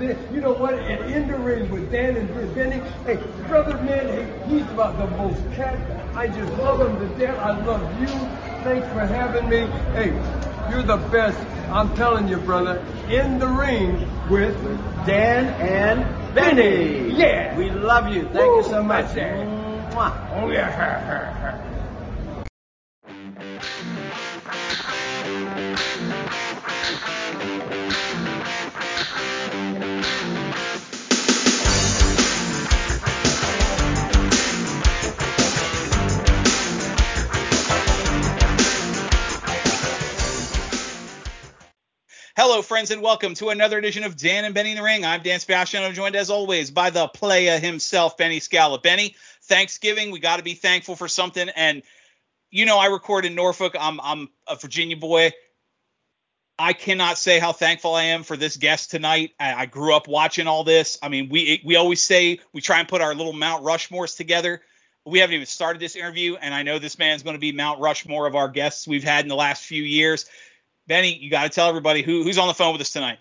You 0.00 0.40
know 0.40 0.52
what? 0.52 0.74
And 0.74 1.12
in 1.12 1.26
the 1.26 1.36
ring 1.36 1.68
with 1.70 1.90
Dan 1.90 2.16
and 2.16 2.54
Benny, 2.54 2.80
hey, 3.04 3.16
brother 3.48 3.76
man, 3.82 4.48
he's 4.48 4.62
about 4.70 4.96
the 4.96 5.08
most 5.16 5.40
cat. 5.54 5.76
I 6.14 6.28
just 6.28 6.52
love 6.54 6.80
him 6.80 6.98
to 7.00 7.18
death. 7.18 7.36
I 7.38 7.60
love 7.64 8.00
you. 8.00 8.06
Thanks 8.62 8.86
for 8.88 9.00
having 9.00 9.48
me. 9.48 9.66
Hey, 9.94 10.10
you're 10.70 10.84
the 10.84 10.98
best. 11.10 11.38
I'm 11.70 11.94
telling 11.96 12.28
you, 12.28 12.36
brother. 12.36 12.84
In 13.08 13.40
the 13.40 13.48
ring 13.48 14.08
with 14.30 14.56
Dan 15.04 15.46
and 15.60 16.34
Benny. 16.34 17.10
Yeah. 17.10 17.56
We 17.56 17.70
love 17.70 18.08
you. 18.08 18.22
Thank 18.28 18.36
you 18.36 18.62
so 18.64 18.82
much. 18.82 19.16
Oh 20.32 20.50
yeah. 20.50 21.64
Hello, 42.40 42.62
friends, 42.62 42.92
and 42.92 43.02
welcome 43.02 43.34
to 43.34 43.48
another 43.48 43.78
edition 43.78 44.04
of 44.04 44.16
Dan 44.16 44.44
and 44.44 44.54
Benny 44.54 44.70
in 44.70 44.76
the 44.76 44.82
Ring. 44.84 45.04
I'm 45.04 45.24
Dan 45.24 45.40
Sebastiano, 45.40 45.90
joined 45.90 46.14
as 46.14 46.30
always 46.30 46.70
by 46.70 46.88
the 46.88 47.08
playa 47.08 47.58
himself, 47.58 48.16
Benny 48.16 48.38
Scala. 48.38 48.78
Benny, 48.78 49.16
Thanksgiving, 49.42 50.12
we 50.12 50.20
got 50.20 50.36
to 50.36 50.44
be 50.44 50.54
thankful 50.54 50.94
for 50.94 51.08
something. 51.08 51.48
And 51.48 51.82
you 52.52 52.64
know, 52.64 52.78
I 52.78 52.86
record 52.86 53.24
in 53.24 53.34
Norfolk. 53.34 53.74
I'm 53.76 54.00
I'm 54.00 54.28
a 54.46 54.54
Virginia 54.54 54.96
boy. 54.96 55.32
I 56.56 56.74
cannot 56.74 57.18
say 57.18 57.40
how 57.40 57.50
thankful 57.50 57.96
I 57.96 58.04
am 58.04 58.22
for 58.22 58.36
this 58.36 58.56
guest 58.56 58.92
tonight. 58.92 59.32
I, 59.40 59.54
I 59.54 59.66
grew 59.66 59.92
up 59.92 60.06
watching 60.06 60.46
all 60.46 60.62
this. 60.62 60.96
I 61.02 61.08
mean, 61.08 61.30
we 61.30 61.60
we 61.64 61.74
always 61.74 62.00
say 62.00 62.38
we 62.52 62.60
try 62.60 62.78
and 62.78 62.86
put 62.86 63.00
our 63.00 63.16
little 63.16 63.32
Mount 63.32 63.64
Rushmores 63.64 64.16
together. 64.16 64.62
We 65.04 65.18
haven't 65.18 65.34
even 65.34 65.46
started 65.46 65.80
this 65.82 65.96
interview, 65.96 66.36
and 66.36 66.54
I 66.54 66.62
know 66.62 66.78
this 66.78 67.00
man's 67.00 67.24
going 67.24 67.34
to 67.34 67.40
be 67.40 67.50
Mount 67.50 67.80
Rushmore 67.80 68.28
of 68.28 68.36
our 68.36 68.48
guests 68.48 68.86
we've 68.86 69.02
had 69.02 69.24
in 69.24 69.28
the 69.28 69.34
last 69.34 69.64
few 69.64 69.82
years. 69.82 70.26
Benny, 70.88 71.14
you 71.14 71.30
got 71.30 71.44
to 71.44 71.50
tell 71.50 71.68
everybody 71.68 72.02
who, 72.02 72.24
who's 72.24 72.38
on 72.38 72.48
the 72.48 72.54
phone 72.54 72.72
with 72.72 72.80
us 72.80 72.90
tonight. 72.90 73.18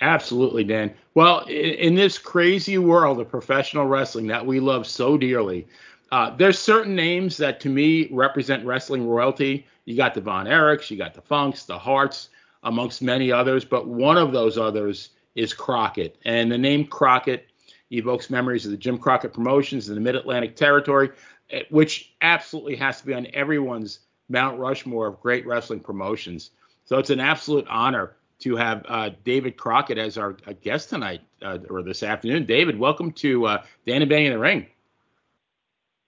Absolutely, 0.00 0.62
Dan. 0.62 0.94
Well, 1.14 1.40
in, 1.40 1.74
in, 1.74 1.94
this 1.96 2.16
crazy 2.16 2.78
world 2.78 3.20
of 3.20 3.28
professional 3.28 3.86
wrestling 3.86 4.28
that 4.28 4.46
we 4.46 4.60
love 4.60 4.86
so 4.86 5.18
dearly, 5.18 5.66
uh, 6.12 6.34
there's 6.36 6.58
certain 6.58 6.94
names 6.94 7.36
that 7.38 7.58
to 7.60 7.68
me 7.68 8.08
represent 8.12 8.64
wrestling 8.64 9.08
royalty. 9.08 9.66
You 9.84 9.96
got 9.96 10.14
the 10.14 10.20
Von 10.20 10.46
Erichs, 10.46 10.90
you 10.90 10.96
got 10.96 11.14
the 11.14 11.20
Funks, 11.20 11.64
the 11.64 11.76
Harts, 11.76 12.28
amongst 12.62 13.02
many 13.02 13.32
others, 13.32 13.64
but 13.64 13.88
one 13.88 14.16
of 14.16 14.32
those 14.32 14.56
others 14.56 15.10
is 15.34 15.52
Crockett. 15.52 16.16
And 16.24 16.50
the 16.50 16.58
name 16.58 16.86
Crockett 16.86 17.48
evokes 17.90 18.30
memories 18.30 18.64
of 18.64 18.70
the 18.70 18.76
Jim 18.76 18.98
Crockett 18.98 19.32
promotions 19.32 19.88
in 19.88 19.96
the 19.96 20.00
Mid 20.00 20.14
Atlantic 20.14 20.54
Territory, 20.54 21.10
eh, 21.50 21.62
which 21.70 22.14
absolutely 22.20 22.76
has 22.76 23.00
to 23.00 23.06
be 23.06 23.14
on 23.14 23.26
everyone's 23.34 24.00
Mount 24.28 24.58
Rushmore 24.58 25.08
of 25.08 25.20
great 25.20 25.46
wrestling 25.46 25.80
promotions. 25.80 26.50
So 26.88 26.96
it's 26.96 27.10
an 27.10 27.20
absolute 27.20 27.66
honor 27.68 28.16
to 28.38 28.56
have 28.56 28.82
uh, 28.88 29.10
David 29.22 29.58
Crockett 29.58 29.98
as 29.98 30.16
our 30.16 30.38
uh, 30.46 30.54
guest 30.62 30.88
tonight 30.88 31.20
uh, 31.42 31.58
or 31.68 31.82
this 31.82 32.02
afternoon. 32.02 32.46
David, 32.46 32.78
welcome 32.78 33.12
to 33.12 33.44
uh, 33.44 33.62
Dan 33.86 34.00
and 34.00 34.08
Benny 34.08 34.24
in 34.24 34.32
the 34.32 34.38
Ring. 34.38 34.66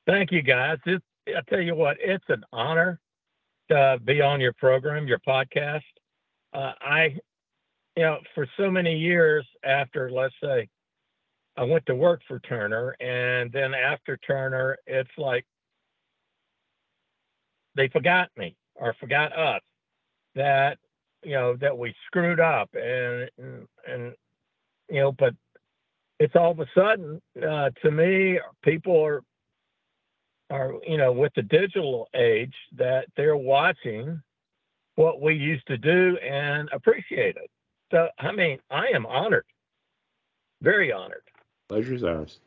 Thank 0.07 0.33
you, 0.33 0.41
guys. 0.41 0.79
It's, 0.87 1.05
I 1.29 1.43
tell 1.51 1.61
you 1.61 1.75
what, 1.75 1.99
it's 2.01 2.25
an 2.29 2.45
honor 2.51 2.99
to 3.69 4.01
be 4.03 4.23
on 4.23 4.41
your 4.41 4.55
program, 4.55 5.07
your 5.07 5.19
podcast. 5.19 5.83
Uh, 6.55 6.73
I, 6.81 7.15
you 7.95 8.03
know, 8.03 8.21
for 8.35 8.49
so 8.57 8.71
many 8.71 8.97
years 8.97 9.47
after, 9.63 10.11
let's 10.11 10.35
say, 10.43 10.67
I 11.59 11.65
went 11.65 11.85
to 11.87 11.95
work 11.95 12.23
for 12.27 12.39
Turner, 12.39 12.97
and 13.01 13.53
then 13.53 13.75
after 13.75 14.17
Turner, 14.17 14.79
it's 14.87 15.11
like 15.19 15.45
they 17.75 17.89
forgot 17.89 18.31
me 18.39 18.57
or 18.77 18.95
forgot 18.99 19.37
us 19.37 19.61
that 20.35 20.79
you 21.23 21.33
know 21.33 21.57
that 21.57 21.77
we 21.77 21.95
screwed 22.07 22.41
up 22.41 22.71
and 22.75 23.31
and, 23.39 23.67
and 23.87 24.15
you 24.89 25.01
know 25.01 25.13
but 25.13 25.35
it's 26.19 26.37
all 26.37 26.51
of 26.51 26.61
a 26.61 26.67
sudden 26.75 27.21
uh, 27.43 27.71
to 27.83 27.91
me 27.91 28.39
people 28.63 29.03
are 29.03 29.23
are 30.51 30.75
you 30.87 30.97
know 30.97 31.13
with 31.13 31.33
the 31.35 31.43
digital 31.43 32.09
age 32.15 32.55
that 32.77 33.07
they're 33.17 33.37
watching 33.37 34.21
what 34.97 35.21
we 35.21 35.35
used 35.35 35.67
to 35.67 35.79
do 35.79 36.19
and 36.19 36.69
appreciate 36.73 37.37
it. 37.37 37.51
So 37.91 38.09
i 38.19 38.33
mean 38.33 38.59
i 38.71 38.89
am 38.89 39.07
honored. 39.07 39.47
Very 40.63 40.93
honored. 40.93 41.23
Pleasure's 41.69 42.05
ours. 42.05 42.41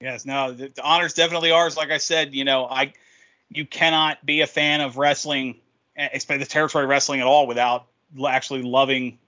Yes 0.00 0.26
no 0.26 0.52
the, 0.52 0.68
the 0.68 0.82
honor's 0.82 1.14
definitely 1.14 1.50
ours. 1.50 1.76
Like 1.76 1.90
i 1.90 1.98
said 1.98 2.34
you 2.34 2.44
know 2.44 2.66
i 2.66 2.92
you 3.48 3.66
cannot 3.66 4.24
be 4.24 4.40
a 4.40 4.46
fan 4.46 4.80
of 4.80 4.96
wrestling 4.96 5.56
especially 5.56 5.71
the 5.96 6.46
territory 6.48 6.86
wrestling 6.86 7.20
at 7.20 7.26
all 7.26 7.46
without 7.46 7.86
actually 8.26 8.62
loving 8.62 9.18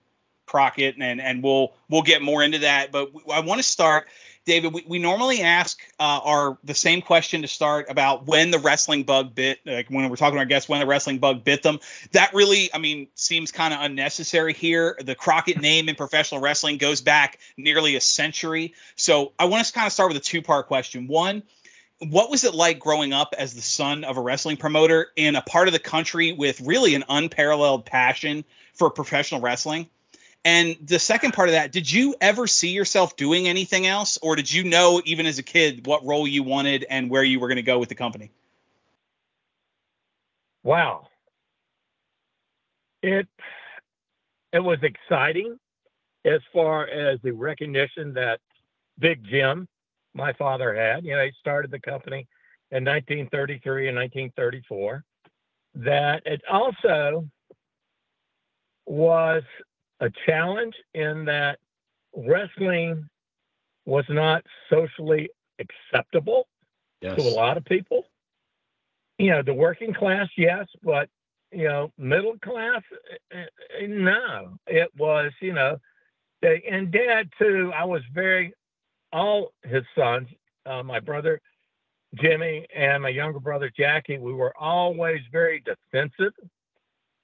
Crockett, 0.46 0.96
and 1.00 1.20
and 1.20 1.42
we'll 1.42 1.72
we'll 1.88 2.02
get 2.02 2.22
more 2.22 2.42
into 2.42 2.60
that. 2.60 2.92
But 2.92 3.10
I 3.32 3.40
want 3.40 3.58
to 3.60 3.62
start, 3.62 4.08
David. 4.44 4.74
We, 4.74 4.84
we 4.86 4.98
normally 4.98 5.40
ask 5.40 5.80
uh, 5.98 6.20
our 6.22 6.58
the 6.64 6.74
same 6.74 7.00
question 7.00 7.42
to 7.42 7.48
start 7.48 7.86
about 7.88 8.26
when 8.26 8.50
the 8.50 8.58
wrestling 8.58 9.04
bug 9.04 9.34
bit, 9.34 9.60
like 9.64 9.88
when 9.88 10.08
we're 10.10 10.16
talking 10.16 10.34
to 10.34 10.40
our 10.40 10.44
guests, 10.44 10.68
when 10.68 10.80
the 10.80 10.86
wrestling 10.86 11.18
bug 11.18 11.44
bit 11.44 11.62
them. 11.62 11.80
That 12.12 12.34
really, 12.34 12.72
I 12.74 12.78
mean, 12.78 13.08
seems 13.14 13.52
kind 13.52 13.72
of 13.72 13.80
unnecessary 13.80 14.52
here. 14.52 14.98
The 15.02 15.14
Crockett 15.14 15.60
name 15.60 15.88
in 15.88 15.94
professional 15.94 16.40
wrestling 16.40 16.76
goes 16.78 17.00
back 17.00 17.38
nearly 17.56 17.96
a 17.96 18.00
century. 18.00 18.74
So 18.96 19.32
I 19.38 19.46
want 19.46 19.66
to 19.66 19.72
kind 19.72 19.86
of 19.86 19.92
start 19.92 20.10
with 20.10 20.18
a 20.18 20.24
two 20.24 20.42
part 20.42 20.66
question. 20.66 21.06
One 21.06 21.42
what 22.10 22.30
was 22.30 22.44
it 22.44 22.54
like 22.54 22.78
growing 22.78 23.12
up 23.12 23.34
as 23.36 23.54
the 23.54 23.62
son 23.62 24.04
of 24.04 24.16
a 24.16 24.20
wrestling 24.20 24.56
promoter 24.56 25.08
in 25.16 25.36
a 25.36 25.42
part 25.42 25.68
of 25.68 25.72
the 25.72 25.80
country 25.80 26.32
with 26.32 26.60
really 26.60 26.94
an 26.94 27.04
unparalleled 27.08 27.84
passion 27.84 28.44
for 28.74 28.90
professional 28.90 29.40
wrestling? 29.40 29.88
And 30.44 30.76
the 30.82 30.98
second 30.98 31.32
part 31.32 31.48
of 31.48 31.54
that, 31.54 31.72
did 31.72 31.90
you 31.90 32.14
ever 32.20 32.46
see 32.46 32.70
yourself 32.70 33.16
doing 33.16 33.48
anything 33.48 33.86
else, 33.86 34.18
or 34.20 34.36
did 34.36 34.52
you 34.52 34.64
know 34.64 35.00
even 35.06 35.24
as 35.24 35.38
a 35.38 35.42
kid 35.42 35.86
what 35.86 36.04
role 36.04 36.28
you 36.28 36.42
wanted 36.42 36.84
and 36.88 37.08
where 37.08 37.24
you 37.24 37.40
were 37.40 37.48
going 37.48 37.56
to 37.56 37.62
go 37.62 37.78
with 37.78 37.88
the 37.88 37.94
company? 37.94 38.30
Wow, 40.62 41.08
it 43.02 43.26
it 44.52 44.60
was 44.60 44.78
exciting 44.82 45.58
as 46.24 46.40
far 46.52 46.86
as 46.86 47.18
the 47.22 47.32
recognition 47.32 48.14
that 48.14 48.40
Big 48.98 49.24
Jim 49.24 49.68
my 50.14 50.32
father 50.34 50.74
had. 50.74 51.04
You 51.04 51.16
know, 51.16 51.24
he 51.24 51.32
started 51.38 51.70
the 51.70 51.80
company 51.80 52.26
in 52.70 52.84
1933 52.84 53.88
and 53.88 53.96
1934. 53.96 55.04
That 55.76 56.22
it 56.24 56.40
also 56.50 57.28
was 58.86 59.42
a 60.00 60.10
challenge 60.26 60.74
in 60.94 61.24
that 61.24 61.58
wrestling 62.14 63.08
was 63.86 64.04
not 64.08 64.44
socially 64.70 65.28
acceptable 65.58 66.46
yes. 67.00 67.16
to 67.16 67.22
a 67.22 67.34
lot 67.34 67.56
of 67.56 67.64
people. 67.64 68.04
You 69.18 69.30
know, 69.30 69.42
the 69.42 69.54
working 69.54 69.94
class, 69.94 70.28
yes, 70.36 70.66
but 70.82 71.08
you 71.52 71.68
know, 71.68 71.92
middle 71.96 72.36
class, 72.38 72.82
eh, 73.32 73.44
eh, 73.80 73.86
no. 73.86 74.58
It 74.66 74.90
was, 74.98 75.32
you 75.40 75.52
know, 75.52 75.76
and 76.42 76.90
dad 76.90 77.30
too. 77.38 77.72
I 77.74 77.84
was 77.84 78.02
very 78.12 78.52
all 79.14 79.52
his 79.62 79.84
sons, 79.96 80.28
uh, 80.66 80.82
my 80.82 80.98
brother 81.00 81.40
Jimmy 82.16 82.66
and 82.74 83.02
my 83.02 83.08
younger 83.08 83.40
brother 83.40 83.70
Jackie, 83.76 84.18
we 84.18 84.34
were 84.34 84.52
always 84.58 85.20
very 85.32 85.62
defensive 85.64 86.32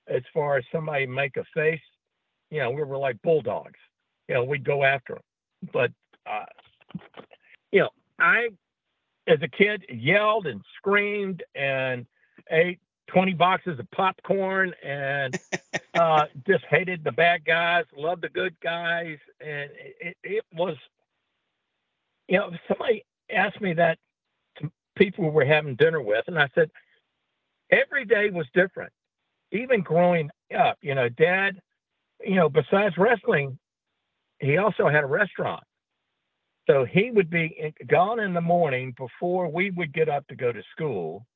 as 0.08 0.22
far 0.32 0.56
as 0.56 0.64
somebody 0.72 1.06
make 1.06 1.36
a 1.36 1.44
face. 1.54 1.80
You 2.50 2.60
know, 2.60 2.70
we 2.70 2.82
were 2.82 2.96
like 2.96 3.20
bulldogs. 3.22 3.78
You 4.28 4.36
know, 4.36 4.44
we'd 4.44 4.64
go 4.64 4.84
after 4.84 5.14
them. 5.14 5.22
But, 5.72 5.92
uh, 6.30 6.46
you 7.72 7.80
know, 7.80 7.90
I, 8.18 8.48
as 9.26 9.38
a 9.42 9.48
kid, 9.48 9.84
yelled 9.88 10.46
and 10.46 10.60
screamed 10.76 11.42
and 11.54 12.06
ate 12.50 12.80
20 13.08 13.34
boxes 13.34 13.78
of 13.78 13.90
popcorn 13.90 14.72
and 14.84 15.38
uh, 15.94 16.26
just 16.46 16.64
hated 16.70 17.02
the 17.04 17.12
bad 17.12 17.44
guys, 17.44 17.84
loved 17.96 18.22
the 18.22 18.28
good 18.28 18.54
guys. 18.62 19.18
And 19.40 19.70
it, 20.00 20.16
it 20.22 20.44
was 20.54 20.76
you 22.30 22.38
know, 22.38 22.50
somebody 22.68 23.04
asked 23.28 23.60
me 23.60 23.74
that 23.74 23.98
to 24.58 24.70
people 24.96 25.24
we 25.24 25.30
were 25.30 25.44
having 25.44 25.74
dinner 25.74 26.00
with, 26.00 26.24
and 26.28 26.38
I 26.38 26.48
said, 26.54 26.70
every 27.70 28.04
day 28.04 28.30
was 28.30 28.46
different. 28.54 28.92
Even 29.50 29.82
growing 29.82 30.30
up, 30.56 30.78
you 30.80 30.94
know, 30.94 31.08
dad, 31.08 31.60
you 32.24 32.36
know, 32.36 32.48
besides 32.48 32.96
wrestling, 32.96 33.58
he 34.38 34.58
also 34.58 34.88
had 34.88 35.02
a 35.02 35.08
restaurant. 35.08 35.64
So 36.68 36.84
he 36.84 37.10
would 37.10 37.30
be 37.30 37.74
gone 37.88 38.20
in 38.20 38.32
the 38.32 38.40
morning 38.40 38.94
before 38.96 39.48
we 39.48 39.72
would 39.72 39.92
get 39.92 40.08
up 40.08 40.24
to 40.28 40.36
go 40.36 40.52
to 40.52 40.62
school. 40.70 41.26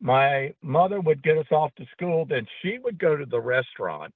My 0.00 0.54
mother 0.62 1.00
would 1.00 1.20
get 1.24 1.36
us 1.36 1.50
off 1.50 1.74
to 1.78 1.86
school, 1.90 2.26
then 2.26 2.46
she 2.62 2.78
would 2.78 2.98
go 2.98 3.16
to 3.16 3.26
the 3.26 3.40
restaurant, 3.40 4.12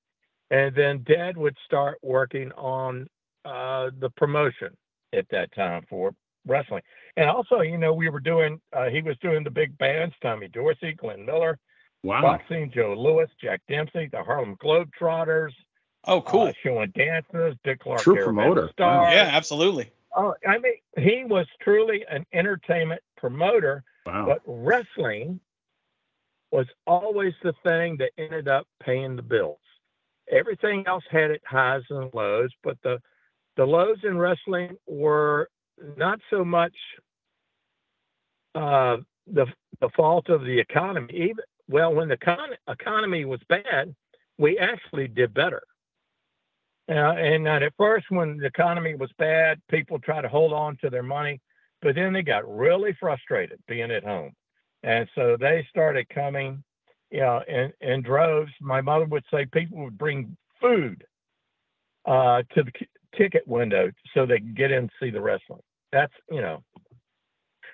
and 0.53 0.73
then 0.73 1.05
dad 1.05 1.37
would 1.37 1.57
start 1.65 1.99
working 2.01 2.53
on 2.53 3.09
uh, 3.45 3.91
the 3.99 4.11
promotion 4.11 4.77
at 5.13 5.27
that 5.31 5.55
time 5.55 5.85
for 5.89 6.15
wrestling. 6.47 6.83
And 7.17 7.29
also, 7.29 7.61
you 7.61 7.79
know, 7.79 7.93
we 7.93 8.09
were 8.09 8.21
doing, 8.21 8.61
uh, 8.73 8.87
he 8.87 9.03
was 9.03 9.17
doing 9.19 9.45
the 9.45 9.51
big 9.51 9.77
bands, 9.79 10.15
Tommy 10.23 10.49
Dorsey, 10.49 10.95
Glenn 10.95 11.25
Miller, 11.27 11.59
wow. 12.03 12.23
boxing, 12.23 12.71
Joe 12.75 12.95
Louis, 12.97 13.29
Jack 13.41 13.61
Dempsey, 13.69 14.09
the 14.11 14.23
Harlem 14.23 14.57
Globetrotters. 14.57 15.53
Oh, 16.05 16.23
cool. 16.23 16.49
Uh, 16.49 16.53
showing 16.63 16.93
dances, 16.97 17.57
Dick 17.63 17.81
Clark. 17.81 18.01
True 18.01 18.25
promoter. 18.25 18.71
Wow. 18.79 19.11
Yeah, 19.11 19.29
absolutely. 19.33 19.91
Oh, 20.17 20.35
I 20.47 20.59
mean, 20.59 20.75
he 20.97 21.25
was 21.25 21.47
truly 21.61 22.05
an 22.11 22.25
entertainment 22.33 23.03
promoter. 23.17 23.85
Wow. 24.07 24.27
But 24.27 24.41
wrestling 24.47 25.41
was 26.51 26.67
always 26.87 27.35
the 27.43 27.53
thing 27.63 27.97
that 27.99 28.11
ended 28.19 28.49
up 28.49 28.67
paying 28.83 29.15
the 29.15 29.23
bills. 29.23 29.59
Everything 30.31 30.85
else 30.87 31.05
had 31.11 31.31
its 31.31 31.45
highs 31.47 31.83
and 31.91 32.11
lows, 32.15 32.51
but 32.63 32.79
the 32.83 32.99
the 33.61 33.67
lows 33.67 33.99
in 34.05 34.17
wrestling 34.17 34.75
were 34.87 35.51
not 35.99 36.19
so 36.31 36.43
much 36.43 36.73
uh, 38.55 38.97
the 39.27 39.45
the 39.83 39.91
fault 39.95 40.31
of 40.31 40.45
the 40.45 40.59
economy. 40.59 41.13
Even 41.13 41.45
well, 41.69 41.93
when 41.93 42.09
the 42.09 42.17
con- 42.17 42.57
economy 42.71 43.27
was 43.27 43.41
bad, 43.51 43.95
we 44.39 44.59
actually 44.59 45.09
did 45.09 45.35
better. 45.35 45.61
Uh, 46.89 47.13
and 47.13 47.47
at 47.47 47.63
first, 47.77 48.07
when 48.09 48.39
the 48.39 48.47
economy 48.47 48.95
was 48.95 49.11
bad, 49.19 49.61
people 49.71 49.99
tried 49.99 50.23
to 50.23 50.29
hold 50.29 50.55
on 50.55 50.79
to 50.79 50.89
their 50.89 51.03
money, 51.03 51.39
but 51.83 51.95
then 51.95 52.15
they 52.15 52.23
got 52.23 52.49
really 52.49 52.97
frustrated 52.99 53.59
being 53.69 53.91
at 53.91 54.05
home, 54.05 54.33
and 54.85 55.07
so 55.15 55.37
they 55.39 55.67
started 55.69 56.09
coming, 56.09 56.65
you 57.11 57.21
know, 57.21 57.43
in, 57.47 57.71
in 57.83 58.01
droves. 58.01 58.53
My 58.63 58.81
mother 58.81 59.05
would 59.05 59.25
say 59.31 59.45
people 59.45 59.85
would 59.85 59.99
bring 59.99 60.35
food 60.63 61.05
uh, 62.07 62.43
to 62.55 62.63
the 62.63 62.73
ticket 63.17 63.47
window 63.47 63.91
so 64.15 64.27
they 64.27 64.39
can 64.39 64.55
get 64.55 64.71
in 64.71 64.79
and 64.79 64.91
see 65.01 65.11
the 65.11 65.21
wrestling. 65.21 65.63
That's 65.93 66.13
you 66.31 66.41
know, 66.41 66.63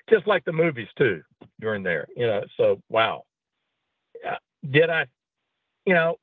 just 0.09 0.27
like 0.27 0.45
the 0.45 0.53
movies 0.53 0.89
too 0.97 1.23
during 1.61 1.83
there. 1.83 2.07
You 2.17 2.27
know, 2.27 2.43
so 2.57 2.81
wow. 2.89 3.23
Uh, 4.27 4.37
did 4.71 4.91
I, 4.91 5.07
you 5.85 5.95
know, 5.95 6.17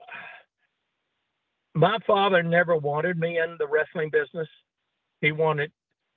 my 1.75 1.97
father 2.05 2.43
never 2.43 2.75
wanted 2.75 3.19
me 3.19 3.39
in 3.39 3.55
the 3.59 3.67
wrestling 3.67 4.09
business. 4.09 4.47
He 5.21 5.31
wanted, 5.31 5.71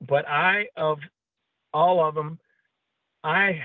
but 0.06 0.26
I 0.28 0.66
of 0.76 0.98
all 1.72 2.06
of 2.06 2.14
them, 2.14 2.38
I 3.22 3.60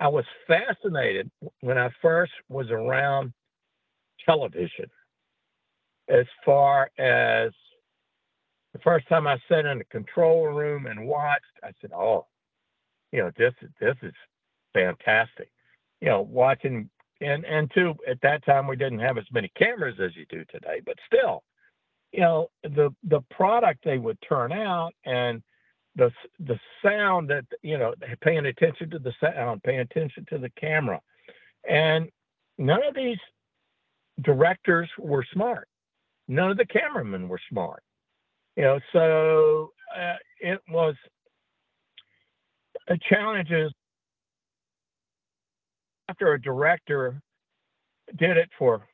I 0.00 0.08
was 0.08 0.24
fascinated 0.46 1.30
when 1.60 1.78
I 1.78 1.90
first 2.02 2.32
was 2.48 2.70
around 2.70 3.32
television 4.24 4.90
as 6.08 6.26
far 6.44 6.90
as 6.98 7.52
the 8.74 8.80
first 8.80 9.08
time 9.08 9.26
I 9.26 9.38
sat 9.48 9.64
in 9.64 9.78
the 9.78 9.84
control 9.84 10.48
room 10.48 10.86
and 10.86 11.06
watched, 11.06 11.44
I 11.62 11.70
said, 11.80 11.92
"Oh, 11.94 12.26
you 13.12 13.20
know, 13.20 13.30
this 13.38 13.54
this 13.80 13.96
is 14.02 14.12
fantastic." 14.74 15.50
You 16.00 16.08
know, 16.08 16.22
watching 16.22 16.90
and 17.20 17.44
and 17.46 17.70
two 17.72 17.94
at 18.06 18.20
that 18.22 18.44
time 18.44 18.66
we 18.66 18.76
didn't 18.76 18.98
have 18.98 19.16
as 19.16 19.30
many 19.32 19.50
cameras 19.56 20.00
as 20.00 20.14
you 20.16 20.26
do 20.28 20.44
today, 20.46 20.80
but 20.84 20.96
still, 21.06 21.44
you 22.12 22.20
know, 22.20 22.50
the 22.64 22.92
the 23.04 23.20
product 23.30 23.84
they 23.84 23.98
would 23.98 24.18
turn 24.28 24.52
out 24.52 24.92
and 25.04 25.40
the 25.94 26.10
the 26.40 26.58
sound 26.82 27.30
that 27.30 27.44
you 27.62 27.78
know, 27.78 27.94
paying 28.22 28.46
attention 28.46 28.90
to 28.90 28.98
the 28.98 29.14
sound, 29.20 29.62
paying 29.62 29.80
attention 29.80 30.26
to 30.30 30.38
the 30.38 30.50
camera, 30.50 31.00
and 31.68 32.10
none 32.58 32.82
of 32.82 32.96
these 32.96 33.18
directors 34.22 34.90
were 34.98 35.24
smart. 35.32 35.68
None 36.26 36.50
of 36.50 36.56
the 36.56 36.66
cameramen 36.66 37.28
were 37.28 37.40
smart. 37.48 37.84
You 38.56 38.62
know, 38.62 38.80
so 38.92 39.72
uh, 39.96 40.16
it 40.40 40.60
was 40.68 40.94
a 42.88 42.96
challenges 43.08 43.72
after 46.08 46.34
a 46.34 46.40
director 46.40 47.20
did 48.16 48.36
it 48.36 48.50
for 48.58 48.86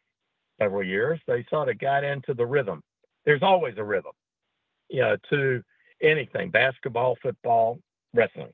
several 0.60 0.84
years, 0.84 1.20
they 1.26 1.44
sort 1.50 1.68
of 1.68 1.78
got 1.78 2.04
into 2.04 2.34
the 2.34 2.46
rhythm. 2.46 2.82
There's 3.24 3.42
always 3.42 3.74
a 3.78 3.84
rhythm, 3.84 4.12
you 4.88 5.00
know, 5.00 5.16
to 5.30 5.62
anything, 6.02 6.50
basketball, 6.50 7.16
football, 7.22 7.78
wrestling. 8.14 8.52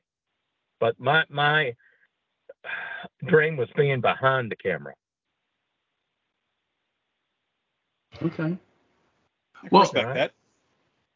But 0.81 0.99
my 0.99 1.25
my 1.29 1.75
dream 3.27 3.57
was 3.57 3.69
being 3.77 4.01
behind 4.01 4.51
the 4.51 4.57
camera. 4.57 4.95
Okay. 8.23 8.57
I 9.63 9.69
well, 9.71 9.83
respect 9.83 10.15
that. 10.15 10.33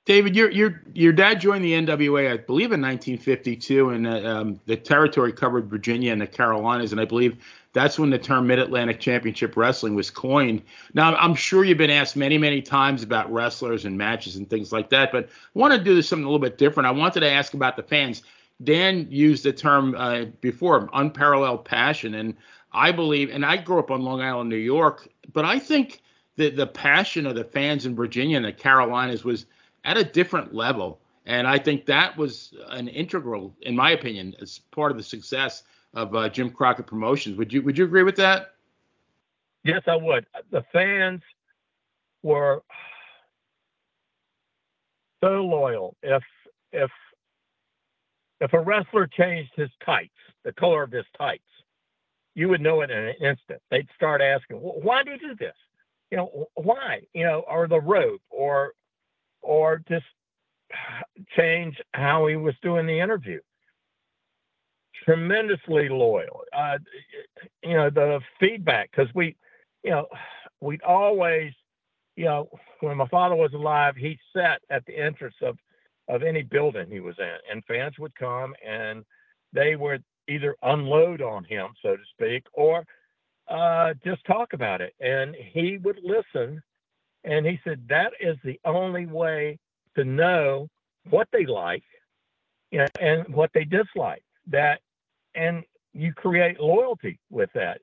David, 0.06 0.34
your 0.34 0.50
your 0.50 0.82
your 0.94 1.12
dad 1.12 1.40
joined 1.40 1.64
the 1.64 1.72
NWA, 1.72 2.32
I 2.32 2.36
believe, 2.38 2.72
in 2.72 2.80
1952, 2.80 3.90
and 3.90 4.06
uh, 4.06 4.10
um, 4.26 4.60
the 4.66 4.76
territory 4.76 5.32
covered 5.32 5.68
Virginia 5.68 6.10
and 6.12 6.20
the 6.20 6.26
Carolinas, 6.26 6.92
and 6.92 7.00
I 7.00 7.04
believe 7.04 7.36
that's 7.72 7.98
when 7.98 8.10
the 8.10 8.18
term 8.18 8.46
Mid 8.46 8.58
Atlantic 8.58 8.98
Championship 8.98 9.56
Wrestling 9.56 9.94
was 9.94 10.10
coined. 10.10 10.62
Now, 10.94 11.14
I'm 11.16 11.34
sure 11.34 11.64
you've 11.64 11.78
been 11.78 11.90
asked 11.90 12.16
many, 12.16 12.38
many 12.38 12.62
times 12.62 13.02
about 13.02 13.30
wrestlers 13.30 13.84
and 13.84 13.96
matches 13.96 14.36
and 14.36 14.48
things 14.48 14.72
like 14.72 14.88
that, 14.90 15.12
but 15.12 15.26
I 15.26 15.58
want 15.58 15.74
to 15.74 15.78
do 15.78 16.00
something 16.02 16.24
a 16.24 16.28
little 16.28 16.40
bit 16.40 16.58
different. 16.58 16.86
I 16.86 16.92
wanted 16.92 17.20
to 17.20 17.30
ask 17.30 17.54
about 17.54 17.76
the 17.76 17.82
fans. 17.82 18.22
Dan 18.64 19.06
used 19.10 19.44
the 19.44 19.52
term 19.52 19.94
uh, 19.96 20.24
before, 20.40 20.88
unparalleled 20.92 21.64
passion, 21.64 22.14
and 22.14 22.34
I 22.72 22.90
believe, 22.90 23.30
and 23.30 23.44
I 23.44 23.58
grew 23.58 23.78
up 23.78 23.90
on 23.90 24.02
Long 24.02 24.22
Island, 24.22 24.48
New 24.48 24.56
York, 24.56 25.08
but 25.32 25.44
I 25.44 25.58
think 25.58 26.02
that 26.36 26.56
the 26.56 26.66
passion 26.66 27.26
of 27.26 27.34
the 27.34 27.44
fans 27.44 27.84
in 27.84 27.94
Virginia 27.94 28.36
and 28.36 28.46
the 28.46 28.52
Carolinas 28.52 29.24
was 29.24 29.46
at 29.84 29.96
a 29.96 30.04
different 30.04 30.54
level. 30.54 31.00
And 31.26 31.46
I 31.46 31.58
think 31.58 31.86
that 31.86 32.16
was 32.16 32.54
an 32.68 32.88
integral, 32.88 33.54
in 33.62 33.76
my 33.76 33.90
opinion, 33.90 34.34
as 34.40 34.58
part 34.70 34.90
of 34.90 34.96
the 34.96 35.02
success 35.02 35.62
of 35.94 36.14
uh, 36.14 36.28
Jim 36.28 36.50
Crockett 36.50 36.86
Promotions. 36.86 37.36
Would 37.36 37.52
you 37.52 37.62
Would 37.62 37.76
you 37.76 37.84
agree 37.84 38.02
with 38.02 38.16
that? 38.16 38.54
Yes, 39.64 39.82
I 39.86 39.96
would. 39.96 40.26
The 40.50 40.64
fans 40.72 41.20
were 42.22 42.62
so 45.22 45.44
loyal. 45.44 45.96
If 46.02 46.22
if 46.72 46.90
if 48.40 48.52
a 48.52 48.60
wrestler 48.60 49.06
changed 49.06 49.52
his 49.56 49.70
tights, 49.84 50.14
the 50.44 50.52
color 50.52 50.82
of 50.82 50.90
his 50.90 51.04
tights, 51.18 51.42
you 52.34 52.48
would 52.48 52.60
know 52.60 52.80
it 52.80 52.90
in 52.90 52.98
an 52.98 53.14
instant. 53.20 53.60
They'd 53.70 53.88
start 53.94 54.22
asking, 54.22 54.56
"Why 54.56 55.02
do 55.02 55.10
you 55.10 55.18
do 55.18 55.34
this? 55.34 55.56
You 56.10 56.16
know, 56.16 56.48
why? 56.54 57.02
You 57.12 57.24
know, 57.24 57.44
or 57.46 57.68
the 57.68 57.80
rope, 57.80 58.22
or 58.30 58.72
or 59.42 59.82
just 59.88 60.04
change 61.36 61.76
how 61.92 62.26
he 62.26 62.36
was 62.36 62.54
doing 62.62 62.86
the 62.86 63.00
interview. 63.00 63.40
Tremendously 65.04 65.88
loyal. 65.88 66.42
Uh, 66.52 66.78
you 67.62 67.74
know, 67.74 67.90
the 67.90 68.20
feedback, 68.38 68.90
because 68.90 69.12
we, 69.14 69.36
you 69.82 69.90
know, 69.90 70.06
we'd 70.60 70.82
always, 70.82 71.52
you 72.16 72.24
know, 72.26 72.48
when 72.80 72.96
my 72.96 73.08
father 73.08 73.34
was 73.34 73.52
alive, 73.54 73.96
he 73.96 74.18
sat 74.36 74.60
at 74.70 74.84
the 74.86 74.96
entrance 74.96 75.36
of, 75.42 75.56
of 76.08 76.22
any 76.22 76.42
building 76.42 76.90
he 76.90 77.00
was 77.00 77.16
in, 77.18 77.36
and 77.50 77.64
fans 77.64 77.94
would 77.98 78.14
come 78.14 78.54
and 78.66 79.04
they 79.52 79.76
would 79.76 80.04
either 80.28 80.54
unload 80.62 81.22
on 81.22 81.44
him, 81.44 81.68
so 81.82 81.96
to 81.96 82.02
speak, 82.12 82.44
or 82.52 82.84
uh, 83.48 83.94
just 84.04 84.24
talk 84.24 84.52
about 84.52 84.80
it. 84.80 84.94
And 85.00 85.34
he 85.34 85.78
would 85.78 85.98
listen 86.04 86.62
and 87.24 87.46
he 87.46 87.60
said 87.64 87.82
that 87.88 88.12
is 88.20 88.36
the 88.44 88.58
only 88.64 89.06
way 89.06 89.58
to 89.96 90.04
know 90.04 90.68
what 91.08 91.28
they 91.32 91.46
like 91.46 91.82
and 92.72 93.34
what 93.34 93.50
they 93.52 93.64
dislike. 93.64 94.22
That 94.46 94.80
and 95.34 95.64
you 95.92 96.12
create 96.12 96.60
loyalty 96.60 97.18
with 97.30 97.50
that. 97.54 97.80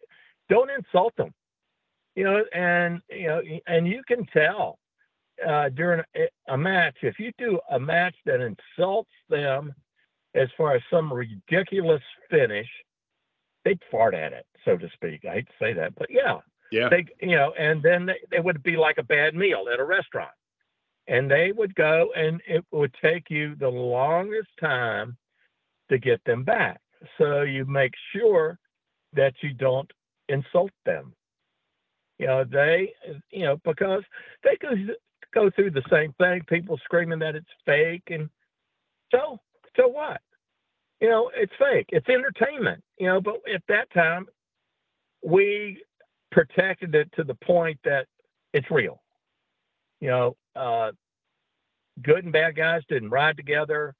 Don't 0.49 0.69
insult 0.69 1.15
them. 1.17 1.33
You 2.15 2.23
know, 2.23 2.43
and 2.53 3.01
you 3.09 3.27
know, 3.27 3.41
and 3.67 3.87
you 3.87 4.01
can 4.07 4.25
tell 4.27 4.79
uh, 5.45 5.69
during 5.69 6.01
a, 6.15 6.27
a 6.49 6.57
match 6.57 6.95
if 7.01 7.19
you 7.19 7.31
do 7.37 7.59
a 7.69 7.79
match 7.79 8.15
that 8.25 8.41
insults 8.41 9.11
them 9.29 9.73
as 10.33 10.49
far 10.57 10.75
as 10.75 10.81
some 10.89 11.11
ridiculous 11.13 12.01
finish, 12.29 12.67
they'd 13.63 13.79
fart 13.91 14.13
at 14.13 14.33
it, 14.33 14.45
so 14.65 14.77
to 14.77 14.89
speak. 14.93 15.25
I 15.25 15.35
hate 15.35 15.47
to 15.47 15.53
say 15.59 15.73
that, 15.73 15.95
but 15.95 16.07
yeah, 16.09 16.37
yeah. 16.71 16.89
They, 16.89 17.05
you 17.21 17.35
know, 17.35 17.53
and 17.57 17.81
then 17.81 18.05
they, 18.07 18.19
it 18.31 18.43
would 18.43 18.63
be 18.63 18.75
like 18.75 18.97
a 18.97 19.03
bad 19.03 19.35
meal 19.35 19.65
at 19.71 19.79
a 19.79 19.85
restaurant. 19.85 20.31
And 21.07 21.31
they 21.31 21.51
would 21.53 21.73
go 21.75 22.09
and 22.15 22.41
it 22.47 22.65
would 22.71 22.93
take 23.01 23.29
you 23.29 23.55
the 23.55 23.69
longest 23.69 24.49
time 24.59 25.15
to 25.89 25.97
get 25.97 26.21
them 26.25 26.43
back. 26.43 26.81
So 27.17 27.43
you 27.43 27.65
make 27.65 27.93
sure 28.13 28.59
that 29.13 29.33
you 29.41 29.53
don't 29.53 29.89
insult 30.27 30.71
them. 30.85 31.13
You 32.19 32.27
know, 32.27 32.43
they, 32.43 32.93
you 33.31 33.45
know, 33.45 33.57
because 33.63 34.03
they 34.43 34.57
could 34.57 34.95
go 35.33 35.49
through 35.49 35.71
the 35.71 35.83
same 35.89 36.13
thing, 36.13 36.41
people 36.47 36.79
screaming 36.83 37.19
that 37.19 37.35
it's 37.35 37.45
fake. 37.65 38.03
And 38.07 38.29
so, 39.11 39.39
so 39.77 39.87
what? 39.87 40.19
You 40.99 41.09
know, 41.09 41.31
it's 41.35 41.53
fake. 41.59 41.85
It's 41.89 42.09
entertainment, 42.09 42.83
you 42.97 43.07
know, 43.07 43.21
but 43.21 43.35
at 43.53 43.61
that 43.69 43.91
time, 43.93 44.25
we 45.23 45.83
protected 46.31 46.95
it 46.95 47.11
to 47.15 47.23
the 47.23 47.35
point 47.35 47.79
that 47.83 48.07
it's 48.53 48.69
real. 48.71 49.01
You 49.99 50.09
know, 50.09 50.37
uh, 50.55 50.91
good 52.01 52.23
and 52.23 52.33
bad 52.33 52.55
guys 52.55 52.83
didn't 52.89 53.09
ride 53.09 53.37
together. 53.37 53.95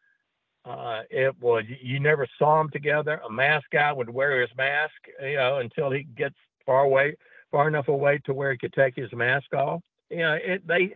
Uh, 0.65 1.03
it 1.09 1.33
was 1.39 1.63
you 1.81 1.99
never 1.99 2.27
saw 2.37 2.57
them 2.57 2.69
together. 2.71 3.21
A 3.25 3.31
mask 3.31 3.67
guy 3.71 3.91
would 3.91 4.09
wear 4.09 4.41
his 4.41 4.49
mask, 4.57 4.93
you 5.21 5.35
know, 5.35 5.59
until 5.59 5.89
he 5.91 6.03
gets 6.03 6.35
far 6.65 6.83
away, 6.83 7.15
far 7.51 7.67
enough 7.67 7.87
away 7.87 8.19
to 8.25 8.33
where 8.33 8.51
he 8.51 8.57
could 8.57 8.73
take 8.73 8.95
his 8.95 9.11
mask 9.13 9.53
off. 9.53 9.81
You 10.09 10.17
know, 10.17 10.33
it, 10.33 10.67
they, 10.67 10.95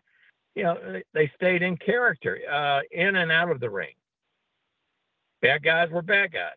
you 0.56 0.64
know, 0.64 1.02
they 1.14 1.32
stayed 1.36 1.62
in 1.62 1.78
character, 1.78 2.40
uh, 2.52 2.82
in 2.92 3.16
and 3.16 3.32
out 3.32 3.50
of 3.50 3.60
the 3.60 3.70
ring. 3.70 3.94
Bad 5.42 5.64
guys 5.64 5.90
were 5.90 6.02
bad 6.02 6.34
guys. 6.34 6.52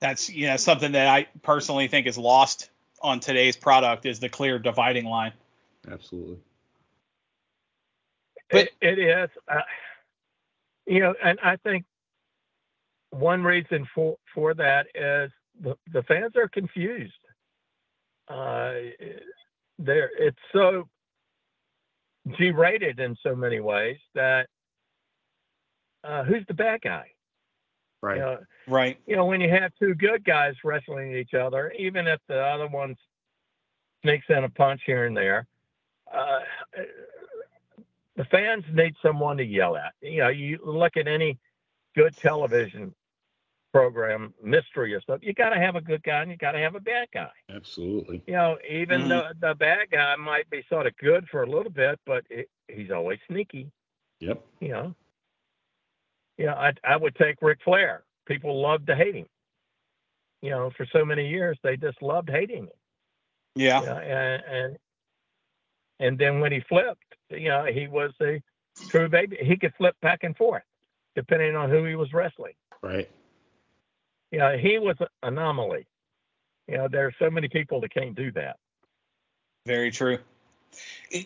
That's 0.00 0.30
you 0.30 0.46
know 0.46 0.56
something 0.56 0.92
that 0.92 1.06
I 1.06 1.26
personally 1.42 1.88
think 1.88 2.06
is 2.06 2.16
lost 2.16 2.70
on 3.02 3.20
today's 3.20 3.56
product 3.56 4.06
is 4.06 4.20
the 4.20 4.28
clear 4.28 4.58
dividing 4.58 5.04
line. 5.04 5.32
Absolutely. 5.90 6.38
But 8.50 8.68
it, 8.80 8.98
it 8.98 8.98
is, 8.98 9.30
uh, 9.48 9.60
you 10.86 11.00
know, 11.00 11.14
and 11.22 11.38
I 11.42 11.56
think 11.56 11.84
one 13.10 13.42
reason 13.42 13.86
for 13.94 14.16
for 14.34 14.54
that 14.54 14.86
is 14.94 15.30
the, 15.60 15.76
the 15.92 16.02
fans 16.04 16.32
are 16.36 16.48
confused. 16.48 17.12
Uh, 18.28 18.72
there, 19.78 20.10
it's 20.18 20.38
so 20.52 20.88
G-rated 22.38 23.00
in 23.00 23.16
so 23.22 23.34
many 23.34 23.60
ways 23.60 23.98
that 24.14 24.46
uh, 26.04 26.24
who's 26.24 26.44
the 26.46 26.54
bad 26.54 26.82
guy? 26.82 27.10
Right. 28.02 28.16
You 28.16 28.22
know, 28.22 28.38
right. 28.66 28.98
You 29.06 29.16
know, 29.16 29.26
when 29.26 29.40
you 29.40 29.50
have 29.50 29.72
two 29.78 29.94
good 29.94 30.24
guys 30.24 30.54
wrestling 30.64 31.14
each 31.14 31.34
other, 31.34 31.72
even 31.78 32.06
if 32.06 32.20
the 32.28 32.40
other 32.40 32.66
one 32.66 32.96
sneaks 34.02 34.26
in 34.28 34.44
a 34.44 34.48
punch 34.48 34.82
here 34.86 35.06
and 35.06 35.16
there, 35.16 35.46
uh, 36.12 36.40
the 38.16 38.24
fans 38.24 38.64
need 38.72 38.94
someone 39.02 39.36
to 39.36 39.44
yell 39.44 39.76
at. 39.76 39.92
You 40.00 40.20
know, 40.20 40.28
you 40.28 40.58
look 40.64 40.96
at 40.96 41.06
any 41.08 41.38
good 41.94 42.16
television 42.16 42.94
program, 43.72 44.34
mystery 44.42 44.94
or 44.94 45.00
stuff, 45.00 45.20
you 45.22 45.32
got 45.32 45.50
to 45.50 45.60
have 45.60 45.76
a 45.76 45.80
good 45.80 46.02
guy 46.02 46.22
and 46.22 46.30
you 46.30 46.36
got 46.36 46.52
to 46.52 46.58
have 46.58 46.74
a 46.74 46.80
bad 46.80 47.08
guy. 47.12 47.30
Absolutely. 47.54 48.22
You 48.26 48.34
know, 48.34 48.58
even 48.68 49.02
mm-hmm. 49.02 49.08
the, 49.08 49.48
the 49.48 49.54
bad 49.54 49.90
guy 49.90 50.16
might 50.16 50.48
be 50.50 50.64
sort 50.68 50.86
of 50.86 50.96
good 50.96 51.28
for 51.30 51.42
a 51.42 51.50
little 51.50 51.70
bit, 51.70 52.00
but 52.04 52.24
it, 52.30 52.48
he's 52.68 52.90
always 52.90 53.18
sneaky. 53.28 53.70
Yep. 54.20 54.44
You 54.60 54.68
know, 54.68 54.94
you 56.40 56.46
know, 56.46 56.54
I, 56.54 56.72
I 56.82 56.96
would 56.96 57.14
take 57.16 57.36
Ric 57.42 57.58
Flair. 57.62 58.02
People 58.26 58.62
loved 58.62 58.86
to 58.86 58.96
hate 58.96 59.14
him. 59.14 59.26
You 60.40 60.50
know, 60.50 60.70
for 60.74 60.86
so 60.90 61.04
many 61.04 61.28
years, 61.28 61.58
they 61.62 61.76
just 61.76 62.00
loved 62.00 62.30
hating 62.30 62.64
him. 62.64 62.70
Yeah. 63.54 63.80
You 63.80 63.86
know, 63.86 63.98
and, 63.98 64.42
and 64.50 64.78
and 65.98 66.18
then 66.18 66.40
when 66.40 66.50
he 66.50 66.60
flipped, 66.60 67.14
you 67.28 67.50
know, 67.50 67.66
he 67.66 67.88
was 67.88 68.12
a 68.22 68.42
true 68.88 69.10
baby. 69.10 69.36
He 69.38 69.58
could 69.58 69.74
flip 69.76 69.94
back 70.00 70.20
and 70.22 70.34
forth 70.34 70.62
depending 71.14 71.56
on 71.56 71.68
who 71.68 71.84
he 71.84 71.94
was 71.94 72.10
wrestling. 72.14 72.54
Right. 72.80 73.10
Yeah, 74.30 74.56
he 74.56 74.78
was 74.78 74.96
an 75.00 75.08
anomaly. 75.22 75.86
You 76.68 76.78
know, 76.78 76.88
there 76.88 77.04
are 77.04 77.14
so 77.18 77.28
many 77.28 77.48
people 77.48 77.82
that 77.82 77.92
can't 77.92 78.14
do 78.14 78.32
that. 78.32 78.56
Very 79.66 79.90
true. 79.90 80.18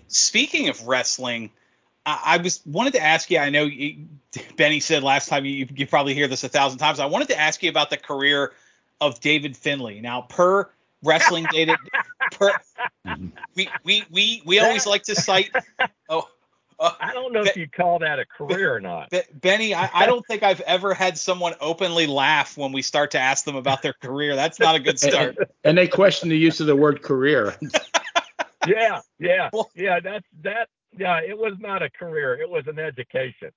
Speaking 0.09 0.71
of 0.71 0.89
wrestling, 0.89 1.53
I, 2.07 2.21
I 2.25 2.37
was 2.39 2.61
wanted 2.67 2.95
to 2.95 3.03
ask 3.03 3.31
you. 3.31 3.39
I 3.39 3.51
know 3.51 3.65
you, 3.65 4.07
Benny 4.57 4.81
said 4.81 5.03
last 5.03 5.29
time 5.29 5.45
you 5.45 5.67
you 5.75 5.87
probably 5.87 6.15
hear 6.15 6.29
this 6.29 6.45
a 6.45 6.49
thousand 6.49 6.79
times. 6.79 7.01
I 7.01 7.07
wanted 7.07 7.29
to 7.29 7.39
ask 7.39 7.63
you 7.63 7.71
about 7.71 7.91
the 7.91 7.97
career 7.97 8.53
of 9.01 9.21
David 9.21 9.57
Finley. 9.57 10.01
Now, 10.01 10.23
per 10.23 10.69
wrestling 11.03 11.47
data, 11.53 11.77
per, 12.33 12.53
we 13.55 13.69
we 13.85 14.05
we 14.11 14.43
we 14.45 14.59
always 14.61 14.87
like 14.87 15.05
to 15.05 15.15
cite. 15.15 15.51
Oh, 16.11 16.29
uh, 16.79 16.91
I 17.01 17.13
don't 17.15 17.33
know 17.33 17.43
if 17.43 17.57
you 17.57 17.69
call 17.69 18.01
that 18.01 18.19
a 18.19 18.27
career 18.27 18.75
or 18.75 18.81
not. 18.81 19.13
Benny, 19.33 19.75
I, 19.75 19.89
I, 19.93 20.07
don't 20.07 20.25
think 20.27 20.43
I've 20.43 20.61
ever 20.63 20.93
had 20.93 21.17
someone 21.17 21.55
openly 21.61 22.07
laugh 22.07 22.59
when 22.59 22.73
we 22.73 22.83
start 22.83 23.13
to 23.13 23.19
ask 23.19 23.45
them 23.45 23.57
about 23.57 23.83
their 23.83 23.95
career. 23.95 24.37
That's 24.37 24.59
not 24.59 24.75
a 24.75 24.81
good 24.81 24.99
start. 24.99 25.37
And, 25.39 25.47
and 25.65 25.79
they 25.79 25.89
question 25.89 26.29
the 26.29 26.37
use 26.37 26.61
of 26.61 26.67
the 26.67 26.77
word 26.77 27.03
career. 27.03 27.55
yeah, 28.67 29.01
yeah, 29.19 29.51
yeah. 29.75 30.01
That's 30.01 30.27
that. 30.43 30.69
Yeah, 30.97 31.21
it 31.21 31.37
was 31.37 31.55
not 31.59 31.83
a 31.83 31.91
career. 31.91 32.35
It 32.41 32.49
was 32.49 32.65
an 32.67 32.79
education. 32.79 33.51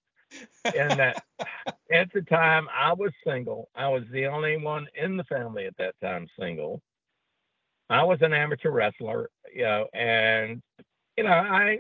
And 0.66 1.00
that 1.00 1.24
at 1.92 2.12
the 2.14 2.22
time 2.24 2.68
I 2.76 2.94
was 2.94 3.12
single. 3.26 3.70
I 3.76 3.88
was 3.90 4.04
the 4.12 4.26
only 4.28 4.58
one 4.58 4.88
in 4.96 5.18
the 5.18 5.24
family 5.26 5.66
at 5.66 5.78
that 5.78 5.96
time 6.02 6.28
single. 6.40 6.82
I 7.90 8.04
was 8.04 8.20
an 8.22 8.34
amateur 8.34 8.72
wrestler, 8.72 9.30
you 9.54 9.64
know, 9.64 9.88
and 9.94 10.62
you 11.18 11.24
know, 11.24 11.32
I 11.32 11.80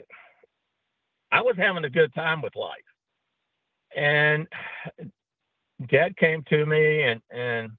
I 1.32 1.42
was 1.42 1.56
having 1.58 1.84
a 1.86 1.90
good 1.90 2.14
time 2.14 2.42
with 2.42 2.56
life. 2.56 2.80
And 3.96 4.48
dad 5.90 6.16
came 6.18 6.44
to 6.50 6.66
me 6.66 7.04
and 7.04 7.22
and 7.32 7.72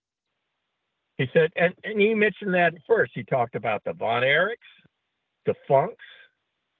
he 1.16 1.28
said, 1.32 1.50
and, 1.56 1.75
and 1.82 2.00
he 2.00 2.14
mentioned 2.14 2.54
that 2.54 2.75
first. 2.87 3.12
He 3.14 3.25
talked 3.25 3.56
about 3.56 3.82
the 3.85 3.92
Von 3.92 4.23
Erichs, 4.23 4.56
the 5.47 5.54
Funks. 5.66 5.97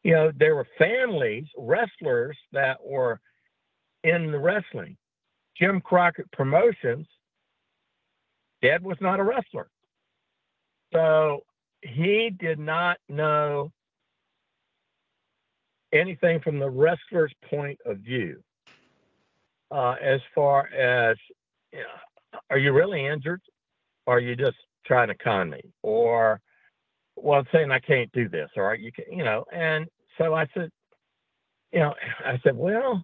You 0.05 0.13
know, 0.13 0.33
there 0.37 0.55
were 0.55 0.67
families, 0.79 1.45
wrestlers 1.57 2.37
that 2.53 2.79
were 2.85 3.21
in 4.05 4.31
the 4.31 4.39
wrestling. 4.39 4.97
Jim 5.57 5.81
Crockett 5.81 6.31
Promotions, 6.31 7.07
dad 8.63 8.83
was 8.83 8.97
not 9.01 9.21
a 9.21 9.25
wrestler. 9.25 9.69
So 10.93 11.43
he 11.83 12.31
did 12.31 12.59
not 12.59 12.99
know 13.09 13.73
anything 15.93 16.41
from 16.41 16.59
the 16.59 16.71
wrestler's 16.71 17.33
point 17.51 17.79
of 17.85 17.99
view 17.99 18.43
uh, 19.71 19.97
as 20.03 20.21
far 20.35 20.69
as 20.69 21.17
you 21.73 21.81
know, 21.81 22.39
are 22.51 22.59
you 22.59 22.73
really 22.73 23.07
injured 23.07 23.41
or 24.07 24.17
are 24.17 24.21
you 24.21 24.37
just 24.37 24.57
trying 24.87 25.09
to 25.09 25.15
con 25.15 25.51
me 25.51 25.61
or 25.83 26.41
well 27.23 27.45
saying 27.53 27.71
i 27.71 27.79
can't 27.79 28.11
do 28.13 28.29
this 28.29 28.51
or 28.57 28.75
you 28.75 28.93
can 28.93 29.05
you 29.11 29.25
know 29.25 29.45
and 29.53 29.87
so 30.19 30.35
i 30.35 30.47
said 30.55 30.71
you 31.73 31.81
know 31.81 31.95
i 32.25 32.39
said 32.43 32.57
well 32.57 33.03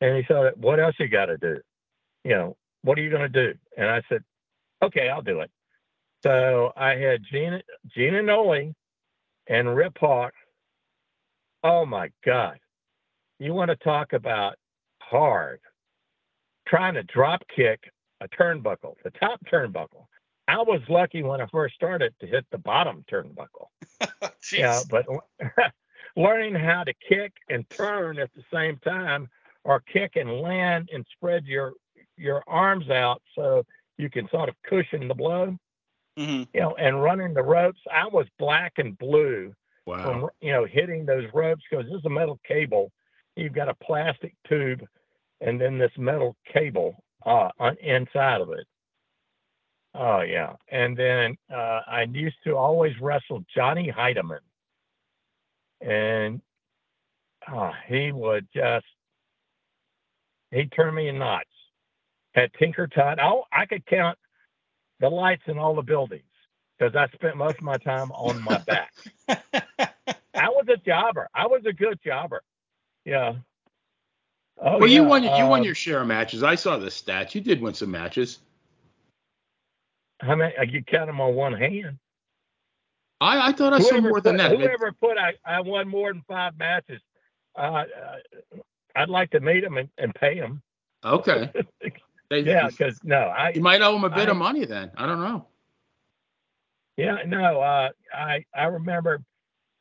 and 0.00 0.16
he 0.16 0.24
said 0.28 0.52
what 0.56 0.80
else 0.80 0.94
you 0.98 1.08
got 1.08 1.26
to 1.26 1.38
do 1.38 1.58
you 2.24 2.30
know 2.30 2.56
what 2.82 2.98
are 2.98 3.02
you 3.02 3.10
going 3.10 3.30
to 3.32 3.52
do 3.52 3.54
and 3.76 3.88
i 3.88 4.02
said 4.08 4.22
okay 4.82 5.08
i'll 5.08 5.22
do 5.22 5.40
it 5.40 5.50
so 6.22 6.72
i 6.76 6.94
had 6.94 7.20
gina 7.30 7.60
gina 7.94 8.22
noli 8.22 8.74
and 9.48 9.74
Rip 9.74 9.96
Hawk. 9.98 10.32
Oh 11.64 11.84
my 11.84 12.10
God. 12.24 12.58
You 13.38 13.54
want 13.54 13.70
to 13.70 13.76
talk 13.76 14.12
about 14.12 14.56
hard. 15.00 15.60
Trying 16.66 16.94
to 16.94 17.02
drop 17.04 17.42
kick 17.54 17.80
a 18.20 18.28
turnbuckle, 18.28 18.94
the 19.04 19.10
top 19.18 19.40
turnbuckle. 19.50 20.06
I 20.48 20.58
was 20.62 20.80
lucky 20.88 21.22
when 21.22 21.40
I 21.40 21.46
first 21.46 21.74
started 21.74 22.14
to 22.20 22.26
hit 22.26 22.46
the 22.50 22.58
bottom 22.58 23.04
turnbuckle. 23.10 23.68
yeah, 24.52 24.80
but 24.90 25.06
learning 26.16 26.54
how 26.54 26.84
to 26.84 26.94
kick 27.08 27.32
and 27.48 27.68
turn 27.70 28.18
at 28.18 28.30
the 28.34 28.42
same 28.52 28.78
time, 28.78 29.28
or 29.64 29.80
kick 29.80 30.16
and 30.16 30.40
land 30.40 30.88
and 30.92 31.06
spread 31.16 31.44
your 31.44 31.74
your 32.16 32.42
arms 32.46 32.90
out 32.90 33.22
so 33.34 33.64
you 33.98 34.10
can 34.10 34.28
sort 34.30 34.48
of 34.48 34.54
cushion 34.68 35.06
the 35.06 35.14
blow 35.14 35.56
mm-hmm. 36.18 36.42
you 36.52 36.60
know, 36.60 36.74
and 36.78 37.02
running 37.02 37.34
the 37.34 37.42
ropes. 37.42 37.80
I 37.92 38.06
was 38.08 38.26
black 38.38 38.74
and 38.78 38.98
blue 38.98 39.54
wow. 39.86 40.02
from 40.02 40.30
you 40.40 40.52
know 40.52 40.66
hitting 40.66 41.06
those 41.06 41.24
ropes 41.32 41.62
because 41.70 41.86
this 41.86 41.98
is 41.98 42.04
a 42.04 42.10
metal 42.10 42.38
cable. 42.46 42.90
You've 43.36 43.54
got 43.54 43.68
a 43.68 43.74
plastic 43.74 44.34
tube 44.48 44.84
and 45.40 45.60
then 45.60 45.78
this 45.78 45.92
metal 45.96 46.36
cable 46.52 46.96
uh, 47.24 47.50
on 47.58 47.76
inside 47.76 48.40
of 48.40 48.50
it. 48.50 48.66
Oh 50.00 50.20
yeah, 50.20 50.54
and 50.70 50.96
then 50.96 51.36
uh, 51.52 51.80
I 51.86 52.06
used 52.12 52.36
to 52.44 52.56
always 52.56 52.92
wrestle 53.00 53.44
Johnny 53.52 53.92
Heideman, 53.94 54.38
and 55.80 56.40
uh, 57.52 57.72
he 57.88 58.12
would 58.12 58.46
just 58.54 58.86
he 60.52 60.66
turned 60.66 60.96
me 60.96 61.08
in 61.08 61.18
knots. 61.18 61.48
At 62.34 62.52
Tinker 62.54 62.86
Todd. 62.86 63.18
Oh, 63.20 63.44
I 63.52 63.66
could 63.66 63.84
count 63.86 64.16
the 65.00 65.08
lights 65.08 65.42
in 65.46 65.58
all 65.58 65.74
the 65.74 65.82
buildings 65.82 66.22
because 66.78 66.94
I 66.94 67.08
spent 67.16 67.36
most 67.36 67.56
of 67.56 67.62
my 67.62 67.78
time 67.78 68.12
on 68.12 68.40
my 68.44 68.58
back. 68.58 68.92
I 69.28 70.48
was 70.48 70.66
a 70.68 70.76
jobber. 70.76 71.28
I 71.34 71.46
was 71.46 71.62
a 71.66 71.72
good 71.72 71.98
jobber. 72.04 72.42
Yeah. 73.04 73.34
Oh, 74.60 74.78
well, 74.78 74.88
yeah. 74.88 74.96
you 74.96 75.04
won 75.04 75.22
you 75.24 75.46
won 75.46 75.60
um, 75.60 75.64
your 75.64 75.74
share 75.74 76.02
of 76.02 76.06
matches. 76.06 76.44
I 76.44 76.54
saw 76.54 76.76
the 76.76 76.86
stats. 76.86 77.34
You 77.34 77.40
did 77.40 77.60
win 77.60 77.74
some 77.74 77.90
matches. 77.90 78.38
How 80.20 80.34
many? 80.34 80.54
I 80.58 80.62
you 80.64 80.82
count 80.82 81.06
them 81.06 81.20
on 81.20 81.34
one 81.34 81.52
hand. 81.52 81.98
I, 83.20 83.48
I 83.48 83.52
thought 83.52 83.72
I 83.72 83.78
whoever 83.78 83.96
saw 83.96 84.00
more 84.00 84.12
put, 84.14 84.24
than 84.24 84.36
that. 84.36 84.52
Whoever 84.52 84.92
put 84.92 85.18
I, 85.18 85.34
I 85.44 85.60
won 85.60 85.88
more 85.88 86.12
than 86.12 86.22
five 86.28 86.56
matches. 86.58 87.00
Uh, 87.56 87.84
I'd 88.94 89.08
like 89.08 89.30
to 89.32 89.40
meet 89.40 89.62
them 89.62 89.76
and, 89.76 89.88
and 89.98 90.14
pay 90.14 90.38
them. 90.38 90.62
Okay. 91.04 91.52
They, 92.30 92.40
yeah, 92.40 92.68
because 92.68 93.00
no, 93.04 93.16
I 93.16 93.52
you 93.54 93.62
might 93.62 93.80
owe 93.80 93.96
him 93.96 94.04
a 94.04 94.10
bit 94.10 94.28
I, 94.28 94.32
of 94.32 94.36
money 94.36 94.66
then. 94.66 94.90
I 94.98 95.06
don't 95.06 95.20
know. 95.20 95.46
Yeah, 96.98 97.22
no, 97.26 97.60
uh, 97.60 97.88
I 98.12 98.44
I 98.54 98.64
remember 98.64 99.22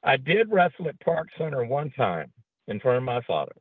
I 0.01 0.15
did 0.15 0.49
wrestle 0.49 0.87
at 0.87 0.97
Park 1.01 1.27
Center 1.37 1.65
one 1.65 1.91
time 1.91 2.31
in 2.69 2.79
front 2.79 2.99
of 2.99 3.03
my 3.03 3.21
father, 3.23 3.51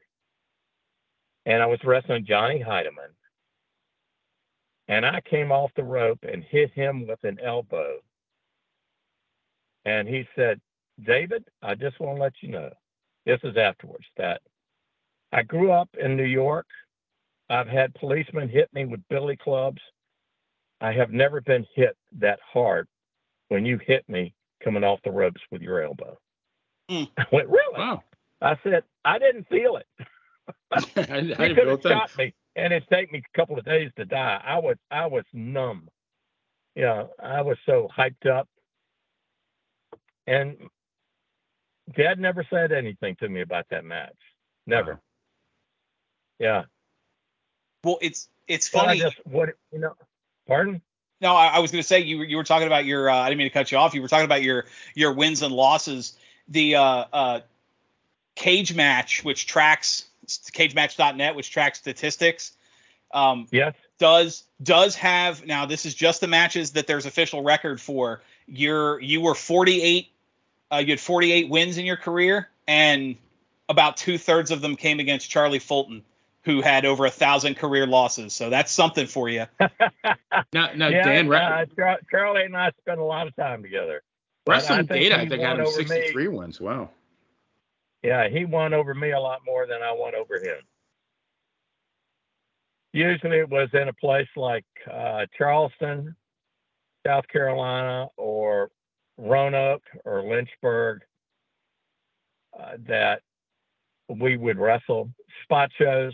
and 1.47 1.63
I 1.63 1.67
was 1.67 1.81
wrestling 1.83 2.27
Johnny 2.29 2.61
Heideman, 2.61 3.11
and 4.89 5.05
I 5.05 5.21
came 5.21 5.51
off 5.53 5.71
the 5.77 5.85
rope 5.85 6.25
and 6.31 6.45
hit 6.45 6.73
him 6.73 7.07
with 7.07 7.23
an 7.25 7.39
elbow, 7.43 7.99
and 9.85 10.09
he 10.09 10.27
said, 10.35 10.61
"David, 11.05 11.45
I 11.63 11.75
just 11.75 11.99
want 12.01 12.17
to 12.17 12.23
let 12.23 12.35
you 12.41 12.51
know, 12.51 12.71
this 13.25 13.41
is 13.43 13.57
afterwards 13.57 14.07
that 14.17 14.41
I 15.33 15.43
grew 15.43 15.73
up 15.73 15.89
in 16.01 16.17
New 16.17 16.25
York. 16.25 16.67
I've 17.51 17.69
had 17.69 17.95
policemen 17.95 18.49
hit 18.49 18.73
me 18.73 18.85
with 18.87 19.07
billy 19.09 19.37
clubs. 19.37 19.81
I 20.81 20.93
have 20.93 21.11
never 21.11 21.41
been 21.41 21.67
hit 21.75 21.97
that 22.19 22.39
hard 22.53 22.89
when 23.49 23.65
you 23.65 23.79
hit 23.79 24.09
me 24.09 24.35
coming 24.63 24.85
off 24.85 25.01
the 25.05 25.11
ropes 25.11 25.41
with 25.51 25.63
your 25.63 25.83
elbow. 25.83 26.19
Mm. 26.91 27.09
I 27.19 27.25
went, 27.33 27.49
really? 27.49 27.79
Wow. 27.79 28.03
I 28.41 28.57
said, 28.63 28.85
I 29.05 29.19
didn't 29.19 29.49
feel 29.49 29.77
it. 29.77 29.87
I, 30.73 31.45
I 31.45 31.55
could 31.55 31.67
have 31.67 31.83
shot 31.83 32.11
me, 32.19 32.35
and 32.57 32.73
it'd 32.73 32.89
take 32.89 33.13
me 33.13 33.23
a 33.23 33.39
couple 33.39 33.59
of 33.59 33.65
days 33.65 33.91
to 33.97 34.05
die. 34.05 34.41
I 34.45 34.59
was, 34.59 34.77
I 34.91 35.07
was 35.07 35.25
numb. 35.33 35.89
Yeah, 36.75 37.05
I 37.23 37.43
was 37.43 37.57
so 37.65 37.89
hyped 37.97 38.27
up. 38.27 38.49
And 40.27 40.57
Dad 41.97 42.19
never 42.19 42.45
said 42.51 42.73
anything 42.73 43.17
to 43.21 43.29
me 43.29 43.43
about 43.43 43.67
that 43.71 43.85
match. 43.85 44.17
Never. 44.67 44.95
Wow. 44.95 45.01
Yeah. 46.39 46.63
Well, 47.85 47.99
it's 48.03 48.29
it's 48.49 48.69
funny. 48.69 49.01
Well, 49.01 49.11
just, 49.11 49.27
what 49.27 49.51
you 49.73 49.79
know? 49.79 49.95
Pardon? 50.49 50.83
No, 51.21 51.35
I, 51.35 51.47
I 51.47 51.59
was 51.61 51.71
going 51.71 51.83
to 51.83 51.87
say 51.87 52.01
you 52.01 52.23
you 52.23 52.37
were 52.37 52.45
talking 52.45 52.67
about 52.67 52.85
your. 52.85 53.09
Uh, 53.09 53.17
I 53.17 53.29
didn't 53.29 53.39
mean 53.39 53.47
to 53.49 53.55
cut 53.55 53.71
you 53.71 53.79
off. 53.79 53.95
You 53.95 54.03
were 54.03 54.09
talking 54.09 54.25
about 54.25 54.43
your 54.43 54.67
your 54.95 55.13
wins 55.13 55.43
and 55.43 55.55
losses. 55.55 56.15
The 56.49 56.77
uh, 56.77 57.05
uh, 57.13 57.41
cage 58.35 58.75
match, 58.75 59.25
which 59.25 59.47
tracks 59.47 60.07
cagematch.net, 60.27 61.35
which 61.35 61.51
tracks 61.51 61.79
statistics. 61.79 62.53
Um, 63.13 63.47
yes. 63.51 63.75
Does 63.99 64.45
does 64.63 64.95
have 64.97 65.47
now? 65.47 65.67
This 65.67 65.87
is 65.87 65.95
just 65.95 66.21
the 66.21 66.27
matches 66.27 66.73
that 66.73 66.87
there's 66.87 67.07
official 67.07 67.43
record 67.43 67.81
for. 67.81 68.23
You're 68.47 69.01
you 69.01 69.21
were 69.21 69.35
48. 69.35 70.09
Uh, 70.71 70.77
you 70.79 70.89
had 70.89 71.01
48 71.01 71.49
wins 71.49 71.79
in 71.79 71.87
your 71.87 71.97
career, 71.97 72.49
and 72.67 73.17
about 73.69 73.97
two 73.97 74.19
thirds 74.19 74.51
of 74.51 74.61
them 74.61 74.77
came 74.77 75.01
against 75.01 75.31
Charlie 75.31 75.61
Fulton 75.61 76.03
who 76.47 76.63
had 76.63 76.87
over 76.87 77.05
a 77.05 77.11
thousand 77.11 77.57
career 77.57 77.89
losses. 77.89 78.33
So 78.33 78.51
that's 78.51 78.71
something 78.71 79.09
for 79.09 79.29
you. 79.29 79.47
now, 79.61 80.71
now 80.77 80.89
yeah, 80.89 81.03
Dan, 81.03 81.33
uh, 81.33 81.67
Charlie 82.09 82.45
and 82.45 82.57
I 82.57 82.71
spent 82.83 83.01
a 83.01 83.05
lot 83.05 83.27
of 83.27 83.35
time 83.35 83.65
together. 83.65 84.03
Wrestling 84.47 84.79
I 84.79 84.83
data, 84.83 85.19
I 85.19 85.29
think 85.29 85.43
I 85.43 85.49
had 85.49 85.59
him 85.59 85.67
63 85.67 86.29
me. 86.29 86.29
ones. 86.29 86.61
Wow. 86.61 86.91
Yeah, 88.07 88.29
he 88.29 88.45
won 88.45 88.73
over 88.73 88.95
me 88.95 89.11
a 89.11 89.19
lot 89.19 89.41
more 89.45 89.67
than 89.67 89.83
I 89.83 89.91
won 89.91 90.15
over 90.15 90.37
him. 90.37 90.63
Usually 92.93 93.39
it 93.39 93.51
was 93.51 93.69
in 93.73 93.89
a 93.89 93.93
place 93.95 94.29
like 94.37 94.65
uh, 94.89 95.27
Charleston, 95.37 96.15
South 97.05 97.27
Carolina, 97.27 98.07
or 98.17 98.71
Roanoke 99.19 99.83
or 100.05 100.23
Lynchburg 100.23 101.01
uh, 102.57 102.77
that 102.87 103.23
we 104.09 104.37
would 104.37 104.57
wrestle 104.57 105.11
spot 105.43 105.71
shows 105.77 106.13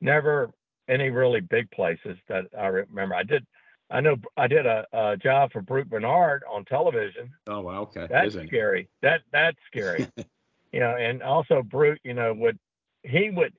never 0.00 0.50
any 0.88 1.10
really 1.10 1.40
big 1.42 1.70
places 1.70 2.16
that 2.28 2.46
I 2.58 2.66
remember. 2.66 3.14
I 3.14 3.22
did, 3.22 3.46
I 3.88 4.00
know 4.00 4.16
I 4.36 4.48
did 4.48 4.66
a, 4.66 4.84
a 4.92 5.16
job 5.16 5.52
for 5.52 5.62
Brute 5.62 5.88
Bernard 5.88 6.42
on 6.50 6.64
television. 6.64 7.30
Oh 7.46 7.60
wow, 7.60 7.82
okay. 7.82 8.08
That's 8.10 8.34
Isn't 8.34 8.48
scary. 8.48 8.80
It? 8.80 8.88
That 9.02 9.20
that's 9.32 9.58
scary. 9.68 10.08
you 10.72 10.80
know, 10.80 10.96
and 10.96 11.22
also 11.22 11.62
Brute, 11.62 12.00
you 12.04 12.14
know, 12.14 12.32
would 12.34 12.58
he 13.02 13.30
would 13.30 13.52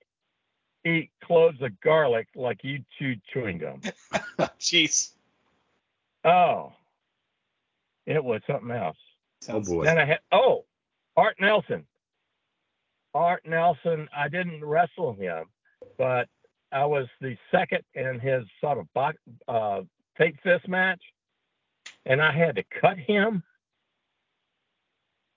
eat 0.86 1.12
cloves 1.24 1.62
of 1.62 1.80
garlic 1.82 2.28
like 2.36 2.64
you 2.64 2.84
chew 2.98 3.16
chewing 3.32 3.58
gum. 3.60 3.82
Jeez. 4.60 5.12
Oh, 6.24 6.74
it 8.06 8.24
was 8.24 8.42
something 8.48 8.72
else. 8.72 8.98
Sounds 9.42 9.70
oh 9.70 9.76
boy. 9.76 9.86
Then 9.86 9.98
I 9.98 10.06
had 10.06 10.20
oh, 10.32 10.66
Art 11.18 11.36
Nelson. 11.40 11.86
Art 13.14 13.42
Nelson, 13.46 14.08
I 14.16 14.30
didn't 14.30 14.64
wrestle 14.64 15.14
him, 15.14 15.46
but 15.98 16.30
I 16.72 16.86
was 16.86 17.08
the 17.20 17.36
second 17.52 17.84
in 17.94 18.20
his 18.20 18.46
sort 18.62 18.78
of 18.78 18.92
box, 18.94 19.18
uh, 19.48 19.82
tape 20.18 20.38
fist 20.42 20.68
match, 20.68 21.02
and 22.06 22.22
I 22.22 22.32
had 22.32 22.56
to 22.56 22.64
cut 22.64 22.98
him. 22.98 23.44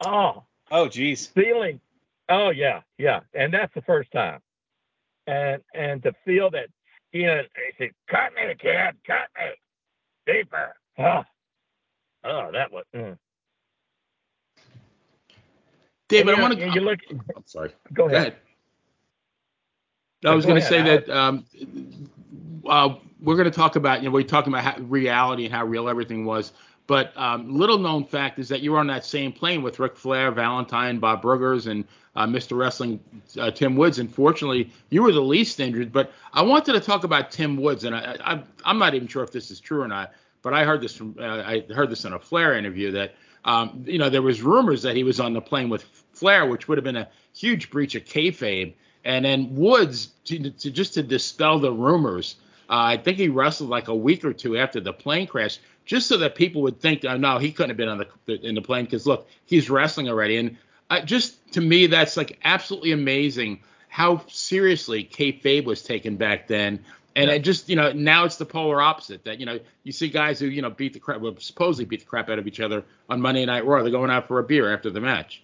Oh. 0.07 0.45
Oh, 0.71 0.89
geez. 0.89 1.27
Feeling. 1.27 1.81
Oh 2.29 2.51
yeah, 2.51 2.81
yeah, 2.97 3.21
and 3.35 3.53
that's 3.53 3.73
the 3.75 3.83
first 3.83 4.11
time. 4.11 4.41
And 5.27 5.63
and 5.75 6.03
to 6.05 6.15
feel 6.25 6.51
that 6.51 6.69
skin, 7.09 7.43
he 7.55 7.73
said, 7.79 7.91
"Cut 8.09 8.33
me, 8.35 8.55
kid, 8.59 8.97
cut 9.07 9.29
me 9.37 9.51
deeper." 10.27 10.75
Oh, 10.99 11.23
oh 12.25 12.51
that 12.53 12.73
was. 12.73 12.85
Mm. 12.95 13.19
David, 16.09 16.35
I 16.35 16.41
want 16.41 16.59
to. 16.59 16.71
You 16.71 16.81
look. 16.81 17.01
I'm 17.11 17.45
sorry. 17.45 17.73
Go 17.93 18.07
ahead. 18.07 18.13
Go 18.13 18.17
ahead. 18.17 18.37
I 20.25 20.35
was 20.35 20.47
going 20.47 20.61
to 20.61 20.67
say 20.67 20.81
that 20.81 21.11
um, 21.11 21.45
uh, 22.67 22.95
we're 23.21 23.37
going 23.37 23.45
to 23.45 23.51
talk 23.51 23.77
about, 23.77 24.03
you 24.03 24.09
know, 24.09 24.15
we're 24.15 24.23
talking 24.23 24.53
about 24.53 24.65
how, 24.65 24.83
reality 24.83 25.45
and 25.45 25.53
how 25.53 25.67
real 25.67 25.87
everything 25.87 26.25
was. 26.25 26.53
But 26.87 27.17
um, 27.17 27.57
little 27.57 27.79
known 27.79 28.05
fact 28.05 28.39
is 28.39 28.49
that 28.51 28.61
you 28.61 28.73
were 28.73 28.79
on 28.79 28.89
that 28.89 29.05
same 29.05 29.33
plane 29.33 29.63
with 29.63 29.79
Ric 29.79 29.97
Flair, 29.97 30.31
Valentine, 30.31 30.99
Bob 30.99 31.23
Bruggers, 31.23 31.67
and 31.67 31.85
uh, 32.15 32.27
Mr. 32.27 32.57
Wrestling 32.57 33.01
uh, 33.41 33.51
Tim 33.51 33.75
Woods. 33.77 33.99
Unfortunately, 33.99 34.71
you 34.91 35.03
were 35.03 35.13
the 35.13 35.21
least 35.21 35.61
injured. 35.61 35.93
But 35.93 36.13
I 36.33 36.43
wanted 36.43 36.73
to 36.75 36.81
talk 36.81 37.05
about 37.05 37.31
Tim 37.31 37.57
Woods, 37.57 37.85
and 37.85 37.95
I, 37.95 38.43
am 38.67 38.79
not 38.79 38.95
even 38.95 39.09
sure 39.09 39.25
if 39.25 39.33
this 39.33 39.51
is 39.51 39.61
true 39.61 39.81
or 39.81 39.89
not. 39.89 40.13
But 40.43 40.53
I 40.53 40.65
heard 40.65 40.83
this 40.83 40.95
from 40.95 41.17
uh, 41.19 41.43
I 41.47 41.65
heard 41.73 41.89
this 41.89 42.05
in 42.05 42.13
a 42.13 42.19
Flair 42.19 42.57
interview 42.59 42.91
that 42.93 43.15
um, 43.47 43.83
you 43.87 43.99
know 43.99 44.11
there 44.11 44.21
was 44.21 44.43
rumors 44.43 44.83
that 44.83 44.95
he 44.95 45.05
was 45.05 45.21
on 45.21 45.33
the 45.33 45.41
plane 45.41 45.71
with 45.71 45.85
Flair, 46.13 46.45
which 46.47 46.69
would 46.69 46.77
have 46.77 46.85
been 46.85 46.97
a 46.97 47.09
huge 47.33 47.71
breach 47.71 47.95
of 47.95 48.05
kayfabe. 48.05 48.75
And 49.07 49.25
then 49.25 49.55
Woods, 49.55 50.09
to, 50.25 50.51
to 50.51 50.71
just 50.71 50.95
to 50.95 51.03
dispel 51.03 51.59
the 51.59 51.73
rumors, 51.73 52.37
uh, 52.71 52.77
I 52.77 52.97
think 52.97 53.19
he 53.19 53.29
wrestled 53.29 53.69
like 53.69 53.89
a 53.89 53.95
week 53.95 54.25
or 54.25 54.33
two 54.33 54.57
after 54.57 54.81
the 54.81 54.93
plane 54.93 55.27
crash, 55.27 55.59
just 55.85 56.07
so 56.07 56.17
that 56.19 56.35
people 56.35 56.63
would 56.63 56.81
think, 56.81 57.05
oh, 57.05 57.17
no, 57.17 57.39
he 57.39 57.53
couldn't 57.53 57.71
have 57.71 57.77
been 57.77 57.89
on 57.89 58.05
the 58.27 58.47
in 58.47 58.55
the 58.55 58.63
plane 58.63 58.85
because 58.85 59.07
look, 59.07 59.29
he's 59.47 59.69
wrestling 59.69 60.09
already. 60.09 60.39
And 60.39 60.57
uh, 60.91 61.01
just 61.01 61.53
to 61.53 61.61
me, 61.61 61.87
that's 61.87 62.17
like 62.17 62.39
absolutely 62.45 62.93
amazing 62.93 63.61
how 63.89 64.23
seriously 64.27 65.05
kayfabe 65.05 65.65
was 65.65 65.83
taken 65.83 66.17
back 66.17 66.49
then. 66.49 66.85
And 67.17 67.31
yeah. 67.31 67.39
just 67.39 67.69
you 67.69 67.77
know 67.77 67.93
now 67.93 68.25
it's 68.25 68.37
the 68.37 68.45
polar 68.45 68.81
opposite 68.81 69.25
that 69.25 69.39
you 69.39 69.47
know 69.47 69.61
you 69.85 69.93
see 69.93 70.09
guys 70.09 70.41
who 70.41 70.47
you 70.47 70.63
know 70.63 70.71
beat 70.71 70.95
the 70.95 70.99
crap 70.99 71.21
well, 71.21 71.37
supposedly 71.39 71.85
beat 71.85 72.01
the 72.01 72.07
crap 72.07 72.29
out 72.29 72.39
of 72.39 72.47
each 72.47 72.61
other 72.61 72.85
on 73.09 73.21
Monday 73.21 73.45
Night 73.45 73.65
Raw. 73.65 73.83
They're 73.83 73.93
going 73.93 74.11
out 74.11 74.27
for 74.27 74.41
a 74.41 74.43
beer 74.43 74.73
after 74.73 74.91
the 74.91 75.01
match. 75.01 75.43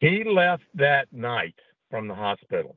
He 0.00 0.22
left 0.24 0.64
that 0.74 1.10
night 1.12 1.54
from 1.90 2.08
the 2.08 2.14
hospital. 2.14 2.76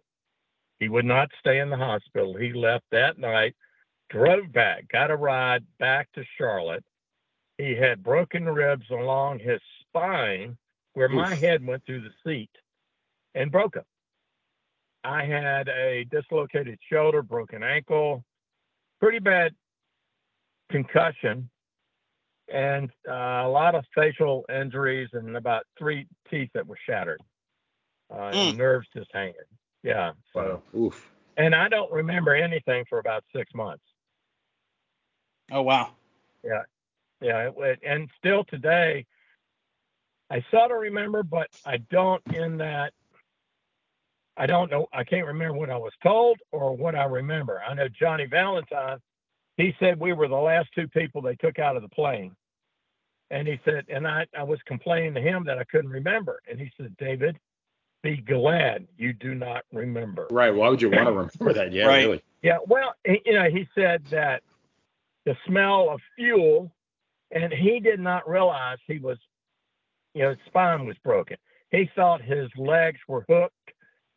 He 0.79 0.87
would 0.87 1.05
not 1.05 1.29
stay 1.39 1.59
in 1.59 1.69
the 1.69 1.77
hospital. 1.77 2.37
He 2.37 2.53
left 2.53 2.85
that 2.91 3.17
night, 3.17 3.55
drove 4.09 4.51
back, 4.51 4.87
got 4.91 5.11
a 5.11 5.15
ride 5.15 5.65
back 5.79 6.11
to 6.13 6.23
Charlotte. 6.37 6.83
He 7.57 7.75
had 7.75 8.03
broken 8.03 8.45
ribs 8.45 8.85
along 8.91 9.39
his 9.39 9.59
spine 9.81 10.57
where 10.93 11.07
Oof. 11.07 11.15
my 11.15 11.35
head 11.35 11.65
went 11.65 11.85
through 11.85 12.01
the 12.01 12.11
seat 12.25 12.51
and 13.35 13.51
broke 13.51 13.73
them. 13.73 13.85
I 15.03 15.23
had 15.25 15.69
a 15.69 16.05
dislocated 16.11 16.79
shoulder, 16.91 17.21
broken 17.21 17.63
ankle, 17.63 18.23
pretty 18.99 19.19
bad 19.19 19.53
concussion, 20.69 21.49
and 22.51 22.89
uh, 23.07 23.13
a 23.45 23.49
lot 23.49 23.75
of 23.75 23.85
facial 23.95 24.45
injuries 24.49 25.09
and 25.13 25.37
about 25.37 25.63
three 25.77 26.07
teeth 26.29 26.49
that 26.53 26.67
were 26.67 26.77
shattered 26.85 27.21
uh, 28.11 28.31
mm. 28.31 28.57
nerves 28.57 28.87
just 28.95 29.09
hanging. 29.13 29.33
Yeah. 29.83 30.11
So. 30.33 30.61
Oof. 30.75 31.11
And 31.37 31.53
I 31.53 31.69
don't 31.69 31.91
remember 31.91 32.33
anything 32.33 32.85
for 32.89 32.99
about 32.99 33.23
six 33.35 33.53
months. 33.53 33.83
Oh 35.51 35.61
wow. 35.61 35.91
Yeah. 36.43 36.63
Yeah. 37.21 37.49
It, 37.57 37.79
and 37.85 38.09
still 38.17 38.43
today, 38.43 39.05
I 40.29 40.43
sort 40.51 40.71
of 40.71 40.79
remember, 40.79 41.23
but 41.23 41.47
I 41.65 41.77
don't 41.77 42.21
in 42.33 42.57
that. 42.57 42.93
I 44.35 44.45
don't 44.45 44.69
know. 44.69 44.87
I 44.93 45.03
can't 45.03 45.25
remember 45.25 45.57
what 45.57 45.69
I 45.69 45.77
was 45.77 45.93
told 46.03 46.37
or 46.51 46.75
what 46.75 46.95
I 46.95 47.05
remember. 47.05 47.61
I 47.67 47.73
know 47.73 47.87
Johnny 47.87 48.25
Valentine. 48.25 48.99
He 49.55 49.73
said 49.79 49.99
we 49.99 50.13
were 50.13 50.27
the 50.27 50.35
last 50.35 50.69
two 50.75 50.87
people 50.87 51.21
they 51.21 51.35
took 51.35 51.57
out 51.57 51.75
of 51.75 51.81
the 51.81 51.89
plane. 51.89 52.35
And 53.31 53.47
he 53.47 53.59
said, 53.65 53.85
and 53.89 54.07
I, 54.07 54.27
I 54.37 54.43
was 54.43 54.59
complaining 54.65 55.15
to 55.15 55.21
him 55.21 55.43
that 55.45 55.57
I 55.57 55.63
couldn't 55.63 55.89
remember. 55.89 56.39
And 56.49 56.59
he 56.59 56.71
said, 56.77 56.95
David, 56.97 57.37
be 58.03 58.17
glad 58.17 58.87
you 58.97 59.11
do 59.11 59.33
not 59.33 59.63
remember. 59.73 60.27
Right. 60.29 60.53
Why 60.53 60.69
would 60.69 60.81
you 60.81 60.89
want 60.89 61.07
to 61.07 61.11
remember 61.11 61.53
that? 61.53 61.71
Yeah, 61.71 61.87
right. 61.87 62.05
really. 62.05 62.23
Yeah. 62.43 62.59
Well, 62.65 62.93
you 63.05 63.33
know, 63.33 63.49
he 63.49 63.67
said 63.73 64.03
that 64.11 64.43
the 65.27 65.35
smell 65.45 65.89
of 65.89 65.99
fuel 66.15 66.71
and 67.31 67.51
he 67.51 67.81
did 67.81 67.99
not 67.99 68.27
realize 68.27 68.77
he 68.87 68.97
was, 68.97 69.17
you 70.13 70.23
know, 70.23 70.29
his 70.29 70.37
spine 70.47 70.85
was 70.85 70.95
broken. 71.03 71.35
He 71.69 71.89
thought 71.95 72.21
his 72.21 72.47
legs 72.55 72.99
were 73.09 73.25
hooked 73.27 73.53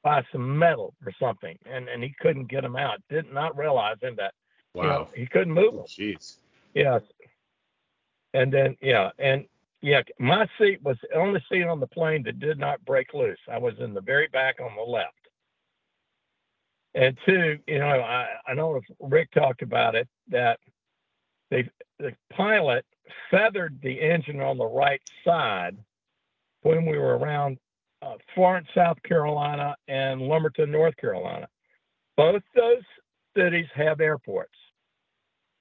by 0.04 0.22
some 0.30 0.56
metal 0.56 0.94
or 1.04 1.12
something, 1.18 1.58
and 1.66 1.88
and 1.88 2.00
he 2.00 2.14
couldn't 2.20 2.48
get 2.48 2.62
them 2.62 2.76
out. 2.76 3.00
Did 3.10 3.32
not 3.32 3.58
realizing 3.58 4.14
that. 4.18 4.32
Wow. 4.72 4.82
You 4.82 4.88
know, 4.88 5.08
he 5.16 5.26
couldn't 5.26 5.52
move 5.52 5.74
them. 5.74 5.84
Jeez. 5.86 6.36
Yeah. 6.74 7.00
And 8.32 8.52
then 8.52 8.76
yeah, 8.80 9.10
and 9.18 9.46
yeah, 9.82 10.02
my 10.20 10.46
seat 10.60 10.80
was 10.84 10.96
the 11.02 11.16
only 11.16 11.42
seat 11.50 11.64
on 11.64 11.80
the 11.80 11.88
plane 11.88 12.22
that 12.22 12.38
did 12.38 12.56
not 12.56 12.84
break 12.84 13.12
loose. 13.14 13.40
I 13.50 13.58
was 13.58 13.74
in 13.80 13.94
the 13.94 14.00
very 14.00 14.28
back 14.28 14.60
on 14.60 14.76
the 14.76 14.88
left. 14.88 15.14
And 16.94 17.18
two, 17.26 17.58
you 17.66 17.78
know, 17.80 17.86
I, 17.86 18.28
I 18.46 18.54
know 18.54 18.80
Ric 19.00 19.32
talked 19.32 19.62
about 19.62 19.96
it 19.96 20.08
that 20.28 20.58
they, 21.50 21.68
the 21.98 22.14
pilot 22.32 22.84
feathered 23.30 23.80
the 23.82 24.00
engine 24.00 24.40
on 24.40 24.58
the 24.58 24.66
right 24.66 25.02
side 25.24 25.76
when 26.62 26.86
we 26.86 26.98
were 26.98 27.18
around 27.18 27.58
uh, 28.02 28.14
Florence, 28.34 28.68
South 28.74 29.02
Carolina, 29.02 29.76
and 29.88 30.22
Lumberton, 30.22 30.70
North 30.70 30.96
Carolina. 30.96 31.48
Both 32.16 32.42
those 32.54 32.82
cities 33.36 33.66
have 33.74 34.00
airports. 34.00 34.54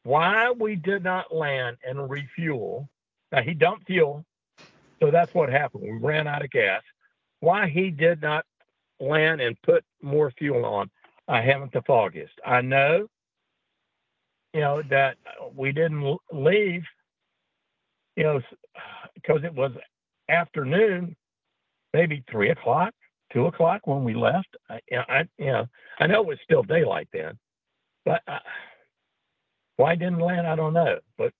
Why 0.04 0.52
we 0.52 0.76
did 0.76 1.04
not 1.04 1.34
land 1.34 1.78
and 1.84 2.10
refuel? 2.10 2.90
Now 3.32 3.42
he 3.42 3.54
dumped 3.54 3.88
fuel, 3.88 4.26
so 5.02 5.12
that's 5.12 5.34
what 5.34 5.50
happened. 5.50 5.84
We 5.84 5.92
ran 5.92 6.28
out 6.28 6.44
of 6.44 6.50
gas. 6.50 6.82
Why 7.42 7.68
he 7.68 7.92
did 7.92 8.22
not 8.22 8.46
land 9.00 9.42
and 9.42 9.62
put 9.62 9.84
more 10.02 10.32
fuel 10.32 10.66
on? 10.66 10.90
I 11.28 11.42
haven't 11.42 11.74
the 11.74 11.82
foggiest. 11.84 12.34
I 12.46 12.62
know, 12.62 13.08
you 14.54 14.62
know, 14.62 14.82
that 14.90 15.18
we 15.56 15.72
didn't 15.72 16.18
leave, 16.32 16.84
you 18.16 18.24
know, 18.24 18.42
because 19.16 19.44
it 19.44 19.54
was 19.54 19.72
afternoon, 20.30 21.16
maybe 21.94 22.24
three 22.32 22.50
o'clock, 22.50 22.94
two 23.32 23.46
o'clock 23.46 23.86
when 23.86 24.04
we 24.04 24.14
left. 24.14 24.56
I, 24.70 24.80
I 24.92 25.24
you 25.38 25.48
know, 25.48 25.66
I 26.00 26.08
know 26.08 26.22
it 26.22 26.28
was 26.28 26.40
still 26.44 26.64
daylight 26.64 27.08
then, 27.14 27.38
but 28.06 28.22
I, 28.28 28.40
why 29.78 29.96
didn't 29.96 30.20
land? 30.20 30.48
I 30.48 30.56
don't 30.56 30.74
know. 30.74 31.00
But 31.18 31.34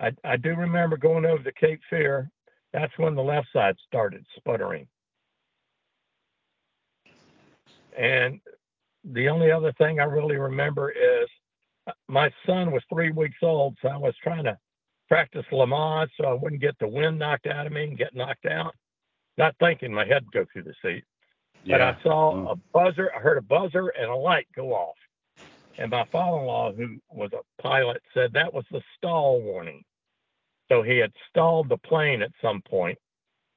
I, 0.00 0.12
I 0.24 0.36
do 0.36 0.54
remember 0.54 0.96
going 0.96 1.26
over 1.26 1.42
to 1.42 1.52
Cape 1.52 1.80
Fear. 1.90 2.30
That's 2.72 2.96
when 2.98 3.14
the 3.14 3.22
left 3.22 3.48
side 3.52 3.76
started 3.86 4.24
sputtering. 4.36 4.86
And 7.98 8.40
the 9.04 9.28
only 9.28 9.50
other 9.50 9.72
thing 9.78 10.00
I 10.00 10.04
really 10.04 10.36
remember 10.36 10.90
is 10.90 10.96
uh, 10.98 11.35
my 12.08 12.30
son 12.46 12.72
was 12.72 12.82
three 12.88 13.12
weeks 13.12 13.38
old, 13.42 13.76
so 13.80 13.88
I 13.88 13.96
was 13.96 14.14
trying 14.22 14.44
to 14.44 14.58
practice 15.08 15.44
Lamaze 15.52 16.08
so 16.18 16.26
I 16.26 16.32
wouldn't 16.32 16.60
get 16.60 16.78
the 16.78 16.88
wind 16.88 17.18
knocked 17.18 17.46
out 17.46 17.66
of 17.66 17.72
me 17.72 17.84
and 17.84 17.98
get 17.98 18.14
knocked 18.14 18.46
out. 18.46 18.74
Not 19.38 19.54
thinking 19.60 19.92
my 19.92 20.06
head 20.06 20.24
would 20.24 20.32
go 20.32 20.46
through 20.52 20.64
the 20.64 20.74
seat. 20.82 21.04
Yeah. 21.64 21.78
But 21.78 21.82
I 21.82 22.02
saw 22.02 22.34
mm. 22.34 22.52
a 22.52 22.56
buzzer, 22.72 23.10
I 23.14 23.20
heard 23.20 23.38
a 23.38 23.42
buzzer 23.42 23.88
and 23.88 24.10
a 24.10 24.14
light 24.14 24.46
go 24.54 24.72
off. 24.72 24.96
And 25.78 25.90
my 25.90 26.04
father 26.06 26.38
in 26.38 26.46
law, 26.46 26.72
who 26.72 26.96
was 27.10 27.30
a 27.32 27.62
pilot, 27.62 28.02
said 28.14 28.32
that 28.32 28.52
was 28.52 28.64
the 28.70 28.80
stall 28.96 29.40
warning. 29.42 29.84
So 30.70 30.82
he 30.82 30.96
had 30.96 31.12
stalled 31.28 31.68
the 31.68 31.76
plane 31.76 32.22
at 32.22 32.32
some 32.42 32.62
point, 32.62 32.98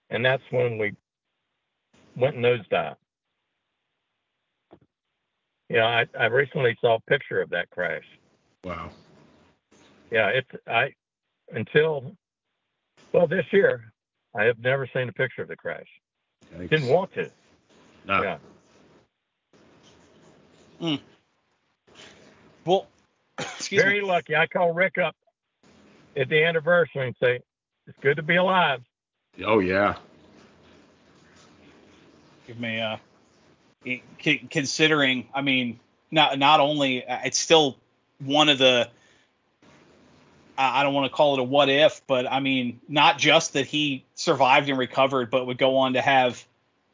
and 0.09 0.23
that's 0.23 0.43
when 0.51 0.77
we 0.77 0.93
went 2.15 2.35
nosedive. 2.35 2.95
Yeah, 5.69 5.85
I, 5.85 6.05
I 6.19 6.25
recently 6.25 6.77
saw 6.81 6.95
a 6.95 7.09
picture 7.09 7.41
of 7.41 7.49
that 7.51 7.69
crash. 7.69 8.03
Wow. 8.63 8.91
Yeah, 10.11 10.27
it's 10.29 10.49
I 10.67 10.93
until 11.51 12.15
well 13.13 13.27
this 13.27 13.45
year 13.51 13.93
I 14.35 14.43
have 14.43 14.59
never 14.59 14.87
seen 14.93 15.09
a 15.09 15.13
picture 15.13 15.41
of 15.41 15.47
the 15.47 15.55
crash. 15.55 15.87
Yikes. 16.55 16.69
Didn't 16.69 16.87
want 16.87 17.13
to. 17.13 17.29
No. 18.05 18.21
Yeah. 18.23 18.37
Mm. 20.81 20.99
Well, 22.65 22.87
excuse 23.39 23.81
very 23.81 24.01
me. 24.01 24.07
lucky. 24.07 24.35
I 24.35 24.47
call 24.47 24.73
Ric 24.73 24.97
up 24.97 25.15
at 26.15 26.29
the 26.29 26.43
anniversary 26.43 27.07
and 27.07 27.15
say, 27.21 27.41
"It's 27.87 27.97
good 28.01 28.17
to 28.17 28.23
be 28.23 28.35
alive." 28.35 28.81
Oh 29.45 29.59
yeah. 29.59 29.95
Give 32.47 32.59
me 32.59 32.79
uh 32.81 32.97
considering, 34.49 35.27
I 35.33 35.41
mean, 35.41 35.79
not 36.11 36.37
not 36.37 36.59
only 36.59 37.05
uh, 37.05 37.19
it's 37.23 37.37
still 37.37 37.77
one 38.19 38.49
of 38.49 38.57
the 38.57 38.89
I 40.57 40.83
don't 40.83 40.93
want 40.93 41.09
to 41.09 41.15
call 41.15 41.35
it 41.35 41.39
a 41.39 41.43
what 41.43 41.69
if, 41.69 42.01
but 42.05 42.29
I 42.29 42.41
mean, 42.41 42.81
not 42.89 43.17
just 43.17 43.53
that 43.53 43.65
he 43.65 44.03
survived 44.15 44.67
and 44.67 44.77
recovered, 44.77 45.31
but 45.31 45.47
would 45.47 45.57
go 45.57 45.77
on 45.77 45.93
to 45.93 46.01
have 46.01 46.45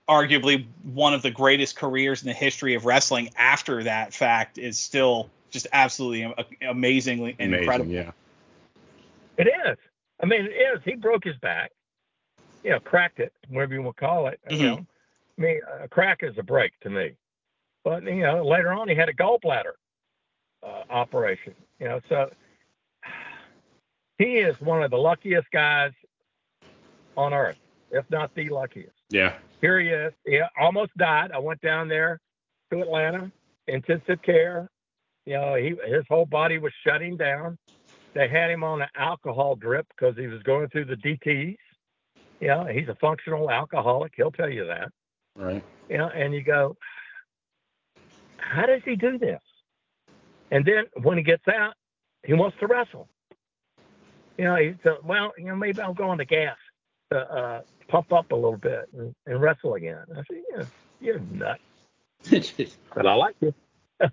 arguably 0.07 0.67
one 0.83 1.15
of 1.15 1.23
the 1.23 1.31
greatest 1.31 1.75
careers 1.75 2.21
in 2.21 2.27
the 2.27 2.33
history 2.33 2.75
of 2.75 2.85
wrestling 2.85 3.31
after 3.35 3.83
that 3.83 4.13
fact 4.13 4.59
is 4.59 4.77
still 4.77 5.31
just 5.49 5.65
absolutely 5.73 6.31
amazingly 6.61 7.35
Amazing, 7.39 7.59
incredible. 7.59 7.91
Yeah. 7.91 8.11
It 9.37 9.47
is. 9.47 9.77
I 10.21 10.27
mean, 10.27 10.45
it 10.45 10.49
is. 10.49 10.81
He 10.85 10.93
broke 10.93 11.23
his 11.23 11.37
back, 11.37 11.71
you 12.63 12.69
know, 12.69 12.79
cracked 12.79 13.19
it, 13.19 13.33
whatever 13.49 13.73
you 13.73 13.81
want 13.81 13.97
to 13.97 14.05
call 14.05 14.27
it. 14.27 14.39
Mm-hmm. 14.47 14.61
You 14.61 14.69
know, 14.69 14.85
I 15.37 15.41
mean, 15.41 15.61
a 15.81 15.87
crack 15.87 16.19
is 16.21 16.37
a 16.37 16.43
break 16.43 16.79
to 16.81 16.89
me. 16.91 17.13
But 17.83 18.03
you 18.03 18.21
know, 18.21 18.45
later 18.45 18.71
on, 18.71 18.87
he 18.89 18.95
had 18.95 19.09
a 19.09 19.13
gallbladder 19.13 19.73
uh, 20.65 20.83
operation. 20.89 21.53
You 21.79 21.87
know, 21.87 21.99
so 22.09 22.29
he 24.17 24.37
is 24.37 24.59
one 24.59 24.83
of 24.83 24.91
the 24.91 24.97
luckiest 24.97 25.49
guys 25.51 25.91
on 27.15 27.33
earth, 27.33 27.57
if 27.91 28.09
not 28.09 28.33
the 28.35 28.49
luckiest. 28.49 28.95
Yeah. 29.09 29.33
Here 29.61 29.79
he 29.79 29.89
is. 29.89 30.13
He 30.25 30.41
almost 30.59 30.91
died. 30.97 31.31
I 31.31 31.39
went 31.39 31.61
down 31.61 31.87
there 31.87 32.19
to 32.71 32.81
Atlanta, 32.81 33.31
intensive 33.67 34.21
care. 34.21 34.69
You 35.25 35.33
know, 35.33 35.55
he 35.55 35.75
his 35.87 36.03
whole 36.09 36.25
body 36.25 36.57
was 36.59 36.71
shutting 36.85 37.17
down. 37.17 37.57
They 38.13 38.27
had 38.27 38.49
him 38.49 38.63
on 38.63 38.81
an 38.81 38.87
alcohol 38.95 39.55
drip 39.55 39.87
because 39.89 40.15
he 40.15 40.27
was 40.27 40.41
going 40.43 40.69
through 40.69 40.85
the 40.85 40.95
DTs. 40.95 41.57
You 42.39 42.47
know, 42.47 42.65
he's 42.65 42.87
a 42.87 42.95
functional 42.95 43.49
alcoholic. 43.49 44.13
He'll 44.15 44.31
tell 44.31 44.49
you 44.49 44.65
that. 44.67 44.89
Right. 45.35 45.63
You 45.89 45.97
know, 45.97 46.09
and 46.09 46.33
you 46.33 46.41
go, 46.43 46.77
how 48.37 48.65
does 48.65 48.81
he 48.85 48.95
do 48.95 49.17
this? 49.17 49.41
And 50.55 50.63
then 50.63 50.85
when 51.03 51.17
he 51.17 51.23
gets 51.23 51.45
out, 51.49 51.73
he 52.25 52.31
wants 52.31 52.55
to 52.61 52.67
wrestle. 52.67 53.09
You 54.37 54.45
know, 54.45 54.55
he 54.55 54.73
said, 54.83 54.99
well, 55.03 55.33
you 55.37 55.47
know, 55.47 55.55
maybe 55.57 55.81
I'll 55.81 55.93
go 55.93 56.07
on 56.07 56.17
the 56.17 56.23
gas 56.23 56.55
to 57.11 57.19
uh, 57.19 57.61
pump 57.89 58.13
up 58.13 58.31
a 58.31 58.35
little 58.35 58.55
bit 58.55 58.87
and, 58.97 59.13
and 59.25 59.41
wrestle 59.41 59.73
again. 59.73 60.05
I 60.13 60.23
said, 60.31 60.41
yeah, 60.49 60.63
you're 61.01 61.19
nuts. 61.19 61.59
but 62.95 63.05
I 63.05 63.15
like 63.15 63.35
you. 63.41 63.53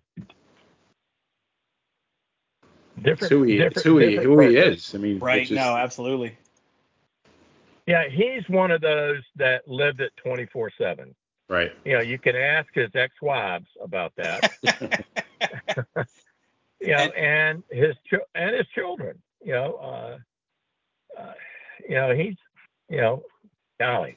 different, 3.00 3.33
who 3.33 3.44
he, 3.44 3.59
different, 3.59 3.87
who 3.87 3.98
he, 3.98 4.16
who 4.16 4.40
he 4.40 4.57
is. 4.57 4.96
I 4.96 4.98
mean, 4.98 5.20
right? 5.20 5.46
Just... 5.46 5.52
No, 5.52 5.76
absolutely. 5.76 6.37
Yeah, 7.87 8.09
he's 8.09 8.48
one 8.48 8.72
of 8.72 8.81
those 8.81 9.22
that 9.37 9.68
lived 9.68 10.00
it 10.00 10.11
24 10.16 10.72
7. 10.76 11.14
Right. 11.48 11.70
You 11.85 11.92
know, 11.92 12.00
you 12.00 12.18
can 12.18 12.35
ask 12.35 12.66
his 12.74 12.90
ex 12.96 13.14
wives 13.22 13.68
about 13.81 14.12
that. 14.16 15.05
you 16.82 16.92
know, 16.92 16.98
and 16.98 17.62
his 17.70 17.94
and 18.34 18.56
his 18.56 18.66
children. 18.74 19.20
You 19.44 19.52
know, 19.52 19.74
uh, 19.74 21.20
uh, 21.20 21.32
you 21.88 21.94
know, 21.94 22.14
he's, 22.14 22.36
you 22.88 22.98
know, 22.98 23.22
golly. 23.80 24.16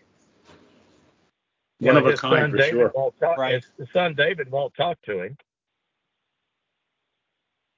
One 1.79 1.95
you 1.95 2.01
know, 2.01 2.07
of 2.07 2.13
a 2.13 2.17
kind 2.17 2.51
for 2.51 2.57
David 2.57 2.71
sure. 2.71 2.91
Won't 2.95 3.19
talk, 3.19 3.37
right. 3.37 3.63
His 3.77 3.87
son 3.91 4.15
David 4.15 4.49
won't 4.49 4.73
talk 4.75 4.97
to 5.05 5.21
him. 5.21 5.37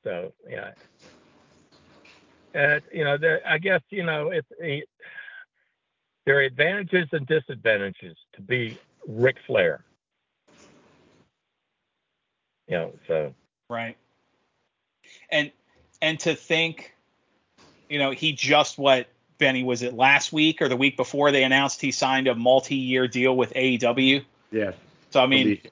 So 0.04 0.34
yeah, 0.50 0.72
and 2.54 2.82
you 2.94 3.04
know, 3.04 3.18
there, 3.18 3.42
I 3.46 3.58
guess 3.58 3.82
you 3.90 4.04
know 4.04 4.30
it's 4.30 4.48
it, 4.60 4.88
there 6.26 6.38
are 6.38 6.44
advantages 6.44 7.08
and 7.12 7.26
disadvantages 7.26 8.16
to 8.36 8.42
be 8.42 8.78
Ric 9.08 9.38
Flair. 9.46 9.84
You 12.68 12.78
know, 12.78 12.94
so 13.08 13.34
right. 13.70 13.98
And 15.30 15.52
and 16.02 16.20
to 16.22 16.36
think, 16.36 16.94
you 17.90 18.00
know, 18.00 18.12
he 18.12 18.34
just 18.34 18.78
what 18.78 19.08
Benny 19.38 19.64
was 19.64 19.82
it 19.82 19.94
last 19.94 20.34
week 20.34 20.62
or 20.62 20.68
the 20.68 20.78
week 20.78 20.98
before 20.98 21.32
they 21.32 21.44
announced 21.44 21.82
he 21.82 21.92
signed 21.92 22.28
a 22.28 22.36
multi-year 22.36 23.08
deal 23.08 23.36
with 23.36 23.54
AEW. 23.54 24.24
Yeah. 24.52 24.72
So 25.12 25.22
I 25.22 25.28
mean, 25.28 25.48
he'll 25.48 25.56
be, 25.56 25.72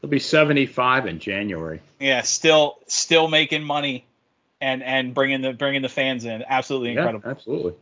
he'll 0.00 0.10
be 0.10 0.18
75 0.18 1.06
in 1.06 1.18
January. 1.18 1.80
Yeah, 1.98 2.22
still 2.22 2.78
still 2.86 3.28
making 3.28 3.64
money 3.64 4.06
and 4.60 4.82
and 4.82 5.14
bringing 5.14 5.42
the 5.42 5.52
bringing 5.52 5.82
the 5.82 5.88
fans 5.88 6.24
in. 6.24 6.44
Absolutely 6.46 6.90
incredible. 6.90 7.22
Yeah, 7.24 7.30
absolutely. 7.30 7.74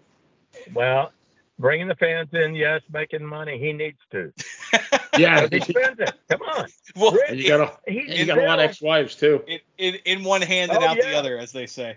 Well, 0.72 1.12
bringing 1.58 1.88
the 1.88 1.94
fans 1.94 2.28
in, 2.32 2.54
yes, 2.54 2.82
making 2.92 3.24
money. 3.24 3.58
He 3.58 3.72
needs 3.72 3.98
to. 4.12 4.32
yeah, 5.18 5.46
he 5.50 5.60
spends 5.60 6.00
it. 6.00 6.12
Come 6.30 6.42
on. 6.42 6.68
Well, 6.94 7.12
Ric, 7.12 7.32
you 7.32 7.48
got 7.48 7.78
a, 7.86 7.92
you 7.92 8.26
got 8.26 8.38
a 8.38 8.46
lot 8.46 8.58
of 8.58 8.64
ex-wives 8.64 9.14
too. 9.14 9.42
In, 9.46 9.60
in, 9.78 9.94
in 10.04 10.24
one 10.24 10.42
hand 10.42 10.70
and 10.70 10.82
oh, 10.82 10.86
out 10.86 10.96
yeah. 10.96 11.10
the 11.10 11.16
other, 11.16 11.38
as 11.38 11.52
they 11.52 11.66
say. 11.66 11.96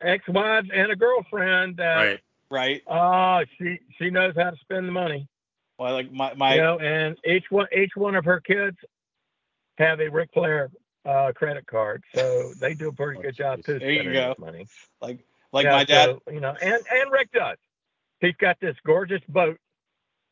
ex-wives 0.00 0.68
and 0.72 0.92
a 0.92 0.96
girlfriend. 0.96 1.76
That, 1.78 1.96
right. 1.96 2.20
Right. 2.50 2.82
Oh, 2.86 2.94
uh, 2.94 3.44
she 3.58 3.80
she 3.98 4.10
knows 4.10 4.34
how 4.36 4.50
to 4.50 4.56
spend 4.58 4.86
the 4.86 4.92
money. 4.92 5.26
Well, 5.78 5.92
like 5.92 6.12
my 6.12 6.34
my. 6.34 6.54
You 6.54 6.60
know, 6.60 6.78
and 6.78 7.16
each 7.26 7.50
one 7.50 7.66
each 7.76 7.96
one 7.96 8.14
of 8.14 8.24
her 8.24 8.38
kids 8.40 8.76
have 9.78 10.00
a 10.00 10.08
Ric 10.08 10.30
Flair 10.32 10.70
uh, 11.04 11.32
credit 11.34 11.66
card, 11.66 12.04
so 12.14 12.52
they 12.60 12.74
do 12.74 12.88
a 12.88 12.92
pretty 12.92 13.20
good 13.20 13.34
job 13.34 13.64
too. 13.64 13.78
There 13.78 13.90
you 13.90 14.12
go. 14.12 14.34
Money. 14.38 14.68
Like 15.00 15.24
like 15.52 15.64
yeah, 15.64 15.72
my 15.72 15.84
dad. 15.84 16.06
So, 16.10 16.32
you 16.32 16.40
know, 16.40 16.54
and 16.60 16.80
and 16.92 17.10
Ric 17.10 17.32
does. 17.32 17.56
He's 18.20 18.36
got 18.36 18.58
this 18.60 18.76
gorgeous 18.86 19.22
boat 19.28 19.58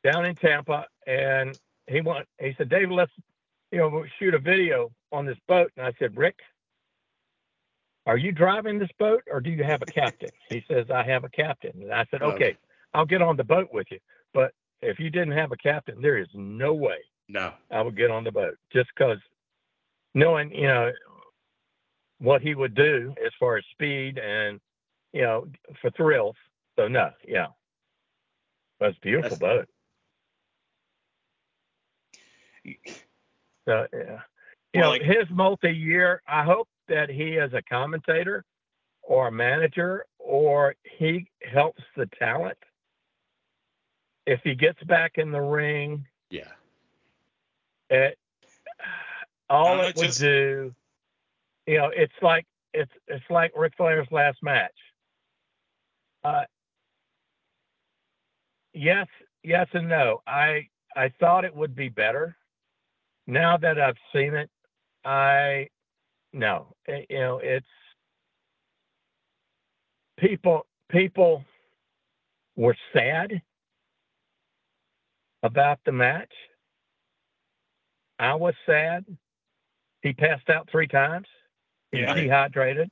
down 0.04 0.24
in 0.24 0.34
Tampa, 0.36 0.86
and 1.06 1.58
he 1.86 2.00
want 2.00 2.26
he 2.40 2.54
said, 2.56 2.68
Dave, 2.68 2.90
let's 2.90 3.12
you 3.70 3.78
know 3.78 4.04
shoot 4.18 4.34
a 4.34 4.38
video 4.38 4.90
on 5.10 5.26
this 5.26 5.38
boat. 5.46 5.70
And 5.76 5.86
I 5.86 5.92
said, 5.98 6.16
Ric, 6.16 6.36
are 8.06 8.16
you 8.16 8.32
driving 8.32 8.78
this 8.78 8.90
boat 8.98 9.22
or 9.30 9.40
do 9.40 9.50
you 9.50 9.62
have 9.64 9.82
a 9.82 9.86
captain? 9.86 10.30
he 10.48 10.64
says, 10.68 10.86
I 10.90 11.04
have 11.04 11.24
a 11.24 11.28
captain. 11.28 11.72
And 11.82 11.92
I 11.92 12.06
said, 12.10 12.22
okay, 12.22 12.56
I'll 12.94 13.06
get 13.06 13.22
on 13.22 13.36
the 13.36 13.44
boat 13.44 13.68
with 13.72 13.86
you. 13.90 13.98
But 14.34 14.52
if 14.80 14.98
you 14.98 15.10
didn't 15.10 15.32
have 15.32 15.52
a 15.52 15.56
captain, 15.56 16.00
there 16.00 16.18
is 16.18 16.28
no 16.34 16.74
way 16.74 16.98
no 17.28 17.52
I 17.70 17.80
would 17.82 17.96
get 17.96 18.10
on 18.10 18.24
the 18.24 18.32
boat 18.32 18.56
just 18.72 18.88
because 18.96 19.18
knowing, 20.14 20.52
you 20.52 20.66
know, 20.66 20.90
what 22.18 22.42
he 22.42 22.54
would 22.54 22.74
do 22.74 23.14
as 23.24 23.32
far 23.38 23.56
as 23.56 23.64
speed 23.72 24.18
and, 24.18 24.60
you 25.12 25.22
know, 25.22 25.46
for 25.80 25.90
thrills. 25.90 26.36
So 26.78 26.88
no, 26.88 27.10
yeah. 27.26 27.46
It's 28.84 28.98
beautiful 28.98 29.30
That's... 29.30 29.40
boat. 29.40 29.68
So 33.66 33.86
yeah. 33.92 34.20
You 34.72 34.80
well, 34.80 34.82
know, 34.82 34.90
like... 34.90 35.02
his 35.02 35.28
multi 35.30 35.70
year, 35.70 36.22
I 36.26 36.44
hope 36.44 36.68
that 36.88 37.10
he 37.10 37.38
as 37.38 37.52
a 37.52 37.62
commentator 37.62 38.44
or 39.02 39.28
a 39.28 39.32
manager 39.32 40.06
or 40.18 40.74
he 40.84 41.28
helps 41.42 41.82
the 41.96 42.06
talent. 42.18 42.58
If 44.26 44.40
he 44.44 44.54
gets 44.54 44.82
back 44.84 45.18
in 45.18 45.32
the 45.32 45.40
ring, 45.40 46.06
yeah, 46.30 46.52
it, 47.90 48.16
all 49.50 49.80
it 49.80 49.96
would 49.96 50.06
just... 50.06 50.20
do, 50.20 50.72
you 51.66 51.78
know, 51.78 51.90
it's 51.94 52.14
like 52.22 52.46
it's 52.72 52.92
it's 53.08 53.24
like 53.28 53.52
Ric 53.56 53.74
Flair's 53.76 54.06
last 54.12 54.38
match. 54.40 54.70
Uh, 56.22 56.44
yes, 58.72 59.06
yes, 59.42 59.66
and 59.72 59.88
no. 59.88 60.22
I 60.26 60.68
I 60.96 61.12
thought 61.20 61.44
it 61.44 61.54
would 61.54 61.74
be 61.74 61.88
better. 61.88 62.36
Now 63.26 63.56
that 63.56 63.80
I've 63.80 63.96
seen 64.12 64.34
it, 64.34 64.50
I 65.04 65.68
no, 66.32 66.74
eh, 66.88 67.04
you 67.08 67.18
know, 67.18 67.38
it's 67.38 67.66
people 70.18 70.66
people 70.90 71.44
were 72.56 72.76
sad 72.92 73.42
about 75.42 75.80
the 75.84 75.92
match. 75.92 76.32
I 78.18 78.34
was 78.34 78.54
sad. 78.66 79.04
He 80.02 80.12
passed 80.12 80.48
out 80.48 80.68
three 80.70 80.86
times. 80.86 81.26
He 81.90 82.00
yeah. 82.00 82.14
dehydrated. 82.14 82.90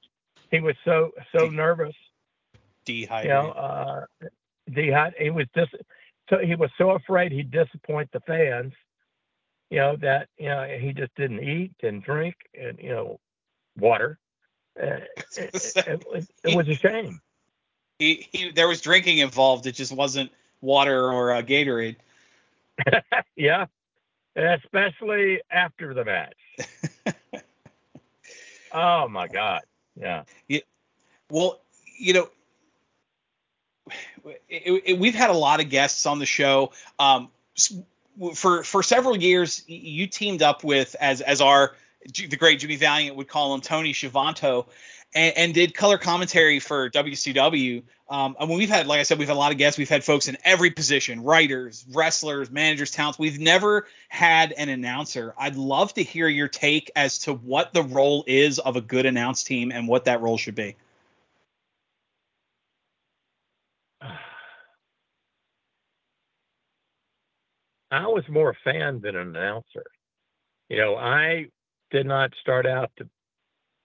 He 0.51 0.61
was 0.61 0.75
so 0.85 1.13
so 1.33 1.49
De- 1.49 1.55
nervous. 1.55 1.95
Dehydrated. 2.85 3.31
You 3.31 3.35
know, 3.35 3.51
uh, 3.53 4.05
dehydrated. 4.75 5.23
He 5.23 5.31
was 5.31 5.47
just 5.55 5.75
so 6.29 6.39
he 6.39 6.55
was 6.55 6.71
so 6.79 6.91
afraid 6.91 7.33
he'd 7.33 7.51
disappoint 7.51 8.11
the 8.13 8.21
fans. 8.21 8.73
You 9.71 9.79
know 9.79 9.97
that 9.97 10.29
you 10.39 10.49
know 10.49 10.65
he 10.65 10.93
just 10.93 11.15
didn't 11.17 11.43
eat 11.43 11.75
and 11.83 12.03
drink 12.03 12.35
and 12.59 12.79
you 12.81 12.91
know 12.91 13.21
water. 13.79 14.19
Uh, 14.81 15.01
it, 15.37 15.51
it, 15.55 15.87
it, 15.87 16.29
it, 16.45 16.57
was 16.57 16.69
a 16.69 16.75
shame. 16.75 17.21
He, 17.99 18.27
he, 18.33 18.51
there 18.51 18.69
was 18.69 18.81
drinking 18.81 19.19
involved. 19.19 19.67
It 19.67 19.73
just 19.73 19.93
wasn't 19.93 20.31
water 20.61 21.13
or 21.13 21.33
uh, 21.33 21.43
Gatorade. 21.43 21.97
yeah, 23.37 23.67
especially 24.37 25.41
after 25.51 25.93
the 25.93 26.05
match. 26.05 27.15
oh 28.73 29.09
my 29.09 29.29
God. 29.29 29.63
Yeah. 29.97 30.25
yeah. 30.49 30.61
Well, 31.29 31.61
you 31.99 32.15
know, 32.15 32.31
we've 34.97 35.15
had 35.15 35.31
a 35.31 35.35
lot 35.35 35.61
of 35.61 35.69
guests 35.69 36.07
on 36.07 36.19
the 36.19 36.27
show. 36.27 36.73
Um, 36.99 37.29
for 38.35 38.65
for 38.65 38.83
several 38.83 39.17
years, 39.17 39.63
you 39.67 40.07
teamed 40.07 40.43
up 40.43 40.65
with 40.65 40.97
as 41.01 41.21
as 41.21 41.41
our 41.41 41.75
the 42.05 42.37
great 42.37 42.61
Jimmy 42.61 42.77
Valiant 42.77 43.17
would 43.17 43.29
call 43.29 43.55
him 43.55 43.61
Tony 43.61 43.93
Schiavone, 43.93 44.65
and, 45.15 45.37
and 45.37 45.55
did 45.55 45.75
color 45.75 45.99
commentary 45.99 46.59
for 46.59 46.91
WCW. 46.91 47.83
Um, 48.09 48.37
and 48.41 48.51
we've 48.51 48.69
had, 48.69 48.89
like 48.89 48.99
I 48.99 49.05
said, 49.05 49.19
we've 49.19 49.29
had 49.29 49.37
a 49.37 49.39
lot 49.39 49.53
of 49.53 49.59
guests. 49.59 49.79
We've 49.79 49.89
had 49.89 50.03
folks 50.03 50.27
in 50.27 50.37
every 50.45 50.71
position: 50.71 51.23
writers, 51.23 51.85
wrestlers, 51.93 52.51
managers, 52.51 52.91
talents. 52.91 53.19
We've 53.19 53.39
never 53.39 53.87
had 54.09 54.53
an 54.53 54.69
announcer. 54.69 55.35
I'd 55.39 55.57
love 55.57 55.95
to 55.95 56.03
hear 56.03 56.27
your 56.29 56.49
take 56.49 56.91
as 56.97 57.21
to 57.21 57.35
what 57.35 57.73
the 57.73 57.83
role 57.83 58.25
is 58.27 58.59
of 58.59 58.77
a 58.77 58.81
good 58.81 59.07
announce 59.07 59.45
team 59.45 59.71
and 59.71 59.87
what 59.87 60.07
that 60.07 60.21
role 60.21 60.37
should 60.37 60.57
be. 60.57 60.77
I 67.91 68.07
was 68.07 68.25
more 68.29 68.51
a 68.51 68.55
fan 68.65 69.01
than 69.01 69.17
an 69.17 69.35
announcer. 69.37 69.85
You 70.69 70.77
know, 70.79 70.97
I 70.97 71.47
did 71.91 72.07
not 72.07 72.31
start 72.41 72.67
out 72.67 72.91
to 72.99 73.09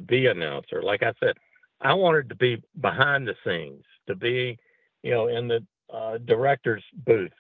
be 0.06 0.28
an 0.28 0.42
announcer. 0.42 0.82
Like 0.84 1.02
I 1.04 1.14
said, 1.20 1.34
I 1.82 1.94
wanted 1.94 2.30
to 2.30 2.36
be 2.36 2.62
behind 2.80 3.28
the 3.28 3.36
scenes, 3.46 3.84
to 4.08 4.16
be, 4.16 4.58
you 5.04 5.12
know, 5.12 5.28
in 5.28 5.48
the 5.48 5.66
uh, 5.94 6.18
director's 6.20 6.84
booth, 7.06 7.32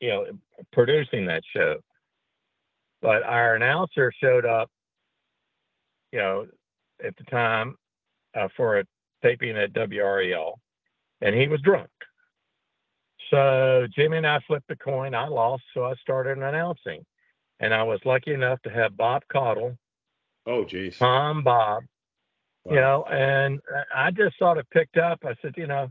you 0.00 0.08
know, 0.08 0.26
producing 0.72 1.26
that 1.26 1.42
show. 1.54 1.76
But 3.02 3.22
our 3.22 3.54
announcer 3.54 4.12
showed 4.20 4.44
up, 4.46 4.70
you 6.12 6.18
know, 6.18 6.46
at 7.04 7.16
the 7.16 7.24
time 7.24 7.76
uh, 8.34 8.48
for 8.56 8.78
a 8.78 8.84
taping 9.22 9.56
at 9.56 9.72
WRAL, 9.72 10.54
and 11.20 11.34
he 11.34 11.48
was 11.48 11.60
drunk. 11.60 11.90
So 13.30 13.86
Jimmy 13.94 14.18
and 14.18 14.26
I 14.26 14.40
flipped 14.46 14.68
the 14.68 14.76
coin. 14.76 15.14
I 15.14 15.26
lost, 15.26 15.64
so 15.74 15.84
I 15.84 15.94
started 15.96 16.38
announcing 16.38 17.04
and 17.60 17.72
I 17.72 17.82
was 17.82 18.00
lucky 18.04 18.32
enough 18.32 18.60
to 18.62 18.70
have 18.70 18.96
Bob 18.96 19.22
Caudle. 19.32 19.76
Oh, 20.46 20.64
geez. 20.64 20.98
Tom 20.98 21.42
Bob. 21.42 21.84
Wow. 22.64 22.74
You 22.74 22.80
know, 22.80 23.04
and 23.04 23.60
I 23.94 24.10
just 24.10 24.38
sort 24.38 24.58
of 24.58 24.68
picked 24.70 24.96
up. 24.96 25.20
I 25.24 25.34
said, 25.40 25.54
you 25.56 25.66
know, 25.66 25.88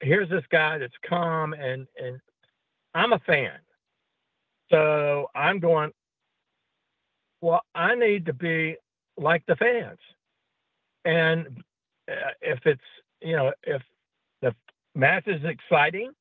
here's 0.00 0.28
this 0.30 0.44
guy 0.50 0.78
that's 0.78 0.92
calm, 1.06 1.52
and 1.52 1.86
and 1.96 2.18
I'm 2.94 3.12
a 3.12 3.18
fan. 3.20 3.58
So 4.70 5.26
I'm 5.34 5.58
going. 5.60 5.90
Well, 7.42 7.62
I 7.74 7.94
need 7.94 8.26
to 8.26 8.32
be 8.32 8.76
like 9.18 9.44
the 9.46 9.56
fans, 9.56 9.98
and 11.04 11.62
uh, 12.10 12.32
if 12.40 12.60
it's 12.64 12.80
you 13.24 13.36
know 13.36 13.52
if 13.62 13.82
the 14.40 14.54
match 14.94 15.26
is 15.26 15.42
exciting, 15.44 16.12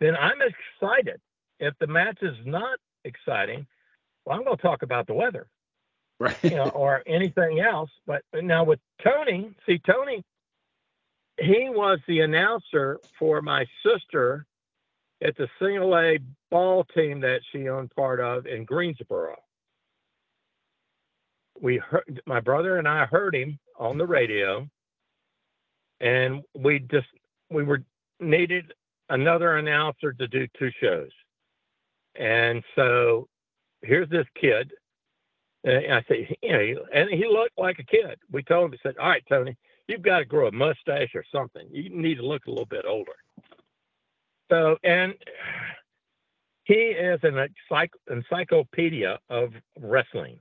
then 0.00 0.16
I'm 0.16 0.38
excited 0.40 1.20
if 1.62 1.74
the 1.78 1.86
match 1.86 2.18
is 2.22 2.36
not 2.44 2.78
exciting, 3.04 3.66
well, 4.26 4.36
I'm 4.36 4.44
going 4.44 4.56
to 4.56 4.62
talk 4.62 4.82
about 4.82 5.06
the 5.06 5.14
weather, 5.14 5.46
right? 6.18 6.36
You 6.42 6.50
know, 6.50 6.68
or 6.70 7.02
anything 7.06 7.60
else. 7.60 7.90
But 8.04 8.22
now 8.34 8.64
with 8.64 8.80
Tony, 9.02 9.54
see, 9.64 9.78
Tony, 9.78 10.24
he 11.38 11.68
was 11.70 12.00
the 12.08 12.20
announcer 12.20 12.98
for 13.16 13.40
my 13.40 13.64
sister 13.86 14.44
at 15.22 15.36
the 15.36 15.48
single 15.60 15.96
A 15.96 16.18
ball 16.50 16.84
team 16.96 17.20
that 17.20 17.42
she 17.52 17.68
owned 17.68 17.92
part 17.94 18.18
of 18.18 18.46
in 18.46 18.64
Greensboro. 18.64 19.36
We 21.60 21.78
heard 21.78 22.20
my 22.26 22.40
brother 22.40 22.78
and 22.78 22.88
I 22.88 23.06
heard 23.06 23.36
him 23.36 23.60
on 23.78 23.98
the 23.98 24.06
radio, 24.06 24.68
and 26.02 26.42
we 26.54 26.80
just 26.80 27.06
we 27.50 27.62
were 27.62 27.82
needed 28.20 28.72
another 29.08 29.56
announcer 29.56 30.12
to 30.12 30.28
do 30.28 30.46
two 30.58 30.70
shows. 30.80 31.10
And 32.16 32.62
so 32.76 33.28
here's 33.82 34.08
this 34.10 34.26
kid. 34.38 34.72
And 35.64 35.94
I 35.94 36.04
said, 36.08 36.36
you 36.42 36.52
know, 36.52 36.84
and 36.92 37.08
he 37.08 37.26
looked 37.26 37.56
like 37.56 37.78
a 37.78 37.84
kid. 37.84 38.18
We 38.30 38.42
told 38.42 38.66
him, 38.66 38.72
he 38.72 38.78
said, 38.82 38.96
all 38.98 39.08
right, 39.08 39.22
Tony, 39.28 39.56
you've 39.86 40.02
got 40.02 40.18
to 40.18 40.24
grow 40.24 40.48
a 40.48 40.52
mustache 40.52 41.14
or 41.14 41.24
something. 41.32 41.68
You 41.70 41.88
need 41.90 42.16
to 42.16 42.26
look 42.26 42.46
a 42.46 42.50
little 42.50 42.66
bit 42.66 42.84
older. 42.86 43.12
So, 44.50 44.76
and 44.82 45.14
he 46.64 46.74
is 46.74 47.20
an 47.22 47.48
encyclopedia 48.10 49.18
of 49.30 49.52
wrestling. 49.78 50.40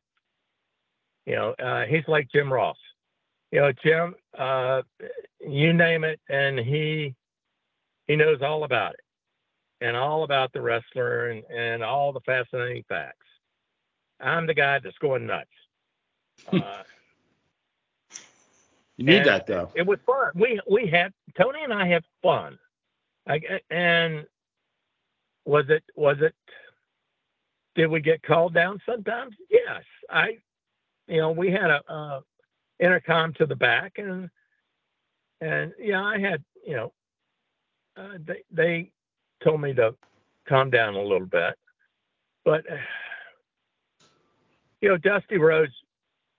You 1.25 1.35
know, 1.35 1.51
uh, 1.63 1.85
he's 1.85 2.07
like 2.07 2.27
Jim 2.33 2.51
Ross. 2.51 2.77
You 3.51 3.59
know, 3.61 3.71
Jim, 3.83 4.15
uh, 4.37 4.81
you 5.39 5.73
name 5.73 6.03
it, 6.03 6.19
and 6.29 6.57
he 6.57 7.15
he 8.07 8.15
knows 8.15 8.41
all 8.41 8.63
about 8.63 8.93
it 8.93 9.01
and 9.81 9.97
all 9.97 10.23
about 10.23 10.53
the 10.53 10.61
wrestler 10.61 11.29
and, 11.29 11.43
and 11.45 11.83
all 11.83 12.13
the 12.13 12.21
fascinating 12.21 12.83
facts. 12.87 13.25
I'm 14.19 14.45
the 14.47 14.53
guy 14.53 14.79
that's 14.79 14.97
going 14.99 15.25
nuts. 15.25 15.49
Uh, 16.53 16.83
You 18.97 19.05
need 19.05 19.25
that 19.25 19.47
though. 19.47 19.71
It 19.75 19.85
was 19.85 19.99
fun. 20.05 20.31
We 20.35 20.59
we 20.69 20.87
had 20.87 21.11
Tony 21.39 21.63
and 21.63 21.73
I 21.73 21.87
had 21.87 22.03
fun. 22.21 22.57
I, 23.27 23.39
and 23.69 24.25
was 25.45 25.65
it 25.69 25.83
was 25.95 26.17
it 26.19 26.35
did 27.75 27.87
we 27.87 27.99
get 27.99 28.21
called 28.21 28.53
down 28.53 28.79
sometimes? 28.85 29.35
Yes. 29.49 29.83
I 30.09 30.37
you 31.07 31.17
know, 31.17 31.31
we 31.31 31.51
had 31.51 31.69
a, 31.69 31.81
a 31.91 32.21
intercom 32.81 33.33
to 33.33 33.45
the 33.45 33.55
back 33.55 33.93
and 33.97 34.29
and 35.39 35.73
yeah, 35.79 36.03
I 36.03 36.19
had, 36.19 36.43
you 36.65 36.75
know, 36.75 36.93
uh, 37.97 38.17
they 38.25 38.43
they 38.51 38.91
told 39.43 39.61
me 39.61 39.73
to 39.73 39.95
calm 40.47 40.69
down 40.69 40.95
a 40.95 41.01
little 41.01 41.27
bit. 41.27 41.55
But 42.45 42.63
you 44.81 44.89
know, 44.89 44.97
Dusty 44.97 45.37
Rhodes 45.37 45.73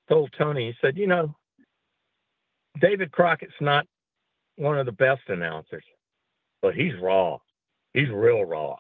told 0.09 0.33
Tony, 0.37 0.67
he 0.67 0.75
said, 0.81 0.97
you 0.97 1.07
know, 1.07 1.35
David 2.81 3.13
Crockett's 3.13 3.53
not 3.61 3.87
one 4.57 4.79
of 4.79 4.87
the 4.87 4.93
best 4.93 5.23
announcers, 5.29 5.85
but 6.61 6.75
he's 6.75 6.93
raw. 7.01 7.39
He's 7.93 8.09
real 8.09 8.45
raw. 8.45 8.77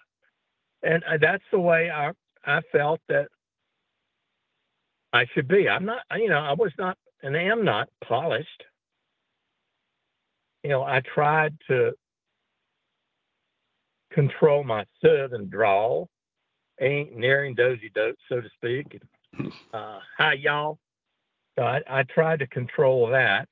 And 0.82 1.02
uh, 1.04 1.18
that's 1.20 1.44
the 1.52 1.60
way 1.60 1.90
I, 1.90 2.12
I 2.44 2.60
felt 2.72 3.00
that 3.08 3.28
I 5.12 5.26
should 5.34 5.46
be. 5.46 5.68
I'm 5.68 5.84
not, 5.84 6.00
you 6.16 6.28
know, 6.28 6.38
I 6.38 6.54
was 6.54 6.72
not 6.78 6.96
and 7.22 7.36
I 7.36 7.42
am 7.42 7.64
not 7.64 7.88
polished. 8.04 8.64
You 10.62 10.70
know, 10.70 10.82
I 10.82 11.00
tried 11.00 11.56
to 11.68 11.92
control 14.12 14.62
my 14.64 14.84
southern 15.04 15.48
drawl, 15.48 16.08
ain't 16.80 17.16
nearing 17.16 17.54
dozy 17.54 17.90
dope, 17.94 18.16
so 18.28 18.40
to 18.40 18.48
speak. 18.56 19.00
Uh, 19.72 19.98
hi, 20.18 20.34
y'all. 20.34 20.78
So 21.58 21.64
I, 21.64 21.80
I 21.88 22.02
tried 22.02 22.40
to 22.40 22.46
control 22.46 23.06
that 23.08 23.48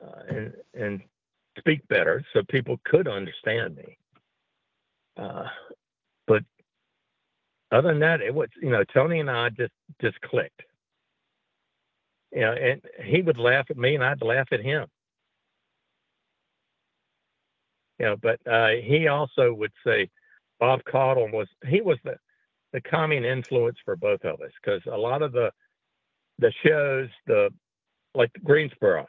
uh, 0.00 0.22
and 0.28 0.52
and 0.74 1.00
speak 1.58 1.86
better 1.88 2.24
so 2.32 2.42
people 2.48 2.78
could 2.84 3.08
understand 3.08 3.76
me. 3.76 3.98
Uh, 5.16 5.46
but 6.26 6.44
other 7.72 7.88
than 7.88 7.98
that, 8.00 8.20
it 8.20 8.34
was 8.34 8.48
you 8.62 8.70
know 8.70 8.84
Tony 8.84 9.20
and 9.20 9.30
I 9.30 9.50
just 9.50 9.72
just 10.00 10.20
clicked. 10.20 10.62
You 12.32 12.40
know, 12.40 12.52
and 12.52 12.82
he 13.04 13.22
would 13.22 13.38
laugh 13.38 13.66
at 13.70 13.76
me 13.76 13.94
and 13.94 14.04
I'd 14.04 14.22
laugh 14.22 14.48
at 14.52 14.60
him. 14.60 14.86
You 17.98 18.06
know, 18.06 18.16
but 18.16 18.40
uh, 18.46 18.68
he 18.82 19.08
also 19.08 19.52
would 19.52 19.72
say 19.84 20.10
Bob 20.60 20.80
Caudle 20.84 21.30
was 21.32 21.48
he 21.66 21.80
was 21.80 21.98
the 22.04 22.16
the 22.72 22.80
common 22.82 23.24
influence 23.24 23.78
for 23.84 23.96
both 23.96 24.24
of 24.24 24.40
us 24.40 24.50
because 24.62 24.82
a 24.86 24.96
lot 24.96 25.22
of 25.22 25.32
the 25.32 25.50
the 26.38 26.52
shows 26.64 27.08
the 27.26 27.50
like 28.14 28.30
Greensboro 28.44 29.06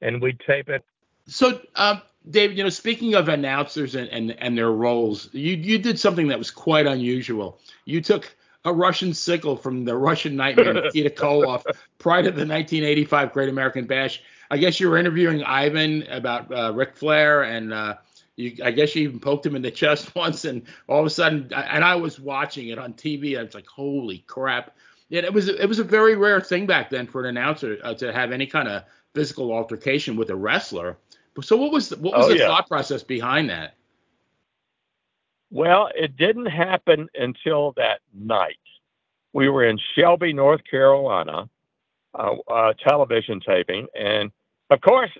and 0.00 0.20
we'd 0.22 0.40
tape 0.46 0.68
it. 0.68 0.84
So, 1.26 1.60
um, 1.74 2.02
David, 2.28 2.56
you 2.56 2.64
know, 2.64 2.70
speaking 2.70 3.14
of 3.14 3.28
announcers 3.28 3.94
and, 3.94 4.08
and, 4.08 4.32
and 4.38 4.56
their 4.56 4.70
roles, 4.70 5.30
you, 5.32 5.54
you 5.54 5.78
did 5.78 5.98
something 5.98 6.28
that 6.28 6.38
was 6.38 6.50
quite 6.50 6.86
unusual. 6.86 7.58
You 7.86 8.00
took 8.00 8.34
a 8.64 8.72
Russian 8.72 9.12
sickle 9.12 9.56
from 9.56 9.84
the 9.84 9.96
Russian 9.96 10.36
nightmare 10.36 10.74
Nikita 10.74 11.10
Koloff 11.16 11.64
prior 11.98 12.22
to 12.22 12.30
the 12.30 12.46
1985 12.46 13.32
Great 13.32 13.48
American 13.48 13.86
Bash. 13.86 14.22
I 14.50 14.58
guess 14.58 14.80
you 14.80 14.88
were 14.88 14.98
interviewing 14.98 15.42
Ivan 15.42 16.04
about 16.04 16.52
uh, 16.52 16.72
Ric 16.72 16.96
Flair, 16.96 17.42
and 17.42 17.72
uh, 17.72 17.94
you, 18.36 18.56
I 18.64 18.70
guess 18.70 18.94
you 18.94 19.02
even 19.02 19.20
poked 19.20 19.44
him 19.44 19.56
in 19.56 19.62
the 19.62 19.70
chest 19.70 20.14
once, 20.16 20.44
and 20.44 20.62
all 20.88 21.00
of 21.00 21.06
a 21.06 21.10
sudden, 21.10 21.50
and 21.54 21.84
I 21.84 21.94
was 21.94 22.18
watching 22.18 22.68
it 22.68 22.78
on 22.78 22.94
TV. 22.94 23.38
I 23.38 23.42
was 23.42 23.54
like, 23.54 23.66
"Holy 23.66 24.18
crap!" 24.26 24.76
It 25.10 25.32
was 25.32 25.48
it 25.48 25.68
was 25.68 25.78
a 25.78 25.84
very 25.84 26.16
rare 26.16 26.40
thing 26.40 26.66
back 26.66 26.90
then 26.90 27.06
for 27.06 27.22
an 27.22 27.36
announcer 27.36 27.78
uh, 27.84 27.94
to 27.94 28.12
have 28.12 28.32
any 28.32 28.46
kind 28.46 28.68
of 28.68 28.84
physical 29.14 29.52
altercation 29.52 30.16
with 30.16 30.30
a 30.30 30.36
wrestler. 30.36 30.96
So 31.42 31.56
what 31.56 31.72
was 31.72 31.88
the, 31.88 31.96
what 31.96 32.16
was 32.16 32.26
oh, 32.26 32.28
the 32.30 32.38
yeah. 32.38 32.46
thought 32.46 32.68
process 32.68 33.02
behind 33.02 33.50
that? 33.50 33.74
Well, 35.54 35.88
it 35.94 36.16
didn't 36.16 36.46
happen 36.46 37.08
until 37.14 37.74
that 37.76 38.00
night. 38.12 38.58
We 39.32 39.48
were 39.48 39.64
in 39.64 39.78
Shelby, 39.94 40.32
North 40.32 40.62
Carolina, 40.68 41.48
uh, 42.12 42.34
uh, 42.48 42.72
television 42.72 43.38
taping, 43.38 43.86
and 43.96 44.32
of 44.70 44.80
course, 44.80 45.10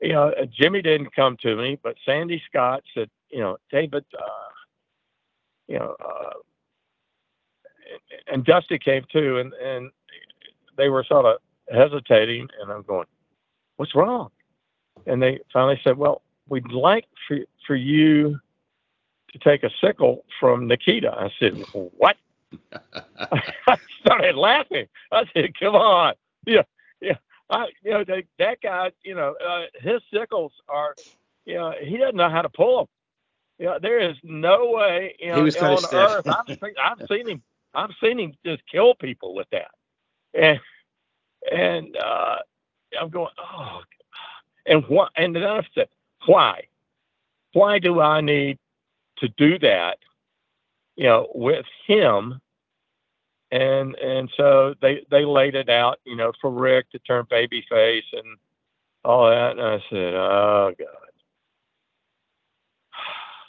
you 0.00 0.12
know, 0.12 0.32
Jimmy 0.56 0.82
didn't 0.82 1.16
come 1.16 1.36
to 1.42 1.56
me, 1.56 1.80
but 1.82 1.96
Sandy 2.04 2.40
Scott 2.48 2.84
said, 2.94 3.10
you 3.28 3.40
know, 3.40 3.56
David, 3.72 4.04
uh, 4.16 4.52
you 5.66 5.80
know, 5.80 5.96
uh, 5.98 6.34
and 8.28 8.44
Dusty 8.44 8.78
came 8.78 9.04
too, 9.12 9.38
and 9.38 9.52
and 9.54 9.90
they 10.76 10.90
were 10.90 11.02
sort 11.02 11.26
of 11.26 11.38
hesitating, 11.72 12.46
and 12.62 12.70
I'm 12.70 12.82
going, 12.82 13.08
what's 13.78 13.96
wrong? 13.96 14.30
And 15.06 15.20
they 15.20 15.40
finally 15.52 15.80
said, 15.82 15.98
well, 15.98 16.22
we'd 16.48 16.70
like 16.70 17.06
for, 17.26 17.38
for 17.66 17.74
you 17.74 18.38
to 19.38 19.50
take 19.50 19.62
a 19.62 19.70
sickle 19.80 20.24
from 20.40 20.66
Nikita. 20.66 21.12
I 21.12 21.30
said, 21.38 21.62
what? 21.72 22.16
I 23.20 23.76
started 24.00 24.36
laughing. 24.36 24.86
I 25.12 25.24
said, 25.32 25.58
come 25.58 25.74
on. 25.74 26.14
Yeah, 26.46 26.62
yeah. 27.00 27.16
I, 27.50 27.66
you 27.82 27.92
know, 27.92 28.04
they, 28.04 28.24
that 28.38 28.60
guy, 28.62 28.92
you 29.02 29.14
know, 29.14 29.34
uh, 29.46 29.62
his 29.80 30.00
sickles 30.12 30.52
are, 30.68 30.94
you 31.44 31.54
know, 31.54 31.72
he 31.80 31.96
doesn't 31.96 32.16
know 32.16 32.30
how 32.30 32.42
to 32.42 32.48
pull 32.48 32.78
them. 32.78 32.86
You 33.58 33.66
know, 33.66 33.78
there 33.80 34.00
is 34.00 34.16
no 34.22 34.70
way, 34.70 35.16
you 35.18 35.28
know, 35.28 35.38
on 35.40 35.84
earth. 35.94 36.26
I've, 36.26 36.58
I've 36.82 37.06
seen 37.10 37.28
him. 37.28 37.42
I've 37.74 37.90
seen 38.02 38.18
him 38.18 38.34
just 38.44 38.62
kill 38.70 38.94
people 38.94 39.34
with 39.34 39.46
that. 39.52 39.70
And, 40.34 40.60
and, 41.52 41.96
uh, 41.96 42.36
I'm 43.00 43.10
going, 43.10 43.30
oh, 43.38 43.80
and 44.66 44.84
what? 44.88 45.10
And 45.16 45.36
then 45.36 45.44
I 45.44 45.62
said, 45.74 45.88
why? 46.26 46.64
Why 47.52 47.78
do 47.78 48.00
I 48.00 48.20
need 48.20 48.58
to 49.18 49.28
do 49.28 49.58
that? 49.60 49.98
You 50.96 51.04
know, 51.04 51.28
with 51.34 51.66
him. 51.86 52.40
And 53.52 53.94
and 53.96 54.30
so 54.36 54.74
they 54.82 55.06
they 55.10 55.24
laid 55.24 55.54
it 55.54 55.68
out, 55.68 55.98
you 56.04 56.16
know, 56.16 56.32
for 56.40 56.50
Ric 56.50 56.90
to 56.90 56.98
turn 56.98 57.26
babyface 57.26 58.02
and 58.12 58.38
all 59.04 59.30
that. 59.30 59.52
And 59.52 59.60
I 59.60 59.78
said, 59.88 60.14
oh 60.14 60.72
God. 60.76 60.88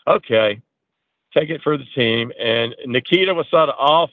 okay, 0.17 0.62
take 1.36 1.49
it 1.49 1.63
for 1.63 1.77
the 1.77 1.86
team. 1.95 2.32
And 2.39 2.75
Nikita 2.86 3.34
was 3.34 3.47
sort 3.49 3.69
of 3.69 3.75
off 3.80 4.12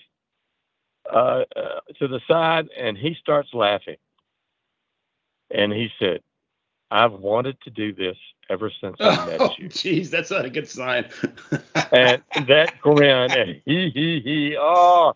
uh, 1.13 1.45
uh, 1.55 1.81
to 1.99 2.09
the 2.09 2.21
side, 2.27 2.69
and 2.79 2.97
he 2.97 3.15
starts 3.21 3.53
laughing 3.53 3.97
and 5.51 5.73
he 5.73 5.91
said, 5.99 6.21
I've 6.91 7.13
wanted 7.13 7.61
to 7.63 7.71
do 7.71 7.93
this 7.95 8.17
ever 8.51 8.71
since 8.81 8.97
I 9.01 9.27
met 9.27 9.41
oh, 9.41 9.51
you. 9.59 9.69
Jeez, 9.69 10.11
that's 10.11 10.31
not 10.31 10.45
a 10.45 10.51
good 10.51 10.69
sign. 10.69 11.07
and 11.93 12.23
that 12.49 12.75
grin, 12.81 13.31
and 13.31 13.61
he, 13.65 13.91
he, 13.91 14.21
he, 14.21 14.57
oh, 14.59 15.15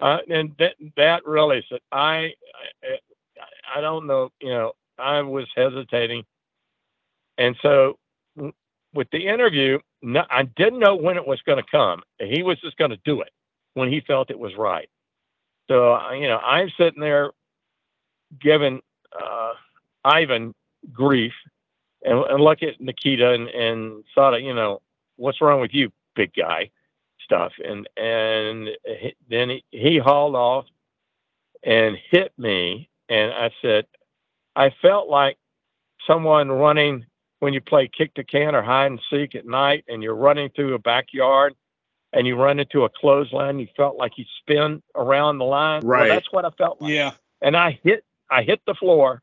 uh, 0.00 0.18
and 0.28 0.54
that, 0.58 0.74
that 0.96 1.26
really 1.26 1.64
said, 1.68 1.80
I, 1.90 2.32
I, 2.82 2.98
I 3.76 3.80
don't 3.80 4.06
know, 4.06 4.30
you 4.40 4.50
know, 4.50 4.72
I 4.98 5.20
was 5.22 5.46
hesitating. 5.54 6.24
And 7.38 7.56
so 7.62 7.98
with 8.94 9.08
the 9.10 9.26
interview, 9.26 9.78
no, 10.02 10.24
I 10.30 10.44
didn't 10.44 10.78
know 10.78 10.96
when 10.96 11.16
it 11.16 11.26
was 11.26 11.40
going 11.42 11.62
to 11.62 11.70
come. 11.70 12.02
He 12.18 12.42
was 12.42 12.60
just 12.60 12.76
going 12.76 12.90
to 12.90 12.98
do 13.04 13.20
it 13.20 13.30
when 13.74 13.90
he 13.90 14.00
felt 14.00 14.30
it 14.30 14.38
was 14.38 14.54
right. 14.56 14.88
So, 15.68 15.98
you 16.12 16.28
know, 16.28 16.38
I'm 16.38 16.70
sitting 16.78 17.00
there 17.00 17.32
giving, 18.40 18.80
uh, 19.20 19.52
Ivan 20.04 20.54
grief 20.92 21.32
and, 22.06 22.24
and 22.30 22.42
look 22.42 22.62
at 22.62 22.80
Nikita 22.80 23.32
and, 23.32 23.48
and 23.48 24.04
thought, 24.14 24.40
you 24.42 24.54
know, 24.54 24.80
what's 25.16 25.40
wrong 25.40 25.60
with 25.60 25.74
you, 25.74 25.92
big 26.14 26.32
guy 26.34 26.70
stuff. 27.22 27.52
And, 27.62 27.88
and 27.96 28.68
then 29.28 29.50
he, 29.50 29.64
he 29.72 29.98
hauled 29.98 30.36
off 30.36 30.64
and 31.64 31.96
hit 32.10 32.32
me. 32.38 32.88
And 33.08 33.32
I 33.32 33.50
said, 33.60 33.86
I 34.54 34.72
felt 34.80 35.08
like 35.08 35.36
someone 36.06 36.48
running 36.50 37.04
when 37.40 37.52
you 37.52 37.60
play 37.60 37.90
kick 37.96 38.12
the 38.14 38.24
can 38.24 38.54
or 38.54 38.62
hide 38.62 38.86
and 38.86 39.00
seek 39.10 39.34
at 39.34 39.46
night 39.46 39.84
and 39.88 40.02
you're 40.02 40.14
running 40.14 40.48
through 40.56 40.74
a 40.74 40.78
backyard 40.78 41.54
and 42.12 42.26
you 42.26 42.36
run 42.36 42.60
into 42.60 42.84
a 42.84 42.88
clothesline, 42.88 43.58
you 43.58 43.68
felt 43.76 43.96
like 43.96 44.12
you 44.16 44.24
spin 44.40 44.82
around 44.94 45.38
the 45.38 45.44
line. 45.44 45.84
Right. 45.84 46.06
Well, 46.06 46.16
that's 46.16 46.32
what 46.32 46.44
I 46.44 46.50
felt 46.50 46.80
like. 46.80 46.92
Yeah. 46.92 47.12
And 47.42 47.56
I 47.56 47.78
hit, 47.82 48.04
I 48.30 48.42
hit 48.42 48.60
the 48.66 48.74
floor 48.74 49.22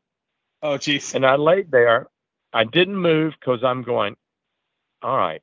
Oh, 0.64 0.78
jeez. 0.78 1.14
And 1.14 1.26
I 1.26 1.36
laid 1.36 1.70
there. 1.70 2.08
I 2.54 2.62
didn't 2.62 2.96
move 2.96 3.34
because 3.38 3.64
I'm 3.64 3.82
going, 3.82 4.16
all 5.02 5.18
right. 5.18 5.42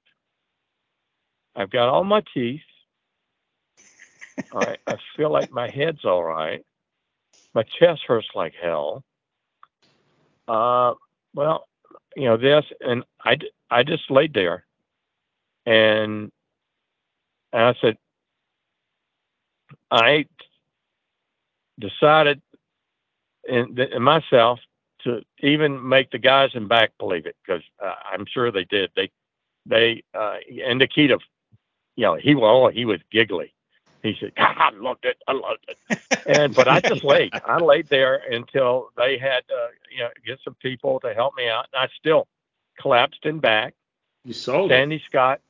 I've 1.56 1.70
got 1.70 1.90
all 1.90 2.06
my 2.06 2.24
teeth. 2.34 2.62
All 4.54 4.62
right. 4.62 4.80
I 4.88 4.96
feel 5.16 5.30
like 5.30 5.52
my 5.52 5.70
head's 5.70 6.04
all 6.06 6.24
right. 6.24 6.66
My 7.54 7.64
chest 7.64 8.02
hurts 8.08 8.28
like 8.34 8.54
hell. 8.60 9.04
Uh, 10.48 10.94
well, 11.36 11.68
you 12.16 12.26
know, 12.26 12.38
this, 12.38 12.66
and 12.80 13.04
I, 13.24 13.38
I 13.70 13.84
just 13.84 14.10
laid 14.10 14.34
there 14.34 14.66
and, 15.66 16.32
and 17.52 17.62
I 17.62 17.76
said, 17.82 17.98
I 19.92 20.26
decided 21.78 22.42
in, 23.48 23.78
in 23.78 24.02
myself 24.02 24.60
to 25.04 25.24
even 25.40 25.88
make 25.88 26.12
the 26.12 26.18
guys 26.18 26.52
in 26.54 26.68
back 26.68 26.92
believe 26.98 27.26
it 27.26 27.36
because 27.46 27.64
uh, 27.84 27.94
I'm 28.12 28.26
sure 28.26 28.52
they 28.52 28.66
did. 28.66 28.92
They 28.96 29.12
they 29.66 30.04
uh, 30.14 30.38
and 30.66 30.80
Nikita, 30.80 31.20
you 31.96 32.04
know, 32.04 32.16
he 32.16 32.36
well 32.36 32.68
he 32.70 32.86
was 32.86 33.00
giggly. 33.12 33.54
He 34.04 34.16
said, 34.20 34.34
"I 34.38 34.72
loved 34.74 35.06
it, 35.06 35.18
I 35.28 35.34
loved 35.34 35.66
it," 35.68 36.00
and 36.26 36.56
but 36.56 36.68
I 36.68 36.80
just 36.82 37.04
laid. 37.04 37.34
I 37.46 37.58
laid 37.58 37.88
there 37.90 38.16
until 38.32 38.90
they 38.98 39.18
had 39.18 39.44
uh, 39.52 39.68
you 39.92 40.00
know 40.00 40.10
get 40.26 40.40
some 40.44 40.56
people 40.56 41.00
to 41.02 41.14
help 41.14 41.36
me 41.36 41.48
out, 41.48 41.68
and 41.74 41.82
I 41.84 41.90
still 41.98 42.28
collapsed 42.80 43.26
in 43.26 43.40
back. 43.40 43.74
You 44.26 44.34
sold 44.34 44.72
Sandy 44.72 44.98
it. 44.98 45.04
Scott. 45.08 45.42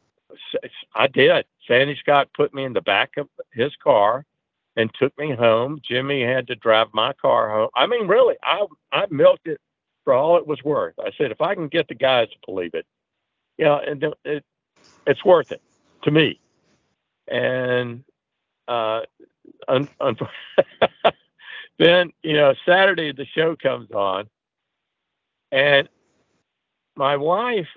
I 0.95 1.07
did. 1.07 1.45
Sandy 1.67 1.97
Scott 1.97 2.29
put 2.33 2.53
me 2.53 2.63
in 2.63 2.71
the 2.71 2.81
back 2.81 3.17
of 3.17 3.27
his 3.51 3.75
car 3.83 4.25
and 4.75 4.89
took 4.99 5.17
me 5.17 5.35
home. 5.35 5.79
Jimmy 5.87 6.23
had 6.23 6.47
to 6.47 6.55
drive 6.55 6.87
my 6.93 7.13
car 7.13 7.49
home. 7.49 7.69
I 7.75 7.87
mean, 7.87 8.07
really, 8.07 8.35
I 8.43 8.65
I 8.91 9.05
milked 9.09 9.47
it 9.47 9.59
for 10.03 10.13
all 10.13 10.37
it 10.37 10.47
was 10.47 10.63
worth. 10.63 10.95
I 10.99 11.11
said, 11.17 11.31
if 11.31 11.41
I 11.41 11.55
can 11.55 11.67
get 11.67 11.87
the 11.87 11.95
guys 11.95 12.29
to 12.29 12.37
believe 12.45 12.73
it, 12.73 12.85
you 13.57 13.65
know, 13.65 13.79
and 13.85 14.03
it, 14.25 14.43
it's 15.05 15.23
worth 15.23 15.51
it 15.51 15.61
to 16.03 16.11
me. 16.11 16.39
And 17.27 18.03
uh, 18.67 19.01
un, 19.67 19.87
un, 19.99 20.17
then 21.79 22.11
you 22.23 22.33
know, 22.33 22.53
Saturday 22.65 23.11
the 23.11 23.25
show 23.35 23.55
comes 23.55 23.91
on, 23.91 24.27
and 25.51 25.87
my 26.95 27.17
wife 27.17 27.67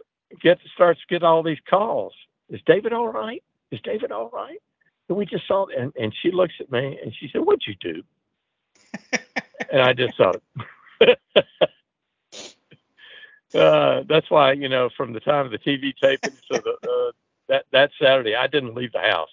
gets 0.41 0.61
starts 0.75 1.01
to 1.01 1.07
get 1.09 1.23
all 1.23 1.43
these 1.43 1.59
calls. 1.69 2.15
Is 2.49 2.61
David 2.67 2.93
all 2.93 3.09
right? 3.09 3.43
Is 3.71 3.81
David 3.83 4.13
all 4.13 4.31
right? 4.33 4.59
And 5.09 5.19
we 5.19 5.27
just 5.27 5.47
saw, 5.47 5.67
and, 5.67 5.93
and 5.99 6.15
she 6.23 6.31
looks 6.31 6.55
at 6.61 6.71
me 6.71 6.99
and 7.03 7.15
she 7.15 7.29
said, 7.33 7.43
What'd 7.43 7.67
you 7.67 7.75
do? 7.81 8.03
and 9.71 9.83
I 9.83 9.93
just 9.93 10.17
thought, 10.17 10.43
uh, 13.55 14.03
that's 14.09 14.31
why, 14.31 14.53
you 14.53 14.69
know, 14.69 14.89
from 14.97 15.13
the 15.13 15.21
time 15.21 15.47
of 15.47 15.53
the 15.53 15.59
TV 15.59 15.93
taping 16.01 16.37
to 16.53 16.63
the, 16.63 16.89
uh, 16.89 17.13
that, 17.49 17.67
that 17.73 17.91
Saturday, 18.01 18.35
I 18.35 18.47
didn't 18.47 18.75
leave 18.75 18.93
the 18.93 19.01
house. 19.01 19.29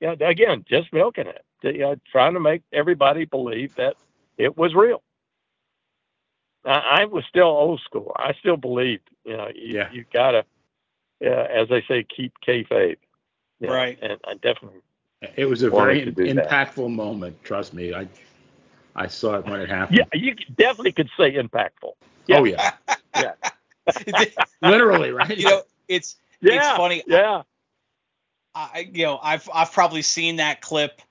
Yeah, 0.00 0.14
again, 0.20 0.64
just 0.68 0.92
milking 0.92 1.28
it, 1.28 1.44
you 1.62 1.78
know, 1.78 1.96
trying 2.10 2.34
to 2.34 2.40
make 2.40 2.62
everybody 2.72 3.24
believe 3.24 3.74
that 3.76 3.94
it 4.36 4.56
was 4.56 4.74
real. 4.74 5.02
I, 6.64 7.02
I 7.02 7.04
was 7.04 7.24
still 7.28 7.46
old 7.46 7.80
school. 7.84 8.12
I 8.16 8.32
still 8.40 8.56
believed, 8.56 9.08
you 9.24 9.36
know, 9.36 9.48
you, 9.54 9.74
yeah. 9.76 9.92
you 9.92 10.04
gotta, 10.12 10.44
uh, 11.24 11.28
as 11.28 11.68
they 11.68 11.82
say, 11.86 12.04
keep 12.04 12.32
kayfabe. 12.46 12.96
Know, 13.60 13.72
right. 13.72 13.98
And 14.02 14.18
I 14.24 14.34
definitely 14.34 14.80
it 15.36 15.46
was 15.46 15.62
a 15.62 15.70
very 15.70 16.04
impactful 16.06 16.76
that. 16.76 16.88
moment. 16.88 17.42
Trust 17.44 17.74
me, 17.74 17.94
I 17.94 18.08
I 18.96 19.06
saw 19.06 19.36
it 19.36 19.46
when 19.46 19.60
it 19.60 19.68
happened. 19.68 19.98
Yeah, 19.98 20.04
you 20.12 20.34
definitely 20.56 20.92
could 20.92 21.10
say 21.16 21.34
impactful. 21.34 21.92
Yeah. 22.26 22.38
Oh 22.38 22.44
yeah, 22.44 22.72
yeah. 23.16 23.32
Literally, 24.62 25.10
right? 25.10 25.36
You 25.36 25.48
know, 25.48 25.62
it's 25.88 26.16
yeah, 26.40 26.56
it's 26.56 26.76
funny. 26.76 27.02
Yeah. 27.06 27.42
I 28.54 28.88
you 28.92 29.04
know 29.04 29.18
I've 29.22 29.48
I've 29.52 29.72
probably 29.72 30.02
seen 30.02 30.36
that 30.36 30.60
clip 30.60 31.02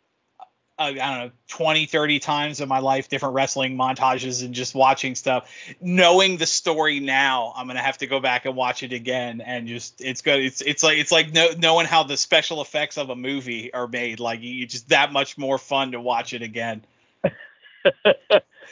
I 0.83 0.93
don't 0.93 1.25
know 1.27 1.31
20 1.49 1.85
30 1.85 2.19
times 2.19 2.61
in 2.61 2.69
my 2.69 2.79
life 2.79 3.09
different 3.09 3.35
wrestling 3.35 3.77
montages 3.77 4.43
and 4.43 4.53
just 4.53 4.75
watching 4.75 5.15
stuff 5.15 5.49
knowing 5.81 6.37
the 6.37 6.45
story 6.45 6.99
now 6.99 7.53
I'm 7.55 7.67
going 7.67 7.77
to 7.77 7.83
have 7.83 7.97
to 7.99 8.07
go 8.07 8.19
back 8.19 8.45
and 8.45 8.55
watch 8.55 8.83
it 8.83 8.93
again 8.93 9.41
and 9.41 9.67
just 9.67 10.01
it's 10.01 10.21
good 10.21 10.39
it's 10.39 10.61
it's 10.61 10.83
like 10.83 10.97
it's 10.97 11.11
like 11.11 11.33
know, 11.33 11.49
knowing 11.57 11.85
how 11.85 12.03
the 12.03 12.17
special 12.17 12.61
effects 12.61 12.97
of 12.97 13.09
a 13.09 13.15
movie 13.15 13.73
are 13.73 13.87
made 13.87 14.19
like 14.19 14.41
you 14.41 14.65
just 14.65 14.89
that 14.89 15.11
much 15.11 15.37
more 15.37 15.57
fun 15.57 15.91
to 15.91 16.01
watch 16.01 16.33
it 16.33 16.41
again 16.41 16.83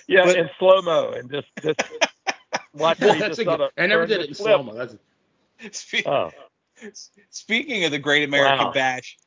yeah 0.08 0.24
but, 0.26 0.38
in 0.38 0.50
slow 0.60 0.82
mo 0.82 1.12
and 1.12 1.32
just 1.32 1.48
just 1.62 1.82
watch 2.74 3.00
well, 3.00 3.16
just 3.16 3.44
good, 3.44 3.62
I 3.78 3.88
never 3.88 4.06
did 4.06 4.22
it 4.22 4.30
in 4.30 4.36
slow 4.36 4.64
mo 4.64 4.74
that's 4.74 4.96
Spe- 5.72 6.08
oh. 6.08 6.32
Speaking 7.30 7.86
of 7.86 7.92
the 7.92 8.00
Great 8.00 8.28
American 8.28 8.68
wow. 8.68 8.74
Bash, 8.74 9.18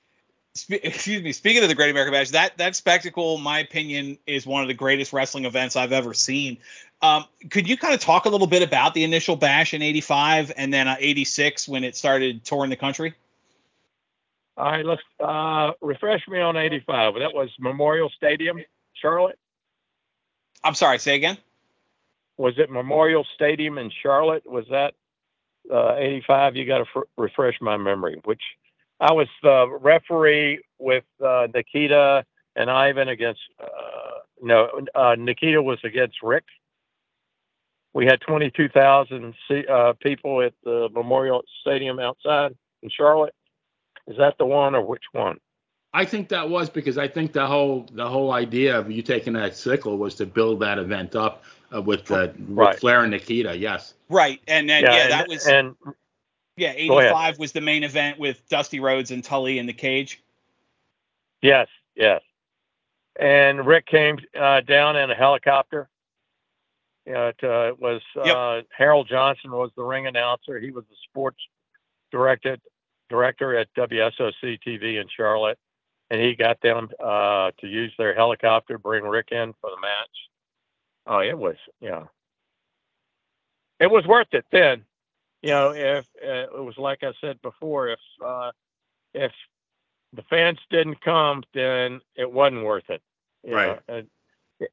excuse 0.70 1.22
me. 1.22 1.32
Speaking 1.32 1.62
of 1.62 1.68
the 1.68 1.74
Great 1.74 1.90
American 1.90 2.12
Bash, 2.12 2.30
that 2.30 2.56
that 2.58 2.76
spectacle, 2.76 3.38
my 3.38 3.58
opinion, 3.58 4.18
is 4.26 4.46
one 4.46 4.62
of 4.62 4.68
the 4.68 4.74
greatest 4.74 5.12
wrestling 5.12 5.44
events 5.44 5.76
I've 5.76 5.92
ever 5.92 6.14
seen. 6.14 6.58
Um, 7.02 7.24
could 7.50 7.68
you 7.68 7.76
kind 7.76 7.92
of 7.92 8.00
talk 8.00 8.24
a 8.24 8.28
little 8.28 8.46
bit 8.46 8.62
about 8.62 8.94
the 8.94 9.04
initial 9.04 9.36
bash 9.36 9.74
in 9.74 9.82
'85 9.82 10.52
and 10.56 10.72
then 10.72 10.88
uh, 10.88 10.96
'86 10.98 11.68
when 11.68 11.84
it 11.84 11.96
started 11.96 12.44
touring 12.44 12.70
the 12.70 12.76
country? 12.76 13.14
All 14.56 14.66
right, 14.66 14.86
let's 14.86 15.02
uh, 15.18 15.72
refresh 15.80 16.26
me 16.28 16.40
on 16.40 16.56
'85. 16.56 17.14
That 17.14 17.34
was 17.34 17.50
Memorial 17.58 18.10
Stadium, 18.16 18.58
Charlotte. 18.94 19.38
I'm 20.62 20.74
sorry. 20.74 20.98
Say 20.98 21.16
again. 21.16 21.36
Was 22.36 22.54
it 22.58 22.70
Memorial 22.70 23.26
Stadium 23.34 23.78
in 23.78 23.90
Charlotte? 24.02 24.48
Was 24.48 24.66
that 24.70 24.94
uh, 25.72 25.96
'85? 25.96 26.56
You 26.56 26.64
got 26.64 26.78
to 26.78 26.84
fr- 26.92 27.00
refresh 27.16 27.60
my 27.60 27.76
memory. 27.76 28.20
Which 28.24 28.42
I 29.00 29.12
was 29.12 29.28
the 29.42 29.78
referee 29.80 30.60
with 30.78 31.04
uh, 31.24 31.48
Nikita 31.52 32.24
and 32.56 32.70
Ivan 32.70 33.08
against. 33.08 33.40
Uh, 33.60 33.66
no, 34.42 34.68
uh, 34.94 35.16
Nikita 35.18 35.62
was 35.62 35.78
against 35.84 36.22
Ric. 36.22 36.44
We 37.92 38.06
had 38.06 38.20
22,000 38.22 39.34
uh, 39.70 39.92
people 40.00 40.42
at 40.42 40.52
the 40.64 40.88
Memorial 40.92 41.42
Stadium 41.60 42.00
outside 42.00 42.54
in 42.82 42.90
Charlotte. 42.90 43.34
Is 44.08 44.16
that 44.18 44.36
the 44.38 44.44
one, 44.44 44.74
or 44.74 44.84
which 44.84 45.04
one? 45.12 45.38
I 45.94 46.04
think 46.04 46.28
that 46.30 46.50
was 46.50 46.68
because 46.68 46.98
I 46.98 47.06
think 47.06 47.32
the 47.32 47.46
whole 47.46 47.86
the 47.92 48.08
whole 48.08 48.32
idea 48.32 48.76
of 48.76 48.90
you 48.90 49.00
taking 49.00 49.32
that 49.34 49.56
sickle 49.56 49.96
was 49.96 50.16
to 50.16 50.26
build 50.26 50.58
that 50.60 50.76
event 50.76 51.14
up 51.14 51.44
uh, 51.74 51.80
with 51.80 52.10
uh, 52.10 52.28
right. 52.48 52.78
Flair 52.78 53.02
and 53.02 53.12
Nikita. 53.12 53.56
Yes. 53.56 53.94
Right, 54.10 54.40
and 54.48 54.68
then 54.68 54.82
yeah, 54.82 54.96
yeah 54.96 55.08
that 55.08 55.28
was 55.28 55.46
and 55.46 55.76
yeah, 56.56 56.72
85 56.76 57.38
was 57.38 57.52
the 57.52 57.60
main 57.60 57.82
event 57.82 58.18
with 58.18 58.48
Dusty 58.48 58.80
Rhodes 58.80 59.10
and 59.10 59.24
Tully 59.24 59.58
in 59.58 59.66
the 59.66 59.72
cage. 59.72 60.22
Yes, 61.42 61.68
yes. 61.94 62.22
And 63.18 63.66
Ric 63.66 63.86
came 63.86 64.18
uh, 64.38 64.60
down 64.60 64.96
in 64.96 65.10
a 65.10 65.14
helicopter. 65.14 65.88
You 67.06 67.12
know, 67.12 67.28
it 67.28 67.44
uh, 67.44 67.74
was 67.78 68.00
yep. 68.16 68.36
uh, 68.36 68.62
Harold 68.76 69.08
Johnson 69.08 69.50
was 69.50 69.70
the 69.76 69.82
ring 69.82 70.06
announcer. 70.06 70.58
He 70.58 70.70
was 70.70 70.84
the 70.88 70.96
sports 71.08 71.38
directed 72.10 72.60
director 73.10 73.56
at 73.56 73.68
WSOC 73.74 74.58
TV 74.66 75.00
in 75.00 75.06
Charlotte, 75.14 75.58
and 76.10 76.20
he 76.20 76.34
got 76.34 76.60
them 76.62 76.88
uh, 77.04 77.50
to 77.60 77.66
use 77.66 77.92
their 77.98 78.14
helicopter, 78.14 78.78
bring 78.78 79.04
Ric 79.04 79.28
in 79.32 79.52
for 79.60 79.70
the 79.70 79.80
match. 79.80 80.08
Oh, 81.06 81.18
it 81.18 81.36
was 81.36 81.56
yeah, 81.80 82.04
it 83.78 83.90
was 83.90 84.06
worth 84.06 84.28
it 84.32 84.46
then 84.50 84.84
you 85.44 85.50
know, 85.50 85.74
if 85.74 86.06
uh, 86.26 86.56
it 86.56 86.64
was 86.64 86.78
like 86.78 87.02
I 87.02 87.12
said 87.20 87.40
before, 87.42 87.88
if 87.88 87.98
uh, 88.24 88.50
if 89.12 89.30
the 90.14 90.22
fans 90.22 90.58
didn't 90.70 91.02
come, 91.02 91.44
then 91.52 92.00
it 92.16 92.32
wasn't 92.32 92.64
worth 92.64 92.88
it. 92.88 93.02
right. 93.46 93.78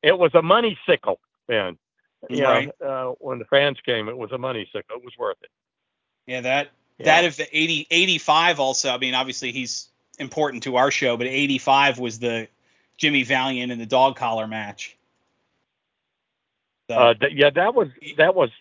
it 0.02 0.18
was 0.18 0.34
a 0.34 0.42
money 0.42 0.80
sickle 0.86 1.20
then. 1.48 1.78
You 2.30 2.46
right. 2.46 2.72
know, 2.80 2.88
uh, 2.88 3.16
when 3.20 3.38
the 3.38 3.46
fans 3.46 3.80
came, 3.86 4.08
it 4.08 4.18
was 4.18 4.32
a 4.32 4.38
money 4.38 4.66
sickle. 4.72 4.96
It 4.96 5.04
was 5.04 5.14
worth 5.20 5.36
it. 5.42 5.50
Yeah, 6.26 6.40
that 6.40 6.70
yeah. 7.00 7.06
that 7.06 7.26
if 7.26 7.36
the 7.36 7.48
80, 7.52 7.88
85 7.92 8.60
also. 8.62 8.92
I 8.92 8.98
mean, 8.98 9.14
obviously 9.14 9.52
he's 9.52 9.90
important 10.20 10.64
to 10.64 10.78
our 10.78 10.90
show, 10.90 11.18
but 11.18 11.28
85 11.28 12.00
was 12.00 12.20
the 12.20 12.48
Jimmy 12.96 13.24
Valiant 13.24 13.74
and 13.74 13.82
the 13.82 13.86
dog 13.86 14.16
collar 14.16 14.48
match. 14.48 14.96
So, 16.90 16.96
uh, 16.96 17.14
th- 17.16 17.34
yeah, 17.34 17.50
that 17.50 17.76
was 17.76 17.90
that 18.18 18.36
was 18.36 18.52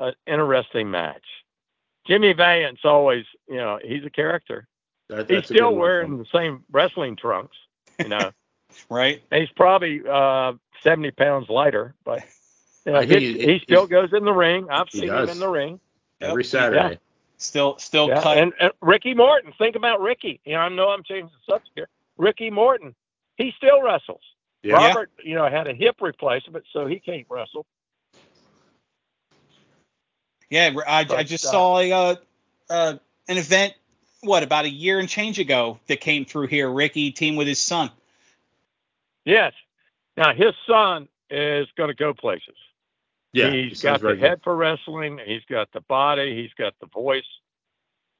an 0.00 0.14
interesting 0.26 0.90
match. 0.90 1.24
Jimmy 2.06 2.32
Valiant's 2.32 2.84
always, 2.84 3.24
you 3.48 3.56
know, 3.56 3.78
he's 3.82 4.04
a 4.04 4.10
character. 4.10 4.66
That, 5.08 5.30
he's 5.30 5.44
still 5.44 5.74
wearing 5.74 6.18
the 6.18 6.26
same 6.32 6.64
wrestling 6.70 7.16
trunks, 7.16 7.56
you 7.98 8.08
know. 8.08 8.32
right. 8.90 9.22
And 9.30 9.40
he's 9.40 9.50
probably 9.50 10.02
uh, 10.08 10.52
70 10.82 11.10
pounds 11.12 11.48
lighter, 11.48 11.94
but 12.04 12.24
you 12.86 12.92
know, 12.92 13.00
he, 13.00 13.32
he, 13.34 13.52
he, 13.52 13.58
still 13.60 13.86
goes 13.86 14.12
in 14.12 14.24
the 14.24 14.32
ring. 14.32 14.68
I've 14.70 14.88
seen 14.90 15.08
does. 15.08 15.28
him 15.28 15.34
in 15.34 15.40
the 15.40 15.48
ring 15.48 15.80
every 16.20 16.44
Saturday. 16.44 16.92
Yeah. 16.92 16.96
Still, 17.36 17.78
still 17.78 18.08
yeah. 18.08 18.22
cut. 18.22 18.38
And, 18.38 18.52
and, 18.60 18.72
Ricky 18.80 19.14
Morton. 19.14 19.52
Think 19.58 19.76
about 19.76 20.00
Ricky. 20.00 20.40
You 20.44 20.54
know, 20.54 20.60
I 20.60 20.68
know 20.68 20.88
I'm 20.88 21.02
changing 21.02 21.30
the 21.46 21.52
subject 21.52 21.72
here. 21.74 21.88
Ricky 22.16 22.50
Morton. 22.50 22.94
He 23.36 23.52
still 23.56 23.82
wrestles. 23.82 24.20
Yeah. 24.62 24.74
Robert, 24.74 25.10
you 25.24 25.34
know, 25.34 25.48
had 25.48 25.66
a 25.66 25.74
hip 25.74 25.96
replacement, 26.00 26.64
so 26.72 26.86
he 26.86 27.00
can't 27.00 27.26
wrestle. 27.30 27.66
Yeah, 30.50 30.74
I, 30.86 31.04
but, 31.04 31.16
I 31.16 31.22
just 31.22 31.46
uh, 31.46 31.50
saw 31.50 31.78
a, 31.78 31.92
uh, 31.92 32.14
uh, 32.68 32.94
an 33.28 33.38
event, 33.38 33.74
what, 34.20 34.42
about 34.42 34.66
a 34.66 34.70
year 34.70 34.98
and 34.98 35.08
change 35.08 35.38
ago 35.38 35.78
that 35.86 36.00
came 36.00 36.24
through 36.24 36.48
here. 36.48 36.70
Ricky 36.70 37.12
team 37.12 37.36
with 37.36 37.46
his 37.46 37.58
son. 37.58 37.90
Yes. 39.24 39.52
Now, 40.16 40.34
his 40.34 40.54
son 40.66 41.08
is 41.30 41.68
going 41.76 41.88
to 41.88 41.94
go 41.94 42.12
places. 42.12 42.56
Yeah, 43.32 43.50
he's 43.50 43.80
got 43.80 44.00
the 44.00 44.16
head 44.16 44.40
for 44.42 44.56
wrestling. 44.56 45.20
He's 45.24 45.44
got 45.48 45.70
the 45.72 45.80
body. 45.82 46.34
He's 46.34 46.52
got 46.54 46.74
the 46.80 46.86
voice. 46.86 47.22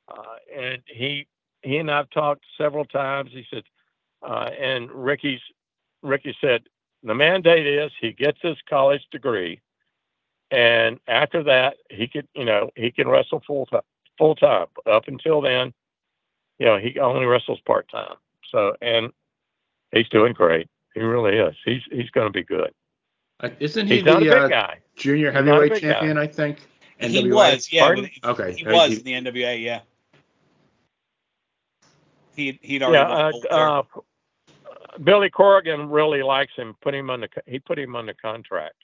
Uh, 0.08 0.22
and 0.56 0.82
he 0.86 1.26
he 1.62 1.78
and 1.78 1.90
I've 1.90 2.10
talked 2.10 2.44
several 2.56 2.84
times. 2.84 3.30
He 3.32 3.44
said, 3.50 3.64
uh, 4.22 4.50
and 4.56 4.88
Ricky's 4.90 5.40
Ricky 6.02 6.36
said, 6.40 6.62
the 7.02 7.14
mandate 7.14 7.66
is 7.66 7.90
he 8.00 8.12
gets 8.12 8.38
his 8.40 8.56
college 8.68 9.02
degree, 9.10 9.60
and 10.51 10.98
after 11.09 11.42
that 11.44 11.76
he 11.90 12.09
could, 12.09 12.26
you 12.34 12.44
know, 12.44 12.70
he 12.76 12.90
can 12.90 13.09
wrestle 13.09 13.42
full 13.46 13.66
time. 13.66 13.82
Full 14.18 14.34
time. 14.34 14.66
Up 14.86 15.09
until 15.09 15.40
then, 15.40 15.72
you 16.59 16.66
know, 16.66 16.78
he 16.78 16.98
only 16.98 17.24
wrestles 17.26 17.61
part 17.66 17.88
time. 17.90 18.16
So, 18.51 18.76
and 18.82 19.12
he's 19.92 20.09
doing 20.09 20.32
great. 20.32 20.68
He 20.94 21.01
really 21.01 21.36
is. 21.36 21.57
He's 21.64 21.82
he's 21.90 22.11
going 22.11 22.26
to 22.26 22.32
be 22.32 22.42
good. 22.42 22.70
Uh, 23.40 23.51
isn't 23.59 23.86
he 23.86 23.96
he's 23.96 24.05
the 24.05 24.36
uh, 24.36 24.48
guy. 24.48 24.78
junior 24.96 25.32
heavyweight 25.32 25.80
champion? 25.80 26.16
Guy. 26.16 26.22
I 26.22 26.26
think. 26.26 26.59
NWA? 27.01 27.11
He 27.11 27.32
was, 27.32 27.72
yeah. 27.72 27.94
okay. 28.24 28.53
He 28.53 28.66
was 28.66 28.98
in 28.98 29.05
the 29.05 29.12
NWA, 29.12 29.62
yeah. 29.62 29.80
He 32.36 32.59
he'd 32.62 32.82
already. 32.82 33.38
Yeah, 33.44 33.57
uh, 33.57 33.82
uh, 33.94 34.01
Billy 35.03 35.30
Corgan 35.30 35.90
really 35.90 36.22
likes 36.22 36.53
him. 36.57 36.76
Put 36.82 36.94
him 36.94 37.11
on 37.11 37.20
the 37.20 37.28
he 37.46 37.59
put 37.59 37.78
him 37.78 37.96
on 37.96 38.07
the 38.07 38.14
contract. 38.14 38.74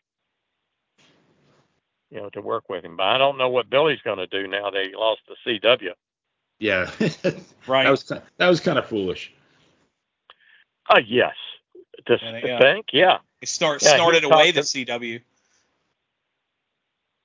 You 2.10 2.18
know, 2.18 2.30
to 2.30 2.40
work 2.40 2.68
with 2.68 2.84
him. 2.84 2.96
But 2.96 3.04
I 3.04 3.18
don't 3.18 3.38
know 3.38 3.48
what 3.48 3.68
Billy's 3.68 4.00
going 4.02 4.18
to 4.18 4.26
do 4.26 4.46
now 4.46 4.70
that 4.70 4.84
he 4.84 4.94
lost 4.94 5.22
the 5.26 5.60
CW. 5.60 5.92
Yeah, 6.58 6.90
right. 7.66 7.84
That 7.84 7.90
was 7.90 8.04
that 8.04 8.48
was 8.48 8.60
kind 8.60 8.78
of 8.78 8.86
foolish. 8.86 9.32
Uh, 10.88 11.00
yes. 11.06 11.34
To 12.06 12.18
yeah. 12.22 12.58
think, 12.58 12.86
yeah. 12.92 13.18
He 13.40 13.46
start 13.46 13.82
yeah, 13.82 13.96
snorted 13.96 14.24
away 14.24 14.52
the 14.52 14.60
CW. 14.60 15.20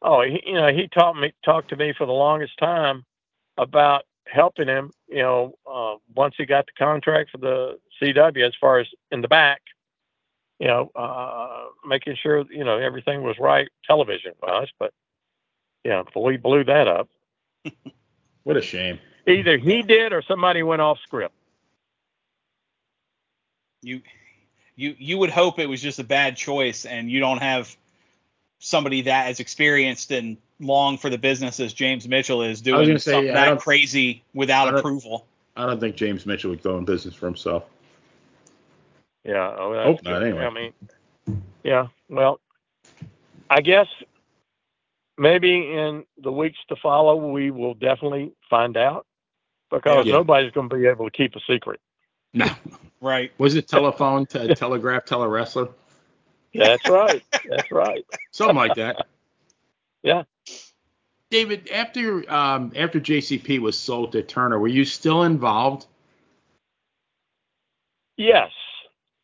Oh, 0.02 0.24
he, 0.24 0.42
you 0.46 0.54
know, 0.56 0.74
he 0.74 0.88
taught 0.88 1.16
me 1.16 1.34
talked 1.46 1.70
to 1.70 1.76
me 1.76 1.94
for 1.96 2.08
the 2.08 2.12
longest 2.12 2.58
time 2.58 3.06
about 3.58 4.04
helping 4.26 4.68
him. 4.68 4.92
You 5.08 5.22
know, 5.22 5.56
uh, 5.72 5.96
once 6.16 6.36
he 6.38 6.46
got 6.46 6.66
the 6.66 6.72
contract 6.78 7.32
for 7.32 7.38
the 7.38 7.80
CW, 8.02 8.46
as 8.46 8.54
far 8.60 8.80
as 8.80 8.88
in 9.12 9.22
the 9.22 9.28
back, 9.28 9.62
you 10.62 10.68
know, 10.68 10.92
uh, 10.96 11.66
making 11.84 12.16
sure 12.22 12.46
you 12.52 12.64
know 12.64 12.78
everything 12.78 13.24
was 13.24 13.36
right 13.40 13.68
television 13.86 14.34
wise. 14.44 14.68
But 14.78 14.94
yeah, 15.84 16.04
we 16.16 16.38
blew 16.38 16.64
that 16.66 16.88
up. 16.88 17.10
what 18.44 18.58
a 18.58 18.62
shame. 18.62 19.00
Either 19.28 19.58
he 19.58 19.82
did 19.82 20.14
or 20.14 20.22
somebody 20.22 20.62
went 20.62 20.82
off 20.82 21.00
script. 21.04 21.34
You, 23.82 24.02
you, 24.76 24.96
you 25.00 25.18
would 25.18 25.32
hope 25.32 25.58
it 25.58 25.66
was 25.66 25.82
just 25.82 25.98
a 25.98 26.04
bad 26.04 26.38
choice, 26.38 26.86
and 26.86 27.10
you 27.10 27.20
don't 27.20 27.42
have 27.42 27.76
somebody 28.60 29.02
that 29.02 29.28
as 29.28 29.40
experienced 29.40 30.12
and 30.12 30.38
long 30.60 31.00
for 31.00 31.10
the 31.10 31.18
business 31.18 31.60
as 31.60 31.74
James 31.74 32.08
Mitchell 32.08 32.44
is 32.44 32.62
doing 32.62 33.00
say, 33.00 33.14
something 33.14 33.34
that 33.34 33.60
crazy 33.60 34.24
without 34.36 34.76
I 34.76 34.78
approval. 34.78 35.26
I 35.56 35.66
don't 35.66 35.80
think 35.80 35.96
James 35.96 36.28
Mitchell 36.28 36.52
would 36.52 36.62
go 36.62 36.78
in 36.78 36.86
business 36.86 37.16
for 37.16 37.26
himself. 37.26 37.64
Yeah. 39.24 39.56
Oh, 39.58 39.84
Hope 39.84 40.04
not. 40.04 40.24
Anyway. 40.24 40.46
I 40.46 40.50
mean, 40.50 41.44
yeah. 41.64 41.88
Well, 42.10 42.40
I 43.50 43.62
guess 43.62 43.88
maybe 45.18 45.72
in 45.72 46.06
the 46.18 46.32
weeks 46.32 46.58
to 46.70 46.76
follow, 46.76 47.32
we 47.32 47.52
will 47.52 47.74
definitely 47.74 48.34
find 48.50 48.78
out 48.78 49.06
because 49.70 50.06
yeah. 50.06 50.14
nobody's 50.14 50.52
going 50.52 50.70
to 50.70 50.76
be 50.76 50.88
able 50.88 51.06
to 51.06 51.12
keep 51.12 51.36
a 51.36 51.40
secret. 51.48 51.80
No. 52.34 52.48
Right. 53.04 53.32
Was 53.40 53.56
it 53.56 53.68
telephone, 53.68 54.28
to 54.28 54.54
telegraph, 54.54 55.10
wrestler? 55.10 55.70
That's 56.54 56.88
right. 56.88 57.24
That's 57.50 57.72
right. 57.72 58.06
Something 58.32 58.56
like 58.56 58.76
that. 58.76 59.08
Yeah. 60.04 60.22
David, 61.32 61.72
after 61.72 62.32
um, 62.32 62.74
after 62.76 63.00
JCP 63.00 63.58
was 63.58 63.76
sold 63.76 64.12
to 64.12 64.22
Turner, 64.22 64.60
were 64.60 64.68
you 64.68 64.86
still 64.86 65.24
involved? 65.24 65.88
Yes. 68.18 68.52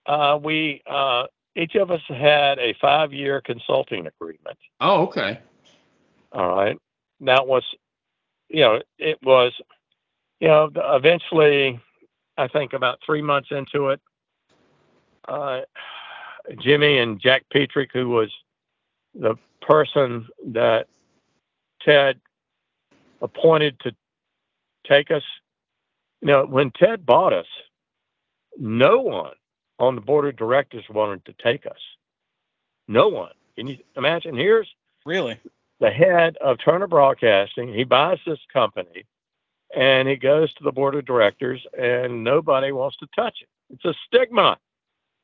Uh, 0.08 0.40
we 0.42 0.82
uh, 0.90 1.26
each 1.56 1.76
of 1.76 1.92
us 1.92 2.02
had 2.08 2.60
a 2.60 2.74
five 2.80 3.12
year 3.12 3.42
consulting 3.42 4.08
agreement. 4.08 4.58
Oh, 4.80 5.04
okay. 5.04 5.40
All 6.32 6.56
right. 6.56 6.78
That 7.22 7.48
was, 7.48 7.64
you 8.48 8.62
know, 8.62 8.82
it 9.00 9.18
was, 9.24 9.54
you 10.40 10.48
know, 10.48 10.70
eventually, 10.76 11.80
I 12.38 12.48
think 12.48 12.74
about 12.74 13.00
three 13.06 13.22
months 13.22 13.50
into 13.52 13.90
it, 13.90 14.00
uh, 15.28 15.62
Jimmy 16.60 17.00
and 17.00 17.20
Jack 17.20 17.46
Petrik, 17.54 17.90
who 17.92 18.10
was 18.10 18.32
the 19.16 19.36
person 19.62 20.28
that 20.48 20.88
Ted 21.82 22.20
appointed 23.22 23.80
to 23.82 23.96
take 24.88 25.12
us. 25.12 25.24
You 26.22 26.28
know, 26.28 26.46
when 26.46 26.72
Ted 26.72 27.06
bought 27.06 27.34
us, 27.34 27.48
no 28.58 29.02
one 29.02 29.34
on 29.80 29.96
the 29.96 30.02
board 30.02 30.28
of 30.28 30.36
directors 30.36 30.84
wanted 30.90 31.24
to 31.26 31.34
take 31.44 31.66
us. 31.66 31.80
No 32.88 33.08
one. 33.08 33.32
Can 33.56 33.68
you 33.68 33.78
imagine? 33.96 34.36
Here's 34.36 34.68
really 35.06 35.40
the 35.80 35.90
head 35.90 36.38
of 36.42 36.58
Turner 36.64 36.88
Broadcasting. 36.88 37.74
He 37.74 37.84
buys 37.84 38.20
this 38.26 38.40
company 38.52 39.06
and 39.76 40.08
he 40.08 40.16
goes 40.16 40.54
to 40.56 40.64
the 40.64 40.72
board 40.72 40.96
of 40.96 41.06
directors 41.06 41.66
and 41.78 42.24
nobody 42.24 42.72
wants 42.72 42.98
to 42.98 43.08
touch 43.16 43.40
it. 43.42 43.50
It's 43.70 43.86
a 43.86 43.94
stigma. 44.06 44.58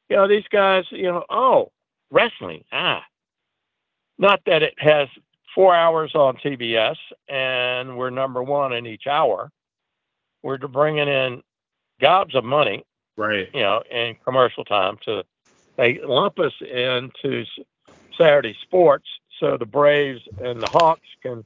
You 0.10 0.18
know, 0.18 0.28
these 0.28 0.48
guys, 0.52 0.86
you 0.92 1.04
know, 1.04 1.24
oh, 1.30 1.72
wrestling. 2.12 2.64
Ah. 2.72 3.04
Not 4.18 4.42
that 4.46 4.62
it 4.62 4.76
has 4.78 5.08
four 5.56 5.74
hours 5.74 6.14
on 6.16 6.38
TBS 6.38 6.98
and 7.28 7.98
we're 7.98 8.10
number 8.10 8.44
one 8.44 8.74
in 8.74 8.86
each 8.86 9.08
hour. 9.08 9.52
We're 10.44 10.58
bringing 10.58 11.08
in 11.08 11.42
gobs 12.02 12.36
of 12.36 12.44
money 12.44 12.84
right? 13.18 13.50
You 13.54 13.62
know, 13.62 13.84
in 13.90 14.16
commercial 14.24 14.66
time 14.66 14.98
to 15.06 15.24
they 15.78 16.00
lump 16.04 16.40
us 16.40 16.54
into 16.62 17.46
Saturday 18.18 18.56
sports 18.62 19.08
so 19.40 19.58
the 19.58 19.66
Braves 19.66 20.22
and 20.40 20.62
the 20.62 20.68
Hawks 20.68 21.08
can 21.22 21.44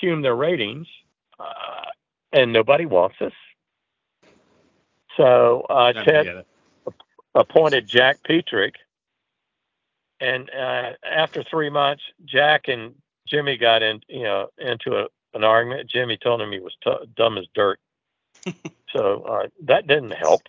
cume 0.00 0.22
their 0.22 0.36
ratings, 0.36 0.86
uh, 1.40 1.90
and 2.32 2.52
nobody 2.52 2.86
wants 2.86 3.16
us. 3.20 3.32
So 5.16 5.66
uh, 5.68 5.92
Ted 5.92 6.44
appointed 7.34 7.86
Jack 7.86 8.18
Petrik, 8.22 8.74
and 10.20 10.48
uh, 10.50 10.92
after 11.04 11.42
three 11.42 11.68
months, 11.68 12.02
Jack 12.24 12.68
and 12.68 12.94
Jimmy 13.26 13.56
got 13.56 13.82
in, 13.82 14.00
you 14.08 14.22
know, 14.22 14.48
into 14.58 14.96
a, 14.96 15.06
an 15.34 15.44
argument. 15.44 15.90
Jimmy 15.90 16.16
told 16.16 16.40
him 16.40 16.52
he 16.52 16.60
was 16.60 16.76
t- 16.84 17.06
dumb 17.16 17.38
as 17.38 17.46
dirt, 17.54 17.80
so 18.92 19.22
uh, 19.22 19.48
that 19.64 19.86
didn't 19.86 20.14
help. 20.14 20.42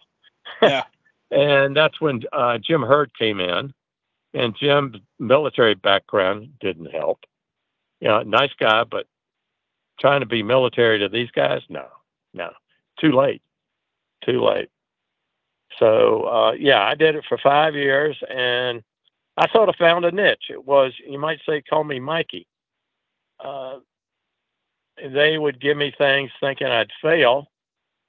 Yeah. 0.62 0.84
and 1.32 1.76
that's 1.76 2.00
when 2.00 2.22
uh, 2.32 2.58
Jim 2.58 2.82
Herd 2.82 3.12
came 3.18 3.40
in, 3.40 3.74
and 4.34 4.56
Jim's 4.60 4.98
military 5.20 5.76
background 5.76 6.54
didn't 6.60 6.92
help. 6.92 7.20
You 8.00 8.10
know, 8.10 8.22
nice 8.24 8.52
guy, 8.60 8.84
but 8.84 9.06
trying 10.00 10.20
to 10.22 10.26
be 10.26 10.44
military 10.44 11.00
to 11.00 11.10
these 11.10 11.32
guys, 11.32 11.62
no, 11.70 11.88
no, 12.34 12.52
too 13.00 13.12
late, 13.12 13.42
too 14.26 14.44
late. 14.44 14.70
So 15.80 16.24
uh, 16.24 16.52
yeah, 16.54 16.84
I 16.84 16.96
did 16.96 17.16
it 17.16 17.26
for 17.28 17.38
five 17.38 17.76
years, 17.76 18.18
and 18.30 18.84
I 19.38 19.50
sort 19.52 19.70
of 19.70 19.76
found 19.76 20.06
a 20.06 20.12
niche. 20.12 20.46
It 20.50 20.66
was, 20.66 20.94
you 21.08 21.20
might 21.20 21.40
say, 21.48 21.62
call 21.62 21.84
me 21.84 22.00
Mikey. 22.00 22.48
Uh, 23.44 23.80
they 24.98 25.38
would 25.38 25.60
give 25.60 25.76
me 25.78 25.94
things 25.98 26.32
thinking 26.40 26.68
I'd 26.68 26.92
fail, 27.02 27.48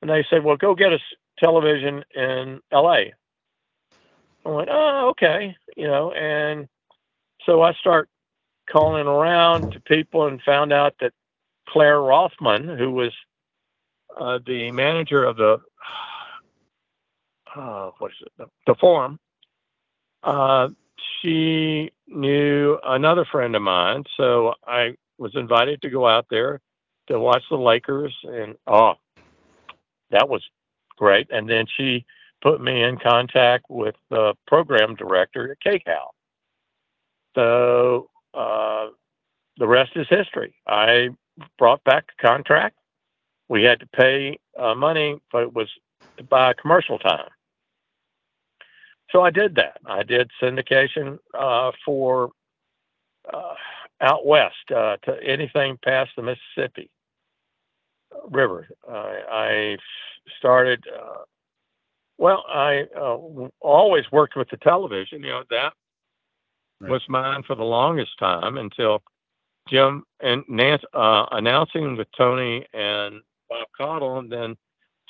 and 0.02 0.10
they 0.10 0.26
said, 0.28 0.44
"Well, 0.44 0.56
go 0.56 0.74
get 0.74 0.92
us 0.92 1.00
television 1.38 2.04
in 2.14 2.60
LA. 2.72 3.12
I 4.46 4.48
went, 4.48 4.68
oh, 4.70 5.08
okay, 5.10 5.56
you 5.76 5.86
know, 5.86 6.12
and 6.12 6.68
so 7.46 7.62
I 7.62 7.72
start 7.74 8.08
calling 8.70 9.06
around 9.06 9.70
to 9.72 9.80
people 9.80 10.26
and 10.26 10.40
found 10.42 10.72
out 10.72 10.94
that 11.00 11.12
Claire 11.68 12.00
Rothman, 12.00 12.68
who 12.78 12.90
was 12.90 13.12
uh, 14.18 14.38
the 14.46 14.70
manager 14.70 15.24
of 15.24 15.36
the 15.36 15.58
uh, 17.56 17.90
what 17.98 18.10
is 18.10 18.16
it, 18.20 18.32
the, 18.36 18.46
the 18.66 18.74
forum, 18.80 19.18
uh, 20.24 20.68
she 21.20 21.90
knew 22.08 22.78
another 22.84 23.24
friend 23.24 23.54
of 23.54 23.62
mine, 23.62 24.04
so 24.16 24.54
I 24.66 24.96
was 25.18 25.32
invited 25.34 25.82
to 25.82 25.90
go 25.90 26.06
out 26.06 26.26
there 26.30 26.60
to 27.08 27.18
watch 27.18 27.42
the 27.50 27.56
Lakers, 27.56 28.14
and 28.24 28.56
oh, 28.66 28.94
that 30.10 30.28
was 30.28 30.42
great. 31.04 31.28
And 31.30 31.46
then 31.50 31.66
she 31.76 32.06
put 32.40 32.62
me 32.62 32.82
in 32.82 32.96
contact 32.96 33.66
with 33.68 33.94
the 34.08 34.32
program 34.46 34.94
director 34.94 35.52
at 35.52 35.58
KCAL. 35.60 36.08
So 37.34 38.08
uh, 38.32 38.86
the 39.58 39.66
rest 39.66 39.90
is 39.96 40.06
history. 40.08 40.54
I 40.66 41.10
brought 41.58 41.84
back 41.84 42.06
a 42.18 42.26
contract. 42.26 42.76
We 43.50 43.64
had 43.64 43.80
to 43.80 43.86
pay 43.86 44.38
uh, 44.58 44.74
money, 44.74 45.20
but 45.30 45.42
it 45.42 45.52
was 45.52 45.68
buy 46.30 46.54
commercial 46.54 46.98
time. 46.98 47.28
So 49.10 49.20
I 49.20 49.30
did 49.30 49.56
that. 49.56 49.76
I 49.84 50.04
did 50.04 50.30
syndication 50.42 51.18
uh, 51.38 51.72
for 51.84 52.30
uh, 53.30 53.54
out 54.00 54.24
west 54.24 54.70
uh, 54.74 54.96
to 55.02 55.22
anything 55.22 55.78
past 55.84 56.12
the 56.16 56.22
Mississippi 56.22 56.90
River. 58.30 58.68
I 58.88 59.76
started 60.38 60.84
uh, 60.88 61.24
Well, 62.18 62.44
I 62.48 62.84
uh, 62.96 63.18
always 63.60 64.04
worked 64.12 64.36
with 64.36 64.48
the 64.50 64.56
television. 64.58 65.22
You 65.22 65.30
know 65.30 65.42
that 65.50 65.72
right. 66.80 66.90
was 66.90 67.02
mine 67.08 67.42
for 67.46 67.56
the 67.56 67.64
longest 67.64 68.18
time 68.18 68.56
until 68.58 69.02
Jim 69.68 70.04
and 70.20 70.44
Nance 70.48 70.82
uh, 70.92 71.26
announcing 71.32 71.96
with 71.96 72.08
Tony 72.16 72.66
and 72.72 73.20
Bob 73.48 73.66
Caudle, 73.76 74.18
and 74.18 74.30
then 74.30 74.56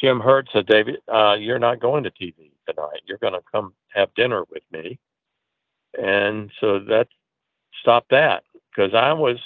Jim 0.01 0.21
Herd 0.21 0.49
said, 0.53 0.67
"David, 0.67 0.97
uh, 1.13 1.37
you're 1.39 1.59
not 1.59 1.81
going 1.81 2.05
to 2.05 2.11
TV 2.11 2.53
tonight. 2.69 3.01
You're 3.07 3.19
going 3.19 3.33
to 3.35 3.43
come 3.53 3.75
have 3.93 4.15
dinner 4.15 4.45
with 4.51 4.63
me." 4.73 4.99
And 5.99 6.51
so 6.61 6.81
that 6.81 7.09
stopped 7.81 8.11
that 8.11 8.43
because 8.71 8.95
I 8.95 9.13
was, 9.13 9.39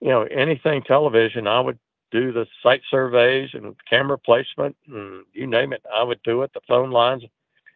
you 0.00 0.08
know, 0.08 0.22
anything 0.22 0.82
television, 0.82 1.46
I 1.46 1.60
would 1.60 1.78
do 2.12 2.30
the 2.30 2.46
site 2.62 2.82
surveys 2.90 3.50
and 3.54 3.74
camera 3.88 4.18
placement 4.18 4.76
and 4.86 5.24
you 5.32 5.46
name 5.46 5.72
it, 5.72 5.82
I 5.92 6.02
would 6.02 6.22
do 6.22 6.42
it. 6.42 6.52
The 6.52 6.60
phone 6.68 6.90
lines, 6.90 7.24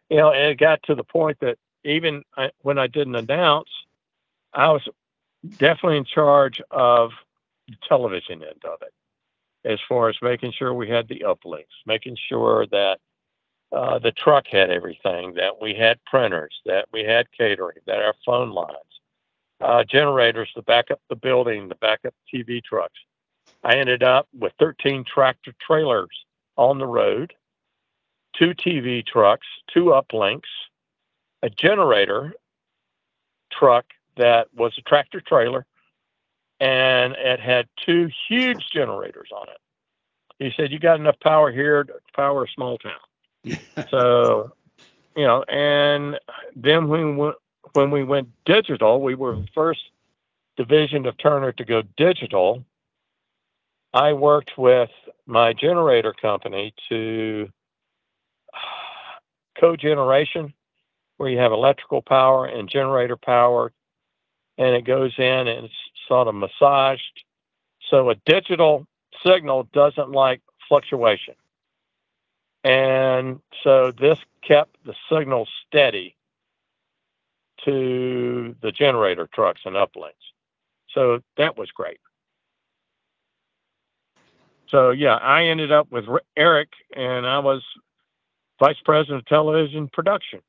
you 0.09 0.17
know, 0.17 0.29
it 0.29 0.59
got 0.59 0.81
to 0.83 0.95
the 0.95 1.03
point 1.03 1.39
that 1.41 1.57
even 1.83 2.23
I, 2.37 2.51
when 2.61 2.77
I 2.77 2.87
didn't 2.87 3.15
announce, 3.15 3.69
I 4.53 4.69
was 4.69 4.87
definitely 5.57 5.97
in 5.97 6.05
charge 6.05 6.61
of 6.71 7.11
the 7.67 7.75
television 7.87 8.43
end 8.43 8.63
of 8.63 8.81
it, 8.81 8.93
as 9.65 9.79
far 9.89 10.07
as 10.07 10.15
making 10.21 10.53
sure 10.53 10.73
we 10.73 10.87
had 10.87 11.07
the 11.07 11.23
uplinks, 11.25 11.65
making 11.85 12.17
sure 12.29 12.65
that 12.67 12.99
uh, 13.71 13.99
the 13.99 14.11
truck 14.11 14.47
had 14.47 14.69
everything, 14.69 15.33
that 15.33 15.61
we 15.61 15.73
had 15.73 15.99
printers, 16.05 16.61
that 16.65 16.85
we 16.93 17.03
had 17.03 17.27
catering, 17.37 17.77
that 17.85 18.01
our 18.01 18.13
phone 18.25 18.51
lines, 18.51 18.77
uh, 19.61 19.83
generators 19.83 20.49
to 20.55 20.61
back 20.61 20.91
up 20.91 21.01
the 21.09 21.15
building, 21.15 21.67
to 21.67 21.75
back 21.75 21.99
up 22.05 22.13
TV 22.33 22.63
trucks. 22.63 22.99
I 23.67 23.75
ended 23.75 24.01
up 24.01 24.29
with 24.33 24.53
13 24.59 25.03
tractor 25.03 25.53
trailers 25.59 26.23
on 26.55 26.77
the 26.79 26.87
road, 26.87 27.33
two 28.33 28.53
TV 28.53 29.05
trucks, 29.05 29.45
two 29.73 29.87
uplinks, 29.87 30.47
a 31.43 31.49
generator 31.49 32.33
truck 33.51 33.85
that 34.15 34.47
was 34.55 34.73
a 34.77 34.81
tractor 34.83 35.19
trailer, 35.19 35.65
and 36.61 37.13
it 37.17 37.41
had 37.41 37.67
two 37.85 38.09
huge 38.29 38.69
generators 38.71 39.31
on 39.35 39.49
it. 39.49 39.57
He 40.39 40.53
said, 40.55 40.71
"You 40.71 40.79
got 40.79 41.01
enough 41.01 41.19
power 41.19 41.51
here 41.51 41.83
to 41.83 41.93
power 42.15 42.45
a 42.45 42.47
small 42.47 42.77
town." 42.77 43.57
so, 43.89 44.53
you 45.17 45.27
know, 45.27 45.43
and 45.49 46.17
then 46.55 46.87
when 46.87 47.17
we 47.17 47.23
went, 47.25 47.35
when 47.73 47.91
we 47.91 48.05
went 48.05 48.29
digital, 48.45 49.01
we 49.01 49.13
were 49.13 49.35
the 49.35 49.47
first 49.53 49.81
division 50.55 51.05
of 51.05 51.17
Turner 51.17 51.51
to 51.51 51.65
go 51.65 51.81
digital 51.97 52.63
I 53.97 54.13
worked 54.13 54.59
with 54.59 54.91
my 55.25 55.53
generator 55.53 56.13
company 56.13 56.71
to 56.87 57.49
uh, 58.53 59.59
cogeneration, 59.59 60.53
where 61.17 61.29
you 61.29 61.39
have 61.39 61.51
electrical 61.51 62.03
power 62.03 62.45
and 62.45 62.69
generator 62.69 63.17
power, 63.17 63.71
and 64.59 64.75
it 64.75 64.85
goes 64.85 65.13
in 65.17 65.47
and 65.47 65.65
it's 65.65 65.73
sort 66.07 66.27
of 66.27 66.35
massaged. 66.35 67.23
So 67.89 68.11
a 68.11 68.15
digital 68.23 68.85
signal 69.25 69.67
doesn't 69.73 70.11
like 70.11 70.41
fluctuation. 70.69 71.33
And 72.63 73.39
so 73.63 73.91
this 73.91 74.19
kept 74.47 74.77
the 74.85 74.93
signal 75.11 75.47
steady 75.65 76.15
to 77.65 78.55
the 78.61 78.71
generator 78.71 79.27
trucks 79.33 79.61
and 79.65 79.75
uplinks. 79.75 80.13
So 80.93 81.21
that 81.37 81.57
was 81.57 81.71
great 81.71 81.97
so 84.69 84.91
yeah, 84.91 85.15
I 85.15 85.45
ended 85.45 85.71
up 85.71 85.91
with 85.91 86.05
Eric, 86.35 86.69
and 86.95 87.25
I 87.25 87.39
was 87.39 87.63
vice 88.59 88.77
president 88.83 89.19
of 89.19 89.25
television 89.25 89.87
production. 89.87 90.41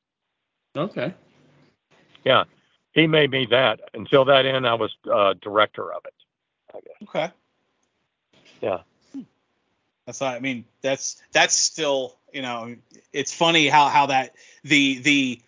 Okay. 0.77 1.15
Yeah, 2.25 2.45
he 2.93 3.07
made 3.07 3.31
me 3.31 3.47
that. 3.51 3.81
Until 3.95 4.25
that 4.27 4.47
end, 4.47 4.67
I 4.67 4.75
was 4.75 4.95
uh, 5.13 5.35
director 5.41 5.93
of 5.93 6.03
it. 6.05 6.15
Okay. 7.05 7.31
Yeah. 8.61 8.79
That's 10.07 10.21
not, 10.21 10.37
I 10.37 10.41
mean, 10.41 10.65
that's 10.81 11.21
that's 11.33 11.55
still, 11.55 12.17
you 12.33 12.41
know, 12.41 12.75
it's 13.13 13.33
funny 13.33 13.69
how 13.69 13.89
how 13.89 14.07
that 14.07 14.35
the 14.65 14.99
the 15.01 15.43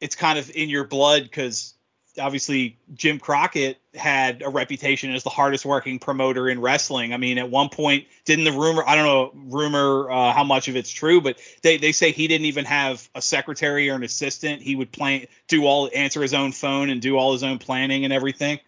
it's 0.00 0.16
kind 0.16 0.38
of 0.38 0.50
in 0.54 0.68
your 0.68 0.84
blood 0.84 1.22
because 1.22 1.74
obviously 2.18 2.78
Jim 2.94 3.18
Crockett 3.18 3.78
had 3.94 4.42
a 4.42 4.48
reputation 4.48 5.14
as 5.14 5.22
the 5.22 5.30
hardest 5.30 5.64
working 5.64 5.98
promoter 5.98 6.48
in 6.48 6.60
wrestling. 6.60 7.12
I 7.12 7.16
mean, 7.16 7.38
at 7.38 7.50
one 7.50 7.68
point, 7.68 8.06
didn't 8.24 8.44
the 8.44 8.52
rumor? 8.52 8.84
I 8.86 8.94
don't 8.94 9.04
know 9.04 9.32
rumor 9.56 10.10
uh, 10.10 10.32
how 10.32 10.44
much 10.44 10.68
of 10.68 10.76
it's 10.76 10.90
true, 10.90 11.20
but 11.20 11.38
they 11.62 11.76
they 11.76 11.92
say 11.92 12.12
he 12.12 12.28
didn't 12.28 12.46
even 12.46 12.64
have 12.64 13.08
a 13.14 13.22
secretary 13.22 13.90
or 13.90 13.94
an 13.94 14.02
assistant. 14.02 14.62
He 14.62 14.76
would 14.76 14.92
plan, 14.92 15.26
do 15.48 15.66
all, 15.66 15.90
answer 15.94 16.22
his 16.22 16.34
own 16.34 16.52
phone 16.52 16.90
and 16.90 17.00
do 17.00 17.16
all 17.16 17.32
his 17.32 17.42
own 17.42 17.58
planning 17.58 18.04
and 18.04 18.12
everything. 18.12 18.60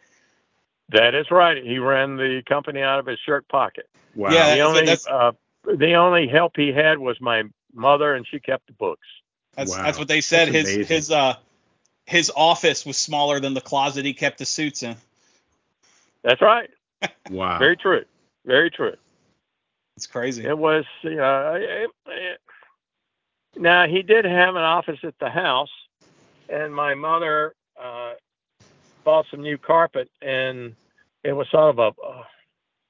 That 0.90 1.14
is 1.14 1.30
right. 1.30 1.62
He 1.62 1.78
ran 1.78 2.16
the 2.16 2.42
company 2.46 2.80
out 2.80 3.00
of 3.00 3.06
his 3.06 3.18
shirt 3.18 3.48
pocket. 3.48 3.88
Wow. 4.14 4.30
Yeah, 4.30 4.54
the 4.54 4.60
only 4.60 4.96
uh, 5.10 5.32
the 5.64 5.94
only 5.94 6.28
help 6.28 6.52
he 6.56 6.72
had 6.72 6.98
was 6.98 7.20
my 7.20 7.44
mother, 7.74 8.14
and 8.14 8.26
she 8.26 8.38
kept 8.38 8.68
the 8.68 8.72
books. 8.72 9.06
That's 9.56 9.76
wow. 9.76 9.82
that's 9.82 9.98
what 9.98 10.08
they 10.08 10.20
said. 10.20 10.48
That's 10.48 10.68
his 10.68 10.74
amazing. 10.74 10.96
his 10.96 11.10
uh 11.10 11.34
his 12.06 12.32
office 12.34 12.86
was 12.86 12.96
smaller 12.96 13.40
than 13.40 13.54
the 13.54 13.60
closet 13.60 14.04
he 14.04 14.14
kept 14.14 14.38
the 14.38 14.46
suits 14.46 14.82
in. 14.82 14.96
That's 16.22 16.40
right. 16.40 16.70
wow. 17.30 17.58
Very 17.58 17.76
true. 17.76 18.04
Very 18.44 18.70
true. 18.70 18.94
It's 19.96 20.06
crazy. 20.06 20.44
It 20.44 20.56
was, 20.56 20.84
you 21.02 21.16
know, 21.16 21.54
it, 21.58 21.90
it, 22.06 22.40
now 23.56 23.86
he 23.86 24.02
did 24.02 24.24
have 24.24 24.54
an 24.54 24.62
office 24.62 24.98
at 25.02 25.18
the 25.18 25.30
house, 25.30 25.70
and 26.48 26.74
my 26.74 26.94
mother 26.94 27.54
uh, 27.82 28.12
bought 29.04 29.26
some 29.30 29.42
new 29.42 29.56
carpet, 29.56 30.10
and 30.20 30.76
it 31.24 31.32
was 31.32 31.48
sort 31.50 31.70
of 31.70 31.78
a 31.78 32.06
uh, 32.06 32.24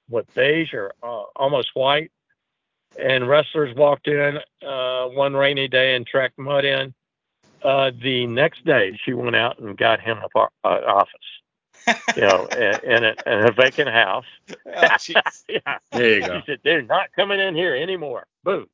what 0.08 0.26
beige 0.34 0.74
or 0.74 0.92
uh, 1.02 1.24
almost 1.36 1.70
white. 1.74 2.10
And 2.98 3.28
wrestlers 3.28 3.76
walked 3.76 4.08
in 4.08 4.38
uh, 4.66 5.06
one 5.08 5.34
rainy 5.34 5.68
day 5.68 5.94
and 5.94 6.06
tracked 6.06 6.38
mud 6.38 6.64
in, 6.64 6.94
uh, 7.62 7.90
the 8.02 8.26
next 8.26 8.64
day, 8.64 8.98
she 9.04 9.12
went 9.12 9.36
out 9.36 9.58
and 9.58 9.76
got 9.76 10.00
him 10.00 10.18
an 10.18 10.46
uh, 10.64 10.68
office, 10.68 11.10
you 12.16 12.22
know, 12.22 12.46
in, 12.52 13.04
a, 13.04 13.14
in 13.26 13.46
a 13.48 13.52
vacant 13.52 13.88
house. 13.88 14.24
Oh, 14.66 14.96
yeah. 15.48 15.78
There 15.92 16.14
you 16.20 16.26
go. 16.26 16.40
She 16.40 16.46
said, 16.46 16.60
they're 16.64 16.82
not 16.82 17.12
coming 17.16 17.40
in 17.40 17.54
here 17.54 17.74
anymore. 17.76 18.26
Boom. 18.44 18.66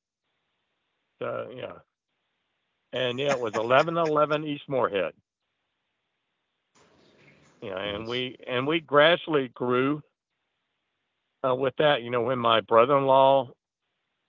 So, 1.20 1.51
yeah. 1.55 1.72
And 2.93 3.18
yeah, 3.18 3.33
it 3.33 3.41
was 3.41 3.55
1111 3.55 4.45
East 4.45 4.64
Morehead. 4.68 5.12
Yeah, 7.62 7.78
and 7.78 8.09
we 8.09 8.37
and 8.47 8.66
we 8.66 8.80
gradually 8.80 9.49
grew 9.55 10.03
uh, 11.47 11.55
with 11.55 11.74
that. 11.78 12.03
You 12.03 12.11
know, 12.11 12.22
when 12.22 12.39
my 12.39 12.61
brother-in-law 12.61 13.51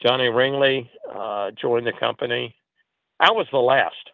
Johnny 0.01 0.28
Ringley 0.30 0.89
uh, 1.14 1.51
joined 1.60 1.88
the 1.88 1.93
company, 1.99 2.56
I 3.20 3.32
was 3.32 3.47
the 3.51 3.58
last 3.58 4.12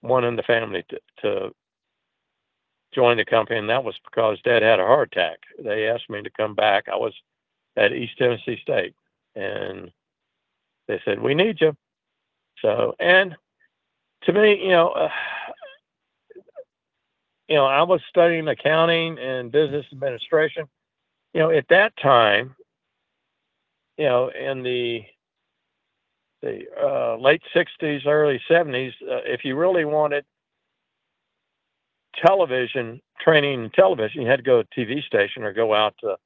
one 0.00 0.24
in 0.24 0.36
the 0.36 0.42
family 0.42 0.84
to, 0.88 0.98
to 1.22 1.54
join 2.94 3.16
the 3.16 3.24
company, 3.24 3.58
and 3.58 3.70
that 3.70 3.84
was 3.84 3.96
because 4.04 4.40
Dad 4.42 4.62
had 4.62 4.80
a 4.80 4.86
heart 4.86 5.12
attack. 5.12 5.38
They 5.62 5.88
asked 5.88 6.08
me 6.08 6.22
to 6.22 6.30
come 6.30 6.54
back. 6.54 6.88
I 6.88 6.96
was 6.96 7.14
at 7.76 7.92
East 7.92 8.16
Tennessee 8.18 8.58
State, 8.62 8.94
and 9.34 9.90
they 10.86 11.00
said 11.04 11.20
we 11.20 11.34
need 11.34 11.60
you. 11.60 11.76
So, 12.62 12.94
and 12.98 13.36
to 14.24 14.32
me, 14.32 14.62
you 14.62 14.70
know, 14.70 14.88
uh, 14.90 15.10
you 17.48 17.56
know, 17.56 17.66
I 17.66 17.82
was 17.82 18.00
studying 18.08 18.48
accounting 18.48 19.18
and 19.18 19.52
business 19.52 19.86
administration. 19.92 20.66
You 21.34 21.40
know, 21.40 21.50
at 21.50 21.68
that 21.68 21.92
time, 21.96 22.56
you 23.96 24.04
know, 24.04 24.28
in 24.28 24.62
the 24.62 25.04
the 26.42 26.60
uh, 26.80 27.16
late 27.16 27.42
60s, 27.54 28.06
early 28.06 28.40
70s, 28.48 28.92
uh, 29.02 29.22
if 29.24 29.44
you 29.44 29.56
really 29.56 29.84
wanted 29.84 30.24
television 32.24 33.00
training 33.20 33.64
in 33.64 33.70
television, 33.70 34.22
you 34.22 34.28
had 34.28 34.38
to 34.38 34.42
go 34.42 34.62
to 34.62 34.68
a 34.68 34.86
TV 34.86 35.02
station 35.02 35.42
or 35.42 35.52
go 35.52 35.74
out 35.74 35.94
to 36.00 36.16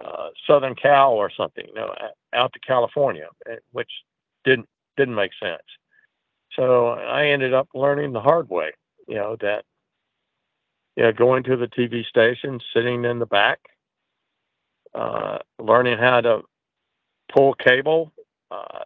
uh, 0.00 0.28
Southern 0.46 0.74
Cal 0.74 1.12
or 1.12 1.30
something, 1.30 1.64
you 1.66 1.74
know, 1.74 1.94
out 2.32 2.52
to 2.52 2.58
California, 2.60 3.28
eh, 3.48 3.56
which 3.72 3.90
didn't 4.44 4.68
didn't 4.96 5.14
make 5.14 5.32
sense. 5.40 5.62
So 6.56 6.88
I 6.88 7.26
ended 7.26 7.54
up 7.54 7.68
learning 7.74 8.12
the 8.12 8.20
hard 8.20 8.48
way, 8.48 8.72
you 9.08 9.16
know, 9.16 9.36
that 9.40 9.64
you 10.96 11.02
know, 11.02 11.12
going 11.12 11.42
to 11.44 11.56
the 11.56 11.66
TV 11.66 12.04
station, 12.04 12.60
sitting 12.72 13.04
in 13.04 13.18
the 13.18 13.26
back, 13.26 13.58
uh, 14.94 15.38
learning 15.58 15.98
how 15.98 16.20
to 16.20 16.42
pull 17.32 17.54
cable, 17.54 18.12
uh, 18.50 18.84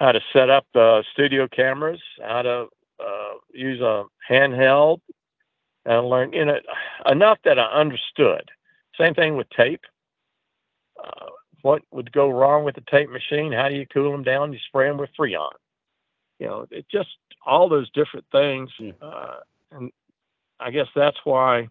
how 0.00 0.12
to 0.12 0.20
set 0.32 0.48
up 0.48 0.66
the 0.72 1.04
studio 1.12 1.46
cameras, 1.46 2.00
how 2.26 2.42
to 2.42 2.66
uh, 2.98 3.34
use 3.52 3.80
a 3.80 4.04
handheld, 4.28 5.00
and 5.84 6.08
learn 6.08 6.32
you 6.32 6.44
know 6.44 6.58
enough 7.06 7.38
that 7.44 7.58
I 7.58 7.66
understood. 7.66 8.50
Same 8.98 9.14
thing 9.14 9.36
with 9.36 9.48
tape. 9.50 9.82
Uh, 11.02 11.26
what 11.62 11.82
would 11.92 12.10
go 12.12 12.30
wrong 12.30 12.64
with 12.64 12.74
the 12.74 12.82
tape 12.90 13.10
machine? 13.10 13.52
How 13.52 13.68
do 13.68 13.74
you 13.74 13.86
cool 13.86 14.10
them 14.10 14.22
down? 14.22 14.52
You 14.52 14.58
spray 14.66 14.88
them 14.88 14.98
with 14.98 15.10
Freon. 15.18 15.50
You 16.38 16.46
know, 16.46 16.66
it 16.70 16.86
just 16.90 17.10
all 17.44 17.68
those 17.68 17.90
different 17.90 18.26
things. 18.32 18.70
Yeah. 18.78 18.92
Uh, 19.00 19.40
and 19.72 19.92
I 20.58 20.70
guess 20.70 20.88
that's 20.94 21.18
why, 21.24 21.68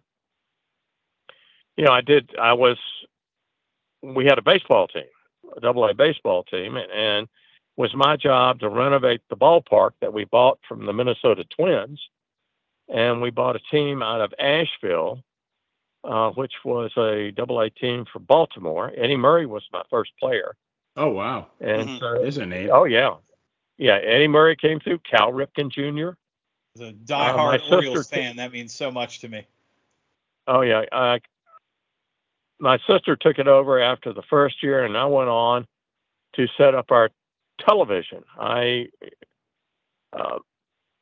you 1.76 1.84
know, 1.84 1.92
I 1.92 2.00
did, 2.00 2.30
I 2.40 2.52
was, 2.52 2.78
we 4.02 4.24
had 4.24 4.38
a 4.38 4.42
baseball 4.42 4.88
team, 4.88 5.04
a 5.56 5.60
double 5.60 5.84
A 5.84 5.94
baseball 5.94 6.44
team, 6.44 6.76
and, 6.76 6.90
and 6.92 7.28
was 7.80 7.94
my 7.94 8.16
job 8.16 8.60
to 8.60 8.68
renovate 8.68 9.22
the 9.28 9.36
ballpark 9.36 9.92
that 10.00 10.12
we 10.12 10.24
bought 10.24 10.58
from 10.68 10.86
the 10.86 10.92
Minnesota 10.92 11.44
Twins. 11.44 12.00
And 12.88 13.22
we 13.22 13.30
bought 13.30 13.56
a 13.56 13.60
team 13.70 14.02
out 14.02 14.20
of 14.20 14.34
Asheville 14.38 15.22
uh, 16.04 16.30
which 16.30 16.52
was 16.64 16.90
a 16.96 17.30
double 17.32 17.60
A 17.60 17.70
team 17.70 18.04
for 18.10 18.18
Baltimore. 18.18 18.92
Eddie 18.96 19.16
Murray 19.16 19.46
was 19.46 19.62
my 19.72 19.82
first 19.90 20.12
player. 20.18 20.56
Oh 20.96 21.10
wow! 21.10 21.48
And 21.60 21.88
mm-hmm. 21.88 21.98
so, 21.98 22.14
there's 22.20 22.38
a 22.38 22.46
name. 22.46 22.70
Oh 22.72 22.84
yeah, 22.84 23.16
yeah. 23.78 23.98
Eddie 24.02 24.28
Murray 24.28 24.56
came 24.56 24.80
through. 24.80 24.98
Cal 24.98 25.32
Ripken 25.32 25.70
Jr. 25.70 26.16
As 26.76 26.88
a 26.88 26.92
diehard 26.92 27.60
uh, 27.70 27.74
Orioles 27.76 28.08
fan, 28.08 28.36
that 28.36 28.52
means 28.52 28.74
so 28.74 28.90
much 28.90 29.20
to 29.20 29.28
me. 29.28 29.46
Oh 30.46 30.62
yeah, 30.62 30.82
uh, 30.90 31.18
my 32.58 32.78
sister 32.86 33.16
took 33.16 33.38
it 33.38 33.46
over 33.46 33.80
after 33.80 34.12
the 34.12 34.22
first 34.22 34.62
year, 34.62 34.84
and 34.84 34.96
I 34.96 35.06
went 35.06 35.28
on 35.28 35.66
to 36.34 36.46
set 36.56 36.74
up 36.74 36.90
our 36.90 37.10
television. 37.64 38.22
I 38.38 38.86
uh, 40.12 40.38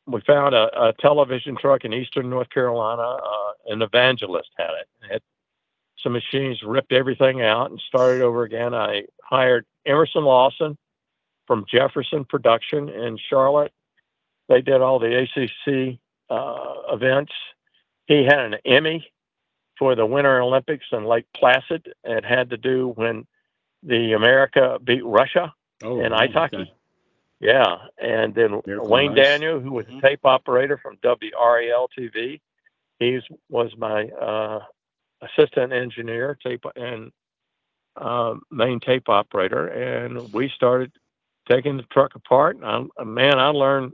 we 0.07 0.21
found 0.23 0.55
a, 0.55 0.89
a, 0.89 0.93
television 0.95 1.57
truck 1.57 1.85
in 1.85 1.93
eastern 1.93 2.31
North 2.31 2.49
Carolina. 2.51 3.03
Uh, 3.03 3.53
an 3.67 3.83
evangelist 3.83 4.49
had 4.57 4.71
it. 4.81 5.15
it. 5.15 5.23
Some 6.03 6.13
machines, 6.13 6.63
ripped 6.63 6.93
everything 6.93 7.43
out, 7.43 7.71
and 7.71 7.81
started 7.81 8.23
over 8.23 8.45
again. 8.45 8.73
I 8.75 9.05
hired 9.23 9.67
Emerson 9.85 10.25
Lawson 10.25 10.79
from 11.47 11.65
Jefferson 11.71 12.25
Production 12.25 12.89
in 12.89 13.19
Charlotte. 13.29 13.73
They 14.49 14.63
did 14.63 14.81
all 14.81 14.99
the 14.99 15.27
ACC 15.27 15.99
uh, 16.31 16.95
events. 16.95 17.33
He 18.07 18.25
had 18.25 18.39
an 18.41 18.57
Emmy 18.65 19.07
for 19.79 19.95
the 19.95 20.07
Winter 20.07 20.41
Olympics 20.41 20.87
in 20.93 21.05
Lake 21.05 21.27
Placid. 21.35 21.93
It 22.05 22.25
had 22.25 22.51
to 22.51 22.57
do 22.57 22.93
when 22.95 23.27
the 23.83 24.13
America 24.13 24.79
beat 24.83 25.05
Russia 25.05 25.53
oh, 25.83 26.01
in 26.01 26.12
ice 26.12 26.33
hockey. 26.33 26.57
Okay. 26.57 26.72
Yeah, 27.41 27.76
and 27.99 28.35
then 28.35 28.61
Wayne 28.66 29.14
nice. 29.14 29.24
Daniel, 29.24 29.61
who 29.61 29.70
was 29.70 29.87
a 29.87 29.91
mm-hmm. 29.91 30.01
tape 30.01 30.24
operator 30.24 30.76
from 30.76 30.97
WRAL 30.97 31.87
TV, 31.97 32.41
he 32.99 33.20
was 33.49 33.70
my 33.76 34.09
uh, 34.09 34.61
assistant 35.22 35.72
engineer, 35.72 36.37
tape 36.43 36.64
and 36.74 37.12
uh, 37.97 38.35
main 38.51 38.81
tape 38.81 39.09
operator, 39.09 39.68
and 39.68 40.33
we 40.33 40.51
started 40.55 40.91
taking 41.49 41.76
the 41.76 41.85
truck 41.85 42.14
apart. 42.14 42.57
And 42.57 42.91
I, 42.99 43.05
man, 43.05 43.39
I 43.39 43.49
learned 43.49 43.93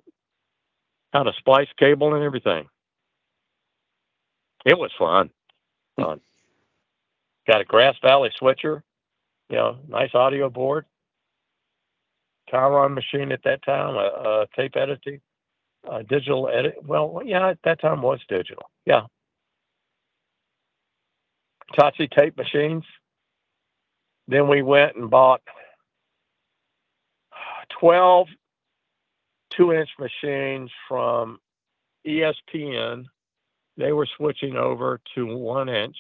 how 1.13 1.23
to 1.23 1.33
splice 1.39 1.69
cable 1.79 2.15
and 2.15 2.25
everything. 2.25 2.67
It 4.65 4.79
was 4.79 4.91
fun. 4.99 5.31
Fun. 5.97 6.21
Got 7.47 7.61
a 7.61 7.65
Grass 7.65 7.95
Valley 8.03 8.31
switcher, 8.37 8.83
you 9.49 9.57
know, 9.57 9.79
nice 9.87 10.13
audio 10.13 10.51
board. 10.51 10.87
Chyron 12.55 12.95
machine 12.95 13.33
at 13.33 13.43
that 13.45 13.65
time, 13.65 13.97
a, 13.97 13.99
a 13.99 14.47
tape 14.57 14.77
editing, 14.77 15.21
a 15.91 16.03
digital 16.05 16.49
edit. 16.49 16.77
Well, 16.85 17.21
yeah, 17.25 17.51
at 17.51 17.59
that 17.65 17.81
time 17.81 18.03
was 18.03 18.21
digital. 18.29 18.71
Yeah. 18.87 19.03
Tatsi 21.77 22.11
tape 22.11 22.37
machines. 22.37 22.85
Then 24.29 24.49
we 24.49 24.63
went 24.63 24.97
and 24.97 25.11
bought 25.11 25.43
12 27.81 28.29
two 29.51 29.73
inch 29.73 29.91
machines 29.99 30.71
from 30.89 31.39
ESPN. 32.07 33.05
They 33.77 33.93
were 33.93 34.09
switching 34.17 34.57
over 34.57 35.01
to 35.15 35.37
one 35.37 35.69
inch. 35.69 35.97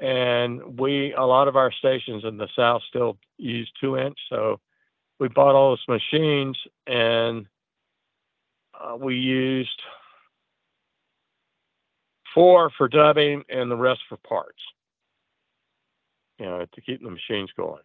And 0.00 0.78
we, 0.78 1.14
a 1.14 1.22
lot 1.22 1.48
of 1.48 1.56
our 1.56 1.72
stations 1.72 2.24
in 2.24 2.36
the 2.36 2.48
South 2.54 2.82
still 2.88 3.16
use 3.38 3.70
two 3.80 3.96
inch. 3.96 4.18
So 4.28 4.60
we 5.18 5.28
bought 5.28 5.54
all 5.54 5.70
those 5.70 6.00
machines 6.00 6.58
and 6.86 7.46
uh, 8.74 8.96
we 8.96 9.16
used 9.16 9.80
four 12.34 12.70
for 12.76 12.88
dubbing 12.88 13.42
and 13.48 13.70
the 13.70 13.76
rest 13.76 14.00
for 14.08 14.16
parts. 14.18 14.60
You 16.38 16.44
know, 16.44 16.66
to 16.70 16.80
keep 16.82 17.02
the 17.02 17.10
machines 17.10 17.50
going. 17.56 17.82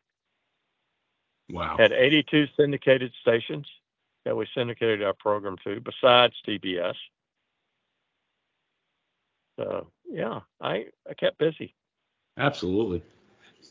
Wow. 1.50 1.78
Had 1.78 1.94
82 1.94 2.48
syndicated 2.58 3.14
stations 3.22 3.66
that 4.26 4.36
we 4.36 4.46
syndicated 4.54 5.04
our 5.04 5.14
program 5.14 5.56
to, 5.64 5.80
besides 5.80 6.34
TBS. 6.48 6.96
So 9.58 9.88
yeah, 10.10 10.42
I 10.60 10.86
I 11.10 11.14
kept 11.18 11.38
busy. 11.38 11.76
Absolutely. 12.38 13.04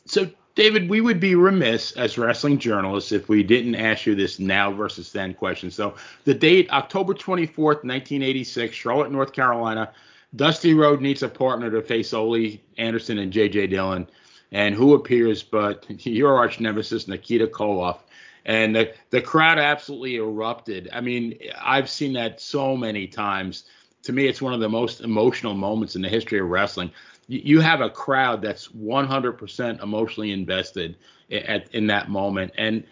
So 0.07 0.31
David, 0.55 0.91
we 0.91 1.01
would 1.01 1.21
be 1.21 1.37
remiss 1.37 1.93
as 1.93 2.19
wrestling 2.19 2.59
journalists 2.59 3.13
if 3.13 3.29
we 3.29 3.43
didn't 3.43 3.77
ask 3.77 4.05
you 4.05 4.15
this 4.15 4.39
now 4.41 4.73
versus 4.73 5.13
then 5.13 5.33
question. 5.33 5.71
So 5.71 5.95
the 6.25 6.35
date, 6.35 6.69
October 6.71 7.15
24th, 7.15 7.85
1986, 7.85 8.75
Charlotte, 8.75 9.13
North 9.13 9.33
Carolina. 9.33 9.93
Dusty 10.37 10.75
Rhodes 10.75 11.03
needs 11.03 11.23
a 11.23 11.29
partner 11.29 11.71
to 11.71 11.83
face 11.83 12.15
Ole 12.15 12.61
Anderson 12.79 13.19
and 13.19 13.33
J.J. 13.33 13.69
Dillon. 13.69 14.07
And 14.53 14.75
who 14.75 14.95
appears 14.95 15.43
but 15.43 15.87
your 16.07 16.37
arch 16.37 16.61
nemesis, 16.61 17.07
Nikita 17.07 17.47
Koloff. 17.47 17.99
And 18.45 18.75
the, 18.75 18.95
the 19.11 19.21
crowd 19.21 19.59
absolutely 19.59 20.17
erupted. 20.17 20.89
I 20.93 21.01
mean, 21.01 21.39
I've 21.61 21.91
seen 21.91 22.13
that 22.15 22.41
so 22.41 22.77
many 22.77 23.07
times. 23.07 23.65
To 24.05 24.13
me, 24.13 24.27
it's 24.27 24.43
one 24.43 24.55
of 24.55 24.61
the 24.61 24.69
most 24.69 25.03
emotional 25.03 25.55
moments 25.55 25.95
in 25.95 26.03
the 26.03 26.09
history 26.09 26.41
of 26.41 26.49
wrestling 26.49 26.91
you 27.31 27.61
have 27.61 27.81
a 27.81 27.89
crowd 27.89 28.43
that's 28.43 28.69
100% 28.69 29.83
emotionally 29.83 30.33
invested 30.33 30.97
at, 31.31 31.73
in 31.73 31.87
that 31.87 32.11
moment. 32.11 32.53
And 32.59 32.85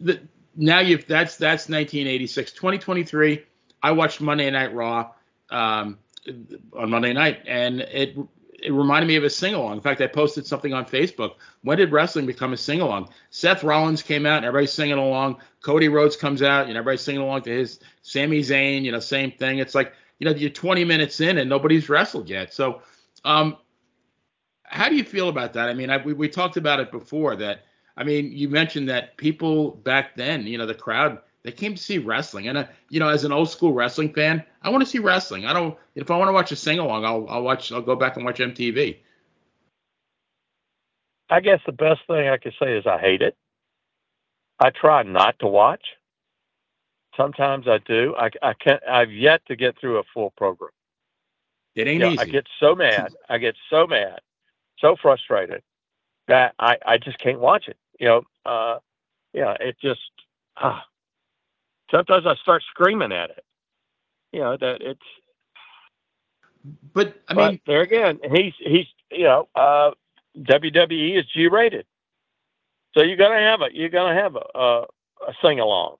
the, 0.00 0.20
now 0.54 0.80
you've 0.80 1.06
that's 1.06 1.36
that's 1.36 1.68
1986. 1.68 2.52
2023, 2.52 3.42
I 3.82 3.92
watched 3.92 4.20
Monday 4.20 4.50
Night 4.50 4.74
Raw 4.74 5.12
um, 5.48 5.98
on 6.76 6.90
Monday 6.90 7.14
night, 7.14 7.40
and 7.46 7.80
it 7.80 8.18
it 8.62 8.70
reminded 8.70 9.08
me 9.08 9.16
of 9.16 9.24
a 9.24 9.30
sing 9.30 9.54
along. 9.54 9.72
In 9.72 9.80
fact, 9.80 10.02
I 10.02 10.08
posted 10.08 10.46
something 10.46 10.74
on 10.74 10.84
Facebook. 10.84 11.36
When 11.62 11.78
did 11.78 11.90
wrestling 11.90 12.26
become 12.26 12.52
a 12.52 12.56
sing 12.58 12.82
along? 12.82 13.08
Seth 13.30 13.64
Rollins 13.64 14.02
came 14.02 14.26
out, 14.26 14.36
and 14.36 14.44
everybody's 14.44 14.72
singing 14.72 14.98
along. 14.98 15.38
Cody 15.62 15.88
Rhodes 15.88 16.16
comes 16.16 16.42
out, 16.42 16.68
and 16.68 16.76
everybody's 16.76 17.00
singing 17.00 17.22
along 17.22 17.42
to 17.42 17.50
his. 17.50 17.80
Sami 18.02 18.40
Zayn, 18.40 18.82
you 18.82 18.92
know, 18.92 19.00
same 19.00 19.32
thing. 19.32 19.58
It's 19.58 19.74
like 19.74 19.94
you 20.18 20.26
know, 20.26 20.36
you're 20.36 20.50
20 20.50 20.84
minutes 20.84 21.20
in, 21.20 21.38
and 21.38 21.50
nobody's 21.50 21.88
wrestled 21.88 22.28
yet. 22.28 22.54
So 22.54 22.82
um, 23.24 23.56
how 24.64 24.88
do 24.88 24.96
you 24.96 25.04
feel 25.04 25.28
about 25.28 25.52
that? 25.52 25.68
I 25.68 25.74
mean, 25.74 25.90
I, 25.90 25.98
we, 25.98 26.12
we 26.14 26.28
talked 26.28 26.56
about 26.56 26.80
it 26.80 26.90
before 26.90 27.36
that. 27.36 27.64
I 27.96 28.04
mean, 28.04 28.32
you 28.32 28.48
mentioned 28.48 28.88
that 28.88 29.16
people 29.18 29.72
back 29.72 30.16
then, 30.16 30.46
you 30.46 30.56
know, 30.56 30.66
the 30.66 30.74
crowd, 30.74 31.18
they 31.42 31.52
came 31.52 31.74
to 31.74 31.82
see 31.82 31.98
wrestling. 31.98 32.48
And, 32.48 32.58
uh, 32.58 32.64
you 32.88 32.98
know, 32.98 33.08
as 33.08 33.24
an 33.24 33.32
old 33.32 33.50
school 33.50 33.74
wrestling 33.74 34.12
fan, 34.14 34.42
I 34.62 34.70
want 34.70 34.82
to 34.82 34.88
see 34.88 34.98
wrestling. 34.98 35.44
I 35.44 35.52
don't, 35.52 35.76
if 35.94 36.10
I 36.10 36.16
want 36.16 36.28
to 36.28 36.32
watch 36.32 36.52
a 36.52 36.56
sing 36.56 36.78
along, 36.78 37.04
I'll, 37.04 37.26
I'll 37.28 37.42
watch, 37.42 37.70
I'll 37.70 37.82
go 37.82 37.96
back 37.96 38.16
and 38.16 38.24
watch 38.24 38.38
MTV. 38.38 38.96
I 41.28 41.40
guess 41.40 41.60
the 41.66 41.72
best 41.72 42.00
thing 42.06 42.28
I 42.28 42.38
could 42.38 42.54
say 42.60 42.76
is 42.76 42.86
I 42.86 42.98
hate 42.98 43.22
it. 43.22 43.36
I 44.58 44.70
try 44.70 45.02
not 45.02 45.38
to 45.40 45.46
watch. 45.46 45.84
Sometimes 47.16 47.66
I 47.68 47.78
do. 47.78 48.14
I, 48.16 48.30
I 48.42 48.54
can't, 48.54 48.82
I've 48.88 49.12
yet 49.12 49.44
to 49.46 49.56
get 49.56 49.78
through 49.78 49.98
a 49.98 50.02
full 50.14 50.30
program. 50.30 50.70
It 51.74 51.86
ain't 51.86 51.94
you 51.94 51.98
know, 52.00 52.12
easy. 52.12 52.18
I 52.18 52.24
get 52.26 52.46
so 52.60 52.74
mad. 52.74 53.14
I 53.28 53.38
get 53.38 53.54
so 53.70 53.86
mad, 53.86 54.20
so 54.78 54.96
frustrated 55.00 55.62
that 56.28 56.54
I, 56.58 56.76
I 56.86 56.98
just 56.98 57.18
can't 57.18 57.40
watch 57.40 57.68
it. 57.68 57.76
You 57.98 58.08
know, 58.08 58.22
uh, 58.44 58.78
yeah, 59.32 59.56
it 59.60 59.76
just, 59.80 60.00
ah, 60.56 60.84
sometimes 61.90 62.26
I 62.26 62.34
start 62.36 62.62
screaming 62.68 63.12
at 63.12 63.30
it. 63.30 63.44
You 64.32 64.40
know, 64.40 64.56
that 64.56 64.80
it's, 64.80 65.00
but 66.94 67.20
I 67.28 67.34
mean, 67.34 67.54
but 67.54 67.60
there 67.66 67.82
again, 67.82 68.20
he's, 68.30 68.54
he's, 68.58 68.86
you 69.10 69.24
know, 69.24 69.48
uh, 69.54 69.90
WWE 70.38 71.18
is 71.18 71.26
G 71.26 71.48
rated. 71.48 71.86
So 72.94 73.02
you're 73.02 73.16
going 73.16 73.32
to 73.32 73.44
have 73.44 73.62
a, 73.62 73.68
you're 73.72 73.88
going 73.88 74.14
to 74.14 74.22
have 74.22 74.36
a, 74.36 74.58
a, 74.58 74.82
a 75.28 75.34
sing 75.42 75.60
along, 75.60 75.96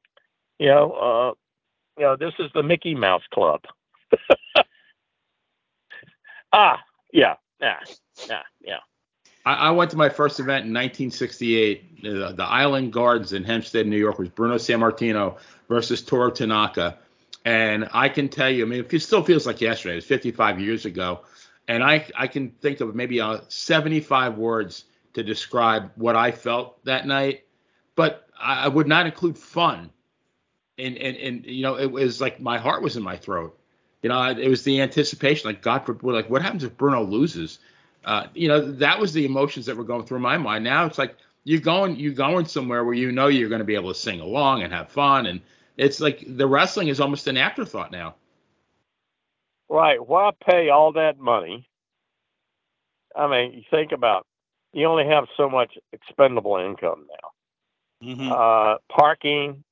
you 0.59 0.69
know, 0.69 0.93
uh, 0.93 1.33
you 1.99 2.05
know, 2.05 2.17
this 2.17 2.35
is 2.39 2.51
the 2.55 2.63
Mickey 2.63 2.95
Mouse 2.95 3.23
Club. 3.33 3.63
Ah, 6.53 6.81
yeah, 7.13 7.35
yeah, 7.61 7.79
yeah, 8.29 8.43
yeah. 8.61 8.79
I, 9.45 9.55
I 9.55 9.71
went 9.71 9.91
to 9.93 9.97
my 9.97 10.09
first 10.09 10.41
event 10.41 10.67
in 10.67 10.73
1968. 10.73 12.03
The, 12.03 12.35
the 12.37 12.45
Island 12.45 12.93
Gardens 12.93 13.33
in 13.33 13.45
Hempstead, 13.45 13.87
New 13.87 13.99
York, 13.99 14.19
was 14.19 14.29
Bruno 14.29 14.57
Sammartino 14.57 15.39
versus 15.69 16.03
Toru 16.03 16.31
Tanaka. 16.31 16.99
And 17.45 17.89
I 17.93 18.09
can 18.09 18.29
tell 18.29 18.51
you, 18.51 18.65
I 18.65 18.69
mean, 18.69 18.87
it 18.89 18.99
still 19.01 19.25
feels 19.25 19.47
like 19.47 19.61
yesterday. 19.61 19.95
It 19.95 19.97
was 19.97 20.05
55 20.05 20.61
years 20.61 20.85
ago. 20.85 21.23
And 21.69 21.83
I, 21.83 22.07
I 22.17 22.27
can 22.27 22.51
think 22.51 22.81
of 22.81 22.95
maybe 22.95 23.21
uh, 23.21 23.41
75 23.49 24.37
words 24.37 24.85
to 25.15 25.23
describe 25.23 25.91
what 25.97 26.17
I 26.17 26.31
felt 26.31 26.85
that 26.85 27.07
night, 27.07 27.45
but 27.97 28.27
I, 28.39 28.65
I 28.65 28.69
would 28.69 28.87
not 28.87 29.07
include 29.07 29.39
fun. 29.39 29.91
And, 30.79 30.97
and 30.97 31.17
and 31.17 31.47
you 31.47 31.63
know, 31.63 31.77
it 31.77 31.91
was 31.91 32.21
like 32.21 32.41
my 32.41 32.59
heart 32.59 32.83
was 32.83 32.97
in 32.97 33.03
my 33.03 33.17
throat. 33.17 33.59
You 34.03 34.09
know, 34.09 34.31
it 34.31 34.49
was 34.49 34.65
the 34.65 34.81
anticipation, 34.81 35.49
like 35.49 35.63
God, 35.63 35.87
forbid, 35.87 36.05
like 36.05 36.29
what 36.29 36.43
happens 36.43 36.65
if 36.65 36.77
Bruno 36.77 37.05
loses? 37.05 37.61
Uh, 38.05 38.27
you 38.35 38.49
know, 38.49 38.73
that 38.73 38.99
was 38.99 39.13
the 39.13 39.25
emotions 39.25 39.67
that 39.67 39.77
were 39.77 39.85
going 39.85 40.05
through 40.05 40.19
my 40.19 40.37
mind. 40.37 40.65
Now 40.65 40.87
it's 40.87 40.99
like 40.99 41.17
you're 41.45 41.61
going, 41.61 41.97
you're 41.97 42.13
going 42.13 42.47
somewhere 42.47 42.85
where 42.85 42.95
you 42.95 43.13
know 43.13 43.29
you're 43.29 43.49
going 43.49 43.61
to 43.61 43.65
be 43.65 43.77
able 43.77 43.93
to 43.93 43.99
sing 43.99 44.21
along 44.21 44.63
and 44.63 44.73
have 44.73 44.89
fun, 44.89 45.27
and 45.27 45.41
it's 45.77 46.01
like 46.01 46.25
the 46.27 46.47
wrestling 46.47 46.89
is 46.89 47.01
almost 47.01 47.29
an 47.29 47.37
afterthought 47.37 47.93
now. 47.93 48.17
Right. 49.69 50.05
Why 50.05 50.31
pay 50.45 50.69
all 50.69 50.93
that 50.93 51.19
money? 51.19 51.69
I 53.17 53.27
mean, 53.29 53.53
you 53.53 53.63
think 53.71 53.93
about 53.93 54.27
you 54.73 54.87
only 54.87 55.07
have 55.07 55.27
so 55.37 55.49
much 55.49 55.79
expendable 55.93 56.57
income 56.57 57.07
now. 57.09 58.09
Mm-hmm. 58.09 58.33
Uh, 58.33 58.77
parking, 58.95 59.63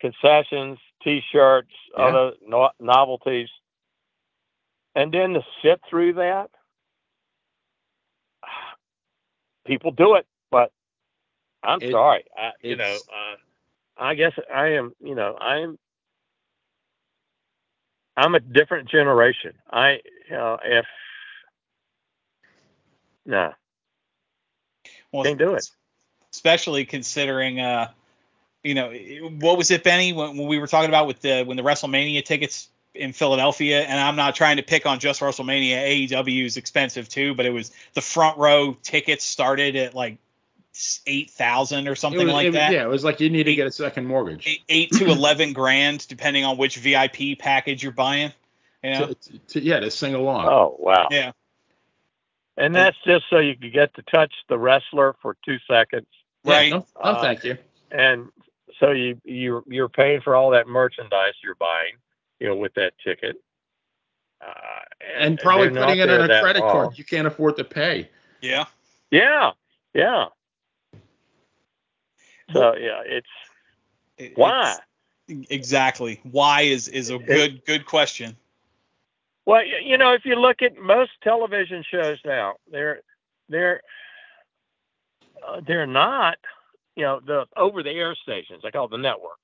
concessions, 0.00 0.78
T-shirts, 1.04 1.72
yeah. 1.96 2.04
other 2.04 2.32
no- 2.46 2.70
novelties, 2.80 3.48
and 4.94 5.12
then 5.12 5.34
to 5.34 5.40
sit 5.62 5.80
through 5.88 6.14
that. 6.14 6.50
People 9.66 9.92
do 9.92 10.14
it, 10.16 10.26
but 10.50 10.72
I'm 11.62 11.80
it, 11.80 11.92
sorry. 11.92 12.24
I, 12.36 12.50
you 12.62 12.76
know, 12.76 12.96
uh, 13.08 13.36
I 13.96 14.14
guess 14.14 14.32
I 14.52 14.68
am. 14.68 14.92
You 15.00 15.14
know, 15.14 15.36
I'm. 15.40 15.78
I'm 18.14 18.34
a 18.34 18.40
different 18.40 18.90
generation. 18.90 19.54
I, 19.70 20.00
you 20.28 20.36
know, 20.36 20.58
if 20.62 20.84
no, 23.24 23.36
nah, 23.46 23.52
well, 25.12 25.24
can't 25.24 25.38
do 25.38 25.54
it. 25.54 25.68
Especially 26.32 26.84
considering, 26.84 27.60
uh, 27.60 27.90
you 28.62 28.74
know, 28.74 28.92
what 29.40 29.58
was 29.58 29.70
it, 29.70 29.82
Benny, 29.82 30.12
when, 30.12 30.36
when 30.36 30.46
we 30.46 30.58
were 30.58 30.66
talking 30.66 30.88
about 30.88 31.06
with 31.06 31.20
the 31.20 31.42
when 31.44 31.56
the 31.56 31.62
WrestleMania 31.62 32.24
tickets 32.24 32.68
in 32.94 33.12
Philadelphia, 33.12 33.82
and 33.82 33.98
I'm 33.98 34.16
not 34.16 34.34
trying 34.34 34.58
to 34.58 34.62
pick 34.62 34.86
on 34.86 34.98
just 34.98 35.20
WrestleMania. 35.20 36.08
AEW 36.08 36.44
is 36.44 36.56
expensive 36.56 37.08
too, 37.08 37.34
but 37.34 37.46
it 37.46 37.50
was 37.50 37.72
the 37.94 38.00
front 38.00 38.38
row 38.38 38.76
tickets 38.82 39.24
started 39.24 39.76
at 39.76 39.94
like 39.94 40.18
eight 41.06 41.30
thousand 41.30 41.88
or 41.88 41.94
something 41.94 42.26
was, 42.26 42.32
like 42.32 42.46
it, 42.48 42.52
that. 42.52 42.72
Yeah, 42.72 42.84
it 42.84 42.88
was 42.88 43.04
like 43.04 43.20
you 43.20 43.30
need 43.30 43.40
eight, 43.40 43.44
to 43.44 43.54
get 43.54 43.66
a 43.66 43.72
second 43.72 44.06
mortgage. 44.06 44.46
Eight, 44.46 44.62
eight 44.68 44.92
to 44.92 45.06
eleven 45.10 45.52
grand, 45.52 46.06
depending 46.08 46.44
on 46.44 46.56
which 46.56 46.76
VIP 46.76 47.38
package 47.38 47.82
you're 47.82 47.92
buying. 47.92 48.32
You 48.84 48.90
know? 48.90 49.06
to, 49.08 49.38
to, 49.38 49.60
yeah, 49.62 49.80
to 49.80 49.90
sing 49.90 50.14
along. 50.14 50.46
Oh 50.46 50.76
wow. 50.78 51.08
Yeah. 51.10 51.32
And 52.56 52.74
that's 52.74 52.96
just 53.06 53.24
so 53.30 53.38
you 53.38 53.56
could 53.56 53.72
get 53.72 53.94
to 53.94 54.02
touch 54.02 54.32
the 54.48 54.58
wrestler 54.58 55.16
for 55.22 55.36
two 55.44 55.56
seconds. 55.66 56.06
Right. 56.44 56.70
no, 56.70 56.78
no 56.78 56.86
uh, 57.00 57.22
thank 57.22 57.44
you. 57.44 57.56
And 57.90 58.28
so 58.82 58.90
you 58.90 59.20
you 59.24 59.64
you're 59.68 59.88
paying 59.88 60.20
for 60.20 60.34
all 60.34 60.50
that 60.50 60.66
merchandise 60.66 61.34
you're 61.42 61.54
buying, 61.54 61.94
you 62.40 62.48
know, 62.48 62.56
with 62.56 62.74
that 62.74 62.92
ticket. 63.04 63.36
Uh, 64.40 64.52
and, 65.14 65.24
and, 65.24 65.38
probably 65.38 65.70
putting 65.70 66.00
it 66.00 66.10
on 66.10 66.28
a 66.28 66.40
credit 66.40 66.60
long. 66.60 66.72
card 66.72 66.98
you 66.98 67.04
can't 67.04 67.28
afford 67.28 67.56
to 67.56 67.64
pay. 67.64 68.08
Yeah. 68.40 68.64
Yeah. 69.12 69.52
Yeah. 69.94 70.26
So 72.52 72.74
yeah, 72.74 73.02
it's 73.06 73.28
it, 74.18 74.32
why 74.36 74.76
it's, 75.28 75.46
exactly 75.50 76.20
why 76.24 76.62
is 76.62 76.88
is 76.88 77.10
a 77.10 77.18
good 77.18 77.54
it, 77.54 77.66
good 77.66 77.86
question. 77.86 78.36
Well, 79.46 79.62
you 79.64 79.96
know, 79.96 80.12
if 80.12 80.24
you 80.24 80.34
look 80.34 80.60
at 80.60 80.76
most 80.76 81.12
television 81.22 81.84
shows 81.88 82.18
now, 82.24 82.54
they're 82.70 83.02
they're 83.48 83.80
uh, 85.46 85.60
they're 85.66 85.86
not, 85.86 86.38
you 86.96 87.04
know, 87.04 87.20
the 87.24 87.46
over-the-air 87.56 88.14
stations. 88.22 88.62
I 88.64 88.70
call 88.70 88.88
the 88.88 88.98
networks. 88.98 89.38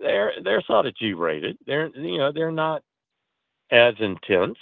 They're 0.00 0.32
they're 0.42 0.62
sort 0.62 0.86
of 0.86 0.96
G-rated. 0.96 1.58
They're 1.66 1.88
you 1.96 2.18
know 2.18 2.32
they're 2.32 2.50
not 2.50 2.82
as 3.70 3.94
intense 4.00 4.58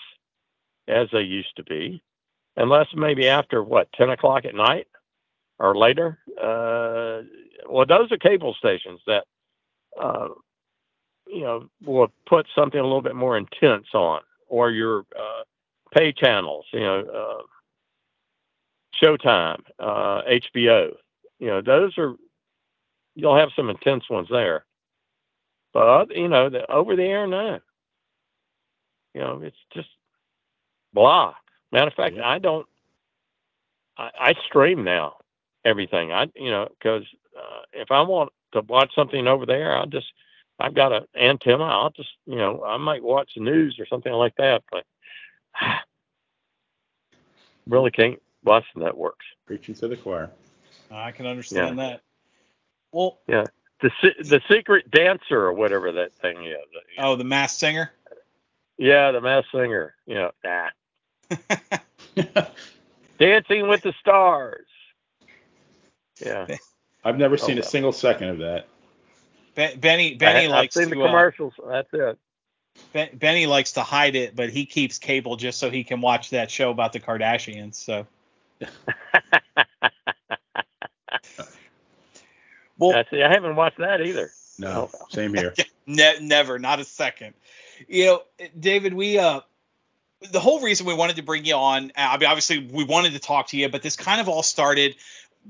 as 0.89 1.09
they 1.13 1.23
used 1.23 1.57
to 1.57 1.65
be, 1.65 2.03
unless 2.57 2.87
maybe 2.95 3.29
after 3.29 3.63
what 3.63 3.93
ten 3.95 4.11
o'clock 4.11 4.45
at 4.45 4.55
night 4.55 4.89
or 5.59 5.77
later. 5.77 6.19
Uh, 6.41 7.23
well, 7.69 7.87
those 7.87 8.13
are 8.13 8.19
cable 8.19 8.55
stations 8.55 9.01
that 9.07 9.25
uh, 10.01 10.29
you 11.27 11.43
know, 11.43 11.69
will 11.85 12.09
put 12.27 12.47
something 12.55 12.79
a 12.79 12.83
little 12.83 13.03
bit 13.03 13.17
more 13.17 13.37
intense 13.37 13.87
on, 13.95 14.21
or 14.49 14.71
your 14.71 15.01
uh, 15.19 15.43
pay 15.95 16.13
channels, 16.13 16.67
you 16.73 16.81
know, 16.81 17.01
uh, 17.01 17.43
Showtime, 19.03 19.63
uh, 19.79 20.23
HBO, 20.55 20.93
you 21.43 21.49
know, 21.49 21.61
those 21.61 21.99
are 21.99 22.15
you'll 23.17 23.37
have 23.37 23.49
some 23.57 23.69
intense 23.69 24.09
ones 24.09 24.29
there, 24.31 24.65
but 25.75 26.15
you 26.17 26.29
know, 26.29 26.49
the 26.49 26.71
over 26.71 26.95
the 26.95 27.03
air, 27.03 27.27
no, 27.27 27.59
you 29.13 29.21
know, 29.21 29.41
it's 29.43 29.57
just 29.75 29.89
blah. 30.93 31.35
Matter 31.73 31.89
of 31.89 31.95
fact, 31.95 32.17
I 32.19 32.39
don't. 32.39 32.65
I, 33.99 34.11
I 34.21 34.35
stream 34.47 34.85
now 34.85 35.17
everything. 35.65 36.13
I 36.13 36.29
you 36.37 36.53
know 36.53 36.69
because 36.79 37.03
uh, 37.37 37.63
if 37.73 37.91
I 37.91 38.03
want 38.03 38.31
to 38.53 38.61
watch 38.61 38.95
something 38.95 39.27
over 39.27 39.45
there, 39.45 39.77
I'll 39.77 39.87
just 39.87 40.13
I've 40.61 40.75
got 40.75 40.93
an 40.93 41.07
antenna. 41.21 41.65
I'll 41.65 41.91
just, 41.91 42.11
you 42.25 42.37
know, 42.37 42.63
I 42.65 42.77
might 42.77 43.03
watch 43.03 43.33
the 43.35 43.43
news 43.43 43.81
or 43.81 43.87
something 43.87 44.13
like 44.13 44.37
that, 44.37 44.63
but 44.71 44.85
really 47.67 47.91
can't 47.91 48.23
watch 48.45 48.65
the 48.77 48.85
networks. 48.85 49.27
Preaching 49.45 49.75
to 49.75 49.89
the 49.89 49.97
choir. 49.97 50.31
I 50.97 51.13
can 51.13 51.27
understand 51.27 51.79
yeah. 51.79 51.85
that. 51.87 52.01
Well, 52.93 53.19
yeah, 53.27 53.47
the 53.81 53.91
the 54.21 54.41
secret 54.51 54.91
dancer 54.91 55.41
or 55.41 55.53
whatever 55.53 55.93
that 55.93 56.15
thing 56.15 56.45
is. 56.45 56.57
Oh, 56.99 57.17
the 57.17 57.25
Masked 57.25 57.59
Singer. 57.59 57.91
Yeah, 58.79 59.11
the 59.13 59.21
Masked 59.21 59.51
Singer. 59.53 59.95
You 60.07 60.15
know, 60.15 60.31
nah. 60.45 60.69
Dancing 63.19 63.69
with 63.69 63.83
the 63.83 63.95
Stars. 64.01 64.67
Yeah. 66.25 66.47
I've 67.05 67.19
never 67.19 67.37
seen 67.37 67.59
a 67.59 67.63
single 67.63 67.93
second 67.93 68.29
of 68.29 68.39
that. 68.39 68.67
Benny 69.55 70.15
Benny 70.15 70.47
I, 70.47 70.49
likes 70.49 70.77
I've 70.77 70.85
seen 70.85 70.91
to, 70.91 70.97
the 70.97 71.03
uh, 71.03 71.07
commercials. 71.07 71.55
Uh, 71.63 71.69
That's 71.69 71.93
it. 71.93 72.19
Ben, 72.93 73.09
Benny 73.15 73.47
likes 73.47 73.73
to 73.73 73.83
hide 73.83 74.17
it, 74.17 74.35
but 74.35 74.51
he 74.51 74.65
keeps 74.65 74.99
cable 74.99 75.37
just 75.37 75.59
so 75.59 75.71
he 75.71 75.85
can 75.85 76.01
watch 76.01 76.31
that 76.31 76.51
show 76.51 76.71
about 76.71 76.93
the 76.93 77.01
Kardashians. 77.01 77.75
So. 77.75 78.07
well, 82.89 82.97
I 82.97 83.05
see. 83.11 83.23
I 83.23 83.31
haven't 83.31 83.57
watched 83.57 83.79
that 83.79 84.01
either. 84.01 84.31
No, 84.59 84.91
same 85.11 85.35
here. 85.35 85.55
ne- 85.87 86.19
never, 86.21 86.59
not 86.59 86.81
a 86.81 86.85
second. 86.85 87.35
You 87.89 88.07
know, 88.07 88.23
David, 88.59 88.95
we 88.95 89.19
uh, 89.19 89.41
the 90.31 90.41
whole 90.41 90.61
reason 90.61 90.87
we 90.87 90.95
wanted 90.95 91.17
to 91.17 91.23
bring 91.23 91.45
you 91.45 91.55
on, 91.55 91.93
I 91.97 92.17
mean, 92.17 92.29
obviously 92.29 92.59
we 92.59 92.85
wanted 92.85 93.13
to 93.15 93.19
talk 93.19 93.49
to 93.49 93.57
you, 93.57 93.69
but 93.69 93.83
this 93.83 93.97
kind 93.97 94.21
of 94.21 94.29
all 94.29 94.43
started 94.43 94.97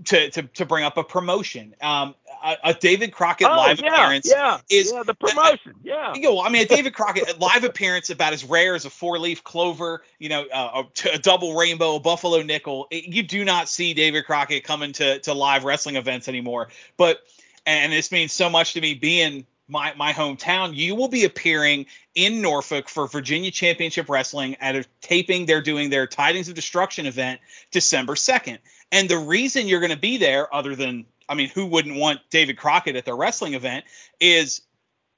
to, 0.07 0.31
to, 0.31 0.43
to 0.43 0.67
bring 0.67 0.85
up 0.85 0.97
a 0.97 1.05
promotion. 1.05 1.75
Um, 1.81 2.15
a, 2.43 2.57
a 2.65 2.75
David 2.75 3.13
Crockett 3.13 3.49
oh, 3.49 3.57
live 3.57 3.81
yeah, 3.81 3.95
appearance 3.95 4.31
yeah, 4.31 4.59
is 4.71 4.93
yeah, 4.93 5.03
the 5.05 5.15
promotion. 5.15 5.75
Yeah. 5.83 6.15
You 6.15 6.23
know, 6.23 6.43
I 6.43 6.49
mean, 6.49 6.63
a 6.63 6.67
David 6.67 6.95
Crockett 6.95 7.39
live 7.41 7.65
appearance 7.65 8.11
about 8.11 8.33
as 8.33 8.45
rare 8.45 8.75
as 8.75 8.85
a 8.85 8.91
four 8.91 9.19
leaf 9.19 9.45
clover, 9.45 10.03
you 10.19 10.29
know, 10.29 10.45
uh, 10.53 10.83
a, 11.05 11.09
a, 11.15 11.19
double 11.19 11.55
rainbow, 11.55 11.97
a 11.97 12.01
buffalo 12.01 12.43
nickel. 12.43 12.89
It, 12.91 13.05
you 13.05 13.23
do 13.23 13.45
not 13.45 13.69
see 13.69 13.95
David 13.95 14.25
Crockett 14.25 14.65
coming 14.65 14.93
to, 14.95 15.19
to 15.21 15.35
live 15.35 15.65
wrestling 15.65 15.97
events 15.97 16.29
anymore. 16.29 16.69
But, 16.97 17.21
and 17.65 17.93
this 17.93 18.11
means 18.11 18.33
so 18.33 18.51
much 18.51 18.75
to 18.75 18.81
me 18.81 18.95
being 18.95 19.47
my, 19.69 19.95
my 19.97 20.13
hometown, 20.13 20.75
you 20.75 20.95
will 20.95 21.09
be 21.09 21.25
appearing 21.25 21.87
in 22.15 22.43
Norfolk 22.43 22.89
for 22.89 23.09
Virginia 23.09 23.51
Championship 23.51 24.09
Wrestling 24.09 24.57
at 24.57 24.77
a 24.77 24.85
taping. 25.01 25.47
They're 25.47 25.63
doing 25.63 25.89
their 25.89 26.07
Tidings 26.07 26.49
of 26.49 26.55
Destruction 26.55 27.07
event 27.07 27.41
December 27.71 28.15
2nd. 28.15 28.59
And 28.93 29.09
the 29.09 29.19
reason 29.19 29.67
you're 29.67 29.81
going 29.81 29.91
to 29.91 29.99
be 29.99 30.19
there, 30.19 30.55
other 30.55 30.77
than, 30.77 31.07
I 31.29 31.35
mean, 31.35 31.49
who 31.49 31.67
wouldn't 31.67 31.97
want 31.97 32.21
David 32.31 32.59
Crockett 32.59 32.95
at 32.95 33.07
their 33.07 33.17
wrestling 33.17 33.55
event, 33.55 33.87
is 34.21 34.61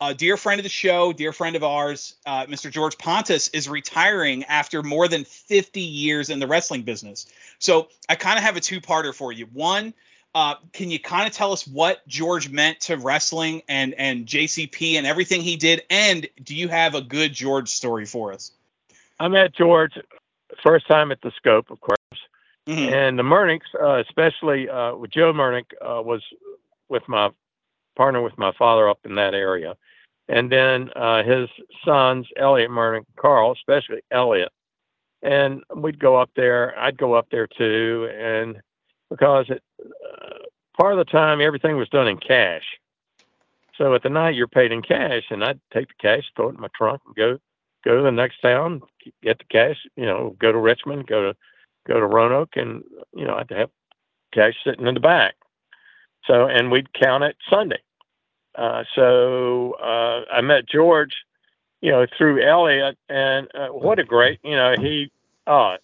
a 0.00 0.14
dear 0.14 0.36
friend 0.36 0.60
of 0.60 0.62
the 0.62 0.70
show, 0.70 1.12
dear 1.12 1.32
friend 1.32 1.56
of 1.56 1.64
ours, 1.64 2.14
uh, 2.24 2.46
Mr. 2.46 2.70
George 2.70 2.96
Pontus, 2.96 3.48
is 3.48 3.68
retiring 3.68 4.44
after 4.44 4.82
more 4.82 5.08
than 5.08 5.24
50 5.24 5.80
years 5.80 6.30
in 6.30 6.38
the 6.38 6.46
wrestling 6.46 6.82
business. 6.82 7.26
So 7.58 7.88
I 8.08 8.14
kind 8.14 8.38
of 8.38 8.44
have 8.44 8.56
a 8.56 8.60
two 8.60 8.80
parter 8.80 9.14
for 9.14 9.32
you. 9.32 9.46
One, 9.52 9.92
uh, 10.36 10.54
can 10.72 10.90
you 10.90 10.98
kind 10.98 11.26
of 11.26 11.32
tell 11.32 11.52
us 11.52 11.66
what 11.66 12.06
George 12.08 12.50
meant 12.50 12.80
to 12.80 12.96
wrestling 12.96 13.62
and 13.68 13.94
and 13.94 14.26
JCP 14.26 14.94
and 14.94 15.06
everything 15.06 15.42
he 15.42 15.56
did? 15.56 15.82
And 15.90 16.28
do 16.42 16.56
you 16.56 16.68
have 16.68 16.94
a 16.94 17.00
good 17.00 17.32
George 17.32 17.68
story 17.68 18.04
for 18.04 18.32
us? 18.32 18.50
I 19.20 19.28
met 19.28 19.54
George 19.54 19.92
first 20.62 20.88
time 20.88 21.12
at 21.12 21.20
the 21.22 21.30
Scope, 21.36 21.70
of 21.70 21.80
course, 21.80 21.98
mm-hmm. 22.66 22.92
and 22.92 23.18
the 23.18 23.22
Murnicks, 23.22 23.74
uh, 23.80 24.00
especially 24.00 24.68
uh, 24.68 24.94
with 24.94 25.10
Joe 25.10 25.32
Murnick, 25.32 25.66
uh, 25.80 26.02
was 26.02 26.22
with 26.88 27.02
my 27.08 27.30
partner 27.96 28.22
with 28.22 28.36
my 28.38 28.52
father 28.58 28.88
up 28.88 28.98
in 29.04 29.14
that 29.16 29.34
area, 29.34 29.74
and 30.28 30.50
then 30.50 30.90
uh, 30.96 31.22
his 31.22 31.48
sons, 31.84 32.26
Elliot 32.36 32.70
Murnick, 32.70 33.04
Carl, 33.16 33.52
especially 33.52 34.00
Elliot, 34.10 34.50
and 35.22 35.62
we'd 35.74 35.98
go 35.98 36.16
up 36.16 36.30
there. 36.36 36.78
I'd 36.78 36.98
go 36.98 37.14
up 37.14 37.28
there 37.30 37.46
too, 37.46 38.08
and 38.16 38.60
because 39.10 39.46
it, 39.48 39.62
uh, 39.80 40.38
part 40.76 40.92
of 40.92 40.98
the 40.98 41.10
time 41.10 41.40
everything 41.40 41.76
was 41.76 41.88
done 41.88 42.08
in 42.08 42.18
cash. 42.18 42.64
So 43.76 43.94
at 43.94 44.02
the 44.02 44.08
night 44.08 44.34
you're 44.34 44.48
paid 44.48 44.72
in 44.72 44.82
cash, 44.82 45.24
and 45.30 45.42
I'd 45.42 45.60
take 45.72 45.88
the 45.88 45.94
cash, 46.00 46.24
throw 46.36 46.48
it 46.48 46.54
in 46.54 46.60
my 46.60 46.68
trunk, 46.76 47.02
and 47.06 47.16
go 47.16 47.38
go 47.84 47.96
to 47.96 48.02
the 48.02 48.10
next 48.10 48.40
town, 48.40 48.82
get 49.22 49.38
the 49.38 49.44
cash. 49.50 49.76
You 49.96 50.06
know, 50.06 50.36
go 50.38 50.52
to 50.52 50.58
Richmond, 50.58 51.06
go 51.06 51.32
to 51.32 51.36
go 51.86 52.00
to 52.00 52.06
Roanoke, 52.06 52.56
and 52.56 52.82
you 53.14 53.24
know 53.24 53.34
I'd 53.34 53.50
have 53.50 53.70
cash 54.32 54.54
sitting 54.64 54.86
in 54.86 54.94
the 54.94 55.00
back. 55.00 55.34
So 56.26 56.46
and 56.46 56.70
we'd 56.70 56.92
count 56.94 57.24
it 57.24 57.36
Sunday. 57.50 57.80
Uh, 58.54 58.84
so 58.94 59.72
uh, 59.82 60.24
I 60.32 60.40
met 60.40 60.68
George, 60.68 61.14
you 61.80 61.90
know, 61.90 62.06
through 62.16 62.42
Elliot, 62.42 62.96
and 63.08 63.48
uh, 63.54 63.68
what 63.68 63.98
a 63.98 64.04
great, 64.04 64.38
you 64.44 64.56
know, 64.56 64.74
he, 64.78 65.10
uh, 65.46 65.76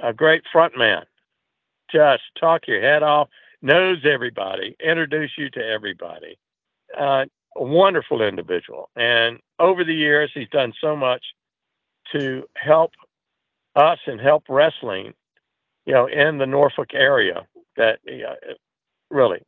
a 0.00 0.12
great 0.12 0.42
front 0.52 0.76
man. 0.76 1.04
Just 1.92 2.22
talk 2.38 2.66
your 2.66 2.80
head 2.80 3.02
off, 3.02 3.28
knows 3.62 3.98
everybody, 4.04 4.76
introduce 4.84 5.30
you 5.38 5.48
to 5.50 5.64
everybody. 5.64 6.38
Uh, 6.98 7.26
a 7.56 7.62
wonderful 7.62 8.22
individual. 8.22 8.90
And 8.96 9.38
over 9.58 9.84
the 9.84 9.94
years, 9.94 10.30
he's 10.34 10.48
done 10.48 10.72
so 10.80 10.96
much 10.96 11.24
to 12.12 12.44
help 12.56 12.92
us 13.76 13.98
and 14.06 14.20
help 14.20 14.44
wrestling, 14.48 15.14
you 15.86 15.94
know, 15.94 16.06
in 16.06 16.38
the 16.38 16.46
Norfolk 16.46 16.94
area 16.94 17.46
that 17.76 17.98
really, 19.10 19.40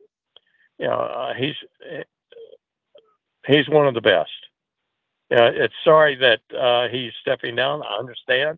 you 0.79 0.87
know, 0.87 0.99
uh, 0.99 1.33
he's, 1.33 1.55
he's 3.47 3.69
one 3.69 3.87
of 3.87 3.93
the 3.93 4.01
best. 4.01 4.31
Uh, 5.31 5.49
it's 5.53 5.73
sorry 5.83 6.15
that 6.15 6.41
uh, 6.55 6.87
he's 6.89 7.11
stepping 7.21 7.55
down. 7.55 7.81
I 7.83 7.97
understand 7.97 8.57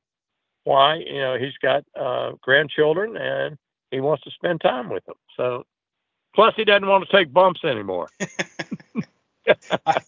why. 0.66 0.96
You 0.96 1.20
know, 1.20 1.38
he's 1.38 1.58
got 1.62 1.86
uh, 1.96 2.34
grandchildren 2.42 3.16
and 3.18 3.58
he 3.92 4.02
wants 4.02 4.24
to 4.24 4.32
spend 4.32 4.62
time 4.62 4.90
with 4.90 5.06
them. 5.06 5.16
So, 5.38 5.66
plus 6.36 6.54
he 6.58 6.66
doesn't 6.66 6.88
want 6.88 7.08
to 7.08 7.18
take 7.18 7.32
bumps 7.32 7.64
anymore. 7.64 8.10
I, 9.86 10.02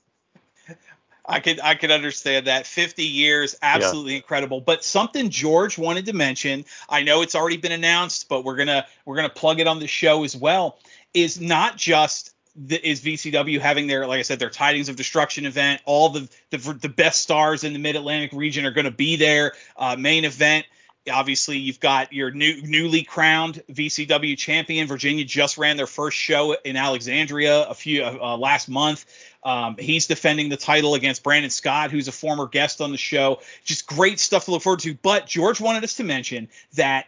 I 1.28 1.40
could 1.40 1.60
I 1.60 1.76
could 1.76 1.92
understand 1.92 2.48
that. 2.48 2.66
50 2.66 3.04
years, 3.04 3.56
absolutely 3.62 4.14
yeah. 4.14 4.18
incredible. 4.18 4.62
But 4.62 4.84
something 4.84 5.30
George 5.30 5.78
wanted 5.78 6.06
to 6.06 6.14
mention, 6.14 6.66
I 6.90 7.04
know 7.04 7.22
it's 7.22 7.36
already 7.36 7.58
been 7.58 7.74
announced, 7.74 8.30
but 8.30 8.44
we're 8.44 8.56
gonna 8.56 8.86
we're 9.06 9.16
gonna 9.16 9.30
plug 9.30 9.60
it 9.60 9.68
on 9.68 9.80
the 9.80 9.88
show 9.88 10.24
as 10.24 10.36
well. 10.36 10.80
Is 11.14 11.40
not 11.40 11.78
just 11.78 12.34
the, 12.56 12.88
is 12.88 13.02
VCW 13.02 13.60
having 13.60 13.88
their 13.88 14.08
like 14.08 14.20
I 14.20 14.24
said 14.24 14.40
their 14.40 14.50
Tidings 14.50 14.90
of 14.90 14.96
Destruction 14.96 15.46
event. 15.46 15.82
All 15.86 16.10
the 16.10 16.30
the, 16.50 16.58
the 16.58 16.90
best 16.90 17.22
stars 17.22 17.64
in 17.64 17.74
the 17.74 17.80
Mid 17.80 17.96
Atlantic 17.96 18.32
region 18.32 18.66
are 18.66 18.72
going 18.72 18.86
to 18.86 18.92
be 18.92 19.18
there. 19.18 19.54
Uh, 19.76 19.96
main 19.98 20.24
event 20.24 20.66
obviously 21.10 21.58
you've 21.58 21.80
got 21.80 22.14
your 22.14 22.32
new 22.32 22.62
newly 22.64 23.04
crowned 23.04 23.64
VCW 23.70 24.38
champion. 24.38 24.88
Virginia 24.88 25.26
just 25.26 25.58
ran 25.58 25.78
their 25.78 25.88
first 25.88 26.18
show 26.18 26.56
in 26.64 26.76
Alexandria 26.76 27.64
a 27.64 27.74
few 27.74 28.04
uh, 28.04 28.18
uh, 28.20 28.38
last 28.38 28.70
month. 28.70 29.06
Um, 29.44 29.76
he's 29.78 30.08
defending 30.08 30.50
the 30.50 30.58
title 30.58 30.96
against 30.96 31.24
Brandon 31.24 31.52
Scott, 31.52 31.92
who's 31.92 32.08
a 32.08 32.12
former 32.12 32.48
guest 32.48 32.82
on 32.82 32.92
the 32.92 32.98
show. 32.98 33.40
Just 33.64 33.88
great 33.88 34.20
stuff 34.20 34.46
to 34.46 34.52
look 34.52 34.62
forward 34.62 34.82
to. 34.82 34.94
But 34.96 35.28
George 35.28 35.62
wanted 35.62 35.84
us 35.84 35.96
to 35.96 36.04
mention 36.04 36.50
that 36.74 37.08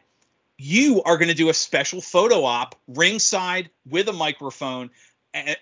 you 0.58 1.02
are 1.04 1.18
going 1.18 1.30
to 1.30 1.36
do 1.36 1.50
a 1.50 1.54
special 1.54 2.02
photo 2.02 2.44
op 2.44 2.76
ringside 2.88 3.70
with 3.90 4.08
a 4.10 4.14
microphone 4.14 4.90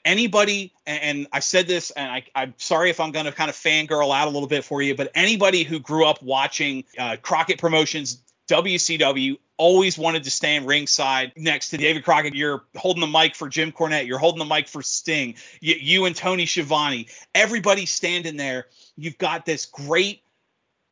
anybody 0.06 0.74
and 0.86 1.28
i 1.34 1.40
said 1.40 1.68
this 1.68 1.92
and 1.92 2.10
I, 2.10 2.44
am 2.44 2.54
sorry 2.58 2.90
if 2.90 3.00
i'm 3.00 3.12
going 3.12 3.26
to 3.26 3.32
kind 3.32 3.50
of 3.50 3.56
fangirl 3.56 4.16
out 4.16 4.28
a 4.28 4.32
little 4.32 4.48
bit 4.48 4.64
for 4.64 4.82
you 4.82 4.96
but 4.96 5.12
anybody 5.14 5.64
who 5.64 5.80
grew 5.80 6.06
up 6.06 6.24
watching 6.24 6.86
uh, 6.98 7.18
crockett 7.22 7.60
promotions 7.60 8.22
WCW 8.48 9.38
always 9.58 9.98
wanted 9.98 10.24
to 10.24 10.32
stand 10.32 10.66
ringside 10.68 11.34
next 11.36 11.70
to 11.70 11.78
David 11.78 12.04
Crockett. 12.04 12.36
You're 12.36 12.64
holding 12.76 13.02
the 13.02 13.08
mic 13.08 13.36
for 13.36 13.50
Jim 13.50 13.72
Cornette. 13.72 14.08
You're 14.08 14.20
holding 14.20 14.40
the 14.40 14.46
mic 14.46 14.68
for 14.68 14.82
Sting. 14.82 15.36
You, 15.60 15.76
you 15.80 16.06
and 16.06 16.16
Tony 16.16 16.46
Schiavone. 16.46 17.08
Everybody's 17.36 17.92
standing 17.92 18.38
there. 18.38 18.68
You've 18.96 19.18
got 19.18 19.46
this 19.46 19.66
great, 19.66 20.22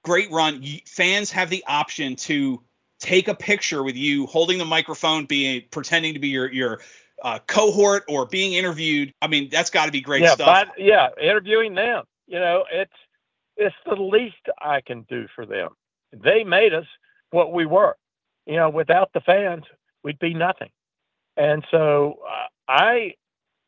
great 0.04 0.32
run. 0.32 0.64
You, 0.64 0.80
fans 0.86 1.32
have 1.32 1.50
the 1.50 1.64
option 1.68 2.16
to 2.18 2.62
take 3.00 3.28
a 3.28 3.36
picture 3.36 3.84
with 3.84 3.96
you 3.96 4.26
holding 4.26 4.58
the 4.58 4.66
microphone, 4.66 5.26
being 5.26 5.64
pretending 5.72 6.14
to 6.14 6.20
be 6.20 6.30
your 6.30 6.52
your 6.52 6.82
uh, 7.22 7.40
cohort 7.48 8.04
or 8.10 8.26
being 8.26 8.54
interviewed. 8.54 9.14
I 9.22 9.28
mean, 9.28 9.50
that's 9.50 9.70
got 9.70 9.86
to 9.86 9.92
be 9.92 10.02
great 10.02 10.24
yeah, 10.24 10.34
stuff. 10.34 10.68
But, 10.68 10.80
yeah, 10.80 11.10
interviewing 11.22 11.76
them. 11.76 12.04
You 12.28 12.40
know, 12.40 12.66
it's 12.72 12.92
it's 13.58 13.76
the 13.86 13.96
least 13.96 14.36
I 14.60 14.82
can 14.82 15.04
do 15.04 15.28
for 15.36 15.46
them. 15.46 15.70
They 16.12 16.44
made 16.44 16.74
us 16.74 16.86
what 17.36 17.52
we 17.52 17.66
were. 17.66 17.96
You 18.48 18.56
know, 18.56 18.70
without 18.70 19.12
the 19.14 19.20
fans, 19.20 19.66
we'd 20.04 20.20
be 20.20 20.34
nothing. 20.34 20.70
And 21.36 21.66
so 21.70 22.20
uh, 22.28 22.48
I, 22.72 23.14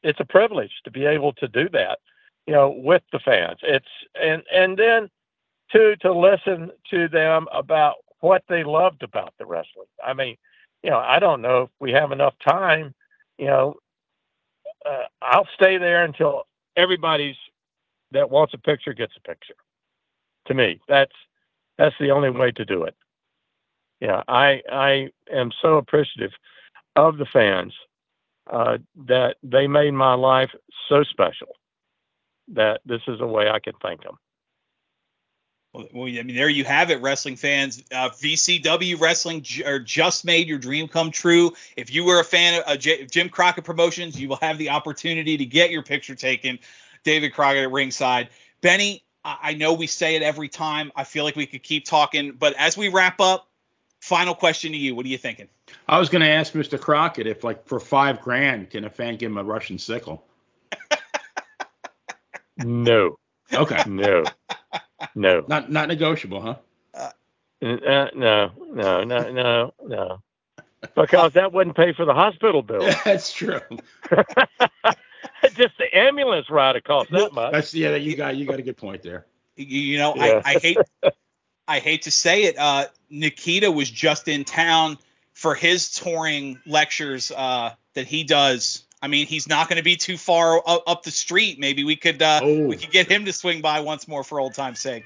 it's 0.03 0.21
a 0.21 0.25
privilege 0.25 0.71
to 0.85 0.91
be 0.91 1.05
able 1.05 1.33
to 1.33 1.47
do 1.47 1.67
that. 1.73 1.99
You 2.47 2.53
know, 2.53 2.69
with 2.69 3.03
the 3.11 3.19
fans. 3.19 3.59
It's 3.61 3.85
and 4.15 4.41
and 4.53 4.77
then 4.77 5.09
to 5.71 5.97
to 5.97 6.13
listen 6.13 6.71
to 6.91 7.09
them 7.09 7.47
about 7.51 7.95
what 8.21 8.43
they 8.47 8.63
loved 8.63 9.03
about 9.03 9.33
the 9.37 9.45
wrestling. 9.45 9.87
I 10.01 10.13
mean, 10.13 10.37
you 10.81 10.89
know, 10.89 10.99
I 10.99 11.19
don't 11.19 11.41
know 11.41 11.63
if 11.63 11.69
we 11.81 11.91
have 11.91 12.13
enough 12.13 12.35
time. 12.47 12.95
You 13.37 13.47
know, 13.47 13.75
uh, 14.85 15.07
I'll 15.21 15.49
stay 15.55 15.77
there 15.77 16.05
until 16.05 16.43
everybody's 16.77 17.35
that 18.11 18.29
wants 18.29 18.53
a 18.53 18.57
picture 18.57 18.93
gets 18.93 19.13
a 19.17 19.27
picture. 19.27 19.55
To 20.45 20.53
me, 20.53 20.79
that's 20.87 21.17
that's 21.77 21.95
the 21.99 22.11
only 22.11 22.29
way 22.29 22.51
to 22.51 22.63
do 22.63 22.83
it 22.83 22.95
yeah, 23.99 24.23
I 24.27 24.61
I 24.71 25.09
am 25.31 25.51
so 25.61 25.77
appreciative 25.77 26.31
of 26.95 27.17
the 27.17 27.25
fans 27.31 27.73
uh, 28.51 28.77
that 29.07 29.35
they 29.43 29.67
made 29.67 29.91
my 29.91 30.13
life 30.13 30.51
so 30.89 31.03
special 31.03 31.55
that 32.49 32.81
this 32.85 33.01
is 33.07 33.19
a 33.21 33.27
way 33.27 33.49
I 33.49 33.59
can 33.59 33.73
thank 33.81 34.03
them. 34.03 34.17
Well, 35.73 36.07
I 36.07 36.23
mean, 36.23 36.35
there 36.35 36.49
you 36.49 36.63
have 36.63 36.89
it, 36.89 37.01
wrestling 37.01 37.35
fans. 37.35 37.83
Uh, 37.91 38.09
VCW 38.09 38.99
Wrestling 38.99 39.41
j- 39.41 39.63
or 39.63 39.79
just 39.79 40.25
made 40.25 40.47
your 40.47 40.57
dream 40.57 40.87
come 40.87 41.11
true. 41.11 41.53
If 41.75 41.93
you 41.93 42.03
were 42.03 42.19
a 42.19 42.23
fan 42.23 42.59
of 42.59 42.63
uh, 42.67 42.77
J- 42.77 43.05
Jim 43.05 43.29
Crockett 43.29 43.63
Promotions, 43.63 44.19
you 44.19 44.27
will 44.27 44.37
have 44.37 44.57
the 44.57 44.69
opportunity 44.69 45.37
to 45.37 45.45
get 45.45 45.69
your 45.69 45.83
picture 45.83 46.15
taken. 46.15 46.57
David 47.03 47.33
Crockett 47.33 47.63
at 47.63 47.71
ringside. 47.71 48.29
Benny, 48.61 49.03
I-, 49.23 49.37
I 49.41 49.53
know 49.53 49.73
we 49.73 49.85
say 49.87 50.15
it 50.15 50.23
every 50.23 50.49
time. 50.49 50.91
I 50.95 51.03
feel 51.03 51.23
like 51.23 51.35
we 51.35 51.45
could 51.45 51.63
keep 51.63 51.85
talking, 51.85 52.31
but 52.31 52.55
as 52.57 52.75
we 52.75 52.87
wrap 52.87 53.19
up, 53.19 53.47
Final 54.07 54.35
question 54.35 54.71
to 54.71 54.77
you. 54.77 54.95
What 54.95 55.05
are 55.05 55.09
you 55.09 55.17
thinking? 55.17 55.49
I 55.85 55.99
was 55.99 56.07
going 56.07 56.21
to 56.21 56.29
ask 56.29 56.53
Mr. 56.53 56.79
Crockett 56.79 57.27
if, 57.27 57.43
like, 57.43 57.67
for 57.67 57.77
five 57.77 58.21
grand, 58.21 58.69
can 58.69 58.85
a 58.85 58.89
fan 58.89 59.17
give 59.17 59.29
him 59.29 59.37
a 59.37 59.43
Russian 59.43 59.77
sickle? 59.77 60.23
no. 62.57 63.17
Okay. 63.53 63.83
No. 63.85 64.23
No. 65.13 65.43
Not 65.49 65.69
not 65.69 65.89
negotiable, 65.89 66.39
huh? 66.39 66.55
Uh, 66.93 67.65
uh, 67.65 68.07
no, 68.15 68.51
no, 68.71 69.03
no, 69.03 69.31
no, 69.31 69.73
no. 69.85 70.21
Because 70.95 71.33
that 71.33 71.51
wouldn't 71.51 71.75
pay 71.75 71.91
for 71.91 72.05
the 72.05 72.13
hospital 72.13 72.61
bill. 72.61 72.89
That's 73.05 73.33
true. 73.33 73.59
Just 75.53 75.77
the 75.77 75.93
ambulance 75.93 76.49
ride 76.49 76.81
cost 76.85 77.11
that 77.11 77.33
much. 77.33 77.51
That's 77.51 77.73
yeah. 77.73 77.95
You 77.95 78.15
got 78.15 78.37
you 78.37 78.45
got 78.45 78.57
a 78.57 78.61
good 78.61 78.77
point 78.77 79.01
there. 79.01 79.25
You, 79.57 79.65
you 79.65 79.97
know, 79.97 80.15
yeah. 80.15 80.41
I, 80.45 80.55
I 80.55 80.59
hate 80.59 80.77
I 81.67 81.79
hate 81.79 82.03
to 82.03 82.11
say 82.11 82.43
it, 82.43 82.57
uh, 82.57 82.85
Nikita 83.09 83.71
was 83.71 83.89
just 83.89 84.27
in 84.27 84.45
town 84.45 84.97
for 85.33 85.53
his 85.53 85.91
touring 85.91 86.59
lectures 86.65 87.31
uh, 87.31 87.73
that 87.93 88.07
he 88.07 88.23
does. 88.23 88.83
I 89.01 89.07
mean, 89.07 89.27
he's 89.27 89.47
not 89.47 89.69
going 89.69 89.77
to 89.77 89.83
be 89.83 89.95
too 89.95 90.17
far 90.17 90.61
up 90.65 91.03
the 91.03 91.11
street. 91.11 91.59
Maybe 91.59 91.83
we 91.83 91.95
could 91.95 92.21
uh, 92.21 92.39
oh. 92.41 92.65
we 92.65 92.77
could 92.77 92.91
get 92.91 93.09
him 93.09 93.25
to 93.25 93.33
swing 93.33 93.61
by 93.61 93.81
once 93.81 94.07
more 94.07 94.23
for 94.23 94.39
old 94.39 94.55
time's 94.55 94.79
sake. 94.79 95.03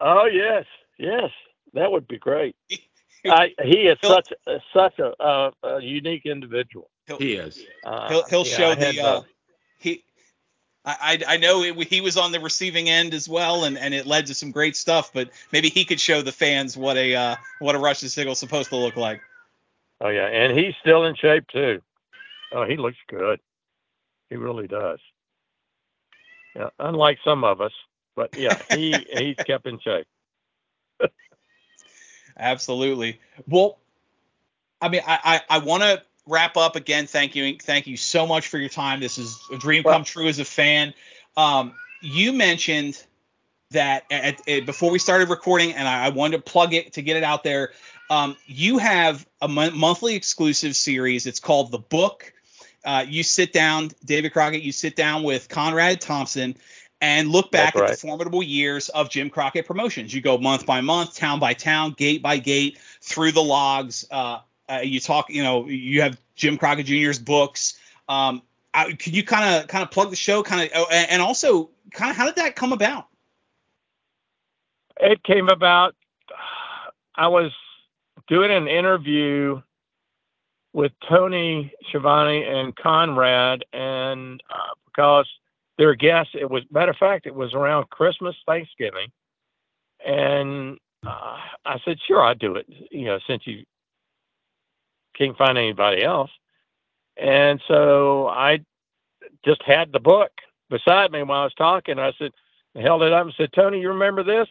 Oh 0.00 0.26
yes, 0.26 0.66
yes, 0.98 1.30
that 1.72 1.90
would 1.90 2.06
be 2.06 2.18
great. 2.18 2.54
I, 3.24 3.54
he 3.64 3.88
is 3.88 3.98
such 4.00 4.32
a, 4.46 4.60
such 4.72 5.00
a, 5.00 5.20
uh, 5.20 5.50
a 5.64 5.82
unique 5.82 6.26
individual. 6.26 6.88
He 7.18 7.34
is. 7.34 7.64
Uh, 7.84 8.08
he'll 8.08 8.24
he'll 8.24 8.46
yeah, 8.46 8.56
show 8.56 8.74
the 8.76 9.00
uh, 9.00 9.22
he 9.78 10.04
I, 10.86 11.20
I 11.26 11.36
know 11.36 11.64
it, 11.64 11.88
he 11.88 12.00
was 12.00 12.16
on 12.16 12.30
the 12.30 12.38
receiving 12.38 12.88
end 12.88 13.12
as 13.12 13.28
well, 13.28 13.64
and, 13.64 13.76
and 13.76 13.92
it 13.92 14.06
led 14.06 14.26
to 14.26 14.34
some 14.34 14.52
great 14.52 14.76
stuff. 14.76 15.10
But 15.12 15.30
maybe 15.50 15.68
he 15.68 15.84
could 15.84 16.00
show 16.00 16.22
the 16.22 16.30
fans 16.30 16.76
what 16.76 16.96
a 16.96 17.14
uh, 17.14 17.36
what 17.58 17.74
a 17.74 17.78
Russian 17.78 18.06
is 18.06 18.38
supposed 18.38 18.68
to 18.70 18.76
look 18.76 18.96
like. 18.96 19.20
Oh 20.00 20.08
yeah, 20.08 20.26
and 20.26 20.56
he's 20.56 20.74
still 20.80 21.04
in 21.04 21.16
shape 21.16 21.48
too. 21.48 21.82
Oh, 22.52 22.64
he 22.64 22.76
looks 22.76 22.98
good. 23.08 23.40
He 24.30 24.36
really 24.36 24.68
does. 24.68 25.00
Yeah, 26.54 26.68
unlike 26.78 27.18
some 27.24 27.42
of 27.42 27.60
us, 27.60 27.72
but 28.14 28.36
yeah, 28.38 28.56
he 28.70 28.92
he's 29.12 29.36
kept 29.44 29.66
in 29.66 29.80
shape. 29.80 30.06
Absolutely. 32.38 33.20
Well, 33.48 33.78
I 34.80 34.88
mean, 34.88 35.02
I 35.04 35.42
I, 35.50 35.56
I 35.56 35.58
want 35.58 35.82
to 35.82 36.02
wrap 36.26 36.56
up 36.56 36.76
again, 36.76 37.06
thank 37.06 37.34
you, 37.34 37.56
thank 37.58 37.86
you 37.86 37.96
so 37.96 38.26
much 38.26 38.48
for 38.48 38.58
your 38.58 38.68
time. 38.68 39.00
This 39.00 39.18
is 39.18 39.40
a 39.52 39.58
dream 39.58 39.82
come 39.82 40.04
true 40.04 40.26
as 40.26 40.38
a 40.38 40.44
fan. 40.44 40.94
Um, 41.36 41.74
you 42.00 42.32
mentioned 42.32 43.02
that 43.70 44.04
at, 44.10 44.46
at, 44.48 44.66
before 44.66 44.90
we 44.90 44.98
started 44.98 45.28
recording, 45.28 45.72
and 45.72 45.86
I, 45.86 46.06
I, 46.06 46.08
wanted 46.10 46.38
to 46.38 46.42
plug 46.42 46.72
it 46.72 46.94
to 46.94 47.02
get 47.02 47.16
it 47.16 47.24
out 47.24 47.42
there. 47.42 47.72
Um, 48.10 48.36
you 48.46 48.78
have 48.78 49.26
a 49.40 49.48
monthly 49.48 50.14
exclusive 50.14 50.76
series. 50.76 51.26
It's 51.26 51.40
called 51.40 51.72
The 51.72 51.78
Book. 51.78 52.32
Uh, 52.84 53.04
you 53.06 53.24
sit 53.24 53.52
down, 53.52 53.90
David 54.04 54.32
Crockett. 54.32 54.62
You 54.62 54.70
sit 54.70 54.94
down 54.94 55.24
with 55.24 55.48
Conrad 55.48 56.00
Thompson 56.00 56.56
and 57.00 57.28
look 57.28 57.50
back 57.50 57.74
right. 57.74 57.84
at 57.84 57.90
the 57.90 57.96
formidable 57.96 58.42
years 58.42 58.88
of 58.88 59.10
Jim 59.10 59.28
Crockett 59.28 59.66
Promotions. 59.66 60.14
You 60.14 60.20
go 60.20 60.38
month 60.38 60.64
by 60.64 60.80
month, 60.80 61.16
town 61.16 61.40
by 61.40 61.52
town, 61.52 61.94
gate 61.96 62.22
by 62.22 62.38
gate, 62.38 62.78
through 63.02 63.32
the 63.32 63.42
logs. 63.42 64.06
Uh, 64.10 64.38
uh, 64.68 64.80
you 64.82 65.00
talk, 65.00 65.30
you 65.30 65.42
know, 65.42 65.68
you 65.68 66.02
have 66.02 66.20
Jim 66.34 66.56
Crockett 66.56 66.86
Jr.'s 66.86 67.18
books. 67.18 67.78
Um, 68.08 68.42
I, 68.74 68.92
can 68.92 69.14
you 69.14 69.22
kind 69.22 69.56
of 69.56 69.68
kind 69.68 69.82
of 69.82 69.90
plug 69.90 70.10
the 70.10 70.16
show, 70.16 70.42
kind 70.42 70.62
of, 70.62 70.70
oh, 70.74 70.86
and 70.90 71.22
also 71.22 71.70
kind 71.92 72.10
of 72.10 72.16
how 72.16 72.26
did 72.26 72.36
that 72.36 72.56
come 72.56 72.72
about? 72.72 73.06
It 74.98 75.22
came 75.22 75.48
about. 75.48 75.94
I 77.14 77.28
was 77.28 77.52
doing 78.28 78.50
an 78.50 78.68
interview 78.68 79.62
with 80.72 80.92
Tony 81.08 81.72
Schiavone 81.88 82.44
and 82.44 82.76
Conrad, 82.76 83.64
and 83.72 84.42
uh, 84.50 84.74
because 84.84 85.26
their 85.78 85.94
guests, 85.94 86.32
it 86.38 86.50
was 86.50 86.64
matter 86.70 86.90
of 86.90 86.98
fact, 86.98 87.26
it 87.26 87.34
was 87.34 87.54
around 87.54 87.88
Christmas, 87.88 88.36
Thanksgiving, 88.46 89.08
and 90.04 90.78
uh, 91.06 91.38
I 91.64 91.80
said, 91.84 91.98
sure, 92.06 92.22
I'll 92.22 92.34
do 92.34 92.56
it. 92.56 92.66
You 92.90 93.06
know, 93.06 93.18
since 93.26 93.46
you 93.46 93.64
can't 95.16 95.36
find 95.36 95.58
anybody 95.58 96.02
else, 96.02 96.30
and 97.16 97.60
so 97.68 98.28
I 98.28 98.60
just 99.44 99.62
had 99.62 99.92
the 99.92 100.00
book 100.00 100.30
beside 100.70 101.12
me 101.12 101.22
while 101.22 101.40
I 101.40 101.44
was 101.44 101.54
talking. 101.54 101.98
I 101.98 102.12
said, 102.18 102.32
I 102.76 102.80
held 102.80 103.02
it 103.02 103.12
up 103.12 103.24
and 103.24 103.34
said, 103.36 103.52
Tony, 103.52 103.80
you 103.80 103.88
remember 103.88 104.22
this? 104.22 104.48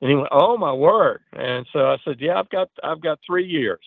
And 0.00 0.10
he 0.10 0.16
went, 0.16 0.28
"Oh 0.32 0.56
my 0.56 0.72
word!" 0.72 1.22
And 1.32 1.66
so 1.72 1.90
I 1.90 1.98
said, 2.04 2.20
"Yeah, 2.20 2.38
I've 2.38 2.48
got 2.48 2.70
I've 2.82 3.02
got 3.02 3.18
three 3.26 3.46
years 3.46 3.84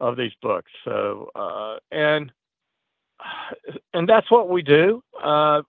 of 0.00 0.16
these 0.16 0.32
books." 0.40 0.70
So 0.84 1.30
uh, 1.34 1.76
and 1.92 2.32
and 3.92 4.08
that's 4.08 4.30
what 4.30 4.48
we 4.48 4.62
do. 4.62 5.02
Uh, 5.22 5.62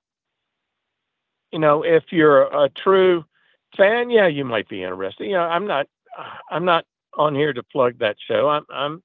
you 1.52 1.60
know, 1.60 1.84
if 1.84 2.04
you're 2.12 2.44
a 2.44 2.70
true 2.70 3.26
fan, 3.76 4.10
yeah, 4.10 4.28
you 4.28 4.46
might 4.46 4.70
be 4.70 4.84
interested. 4.84 5.26
You 5.26 5.34
know, 5.34 5.44
I'm 5.44 5.68
not 5.68 5.88
I'm 6.50 6.66
not 6.66 6.86
on 7.14 7.36
here 7.36 7.52
to 7.52 7.64
plug 7.64 8.00
that 8.00 8.16
show. 8.26 8.48
I'm 8.48 8.66
I'm 8.70 9.04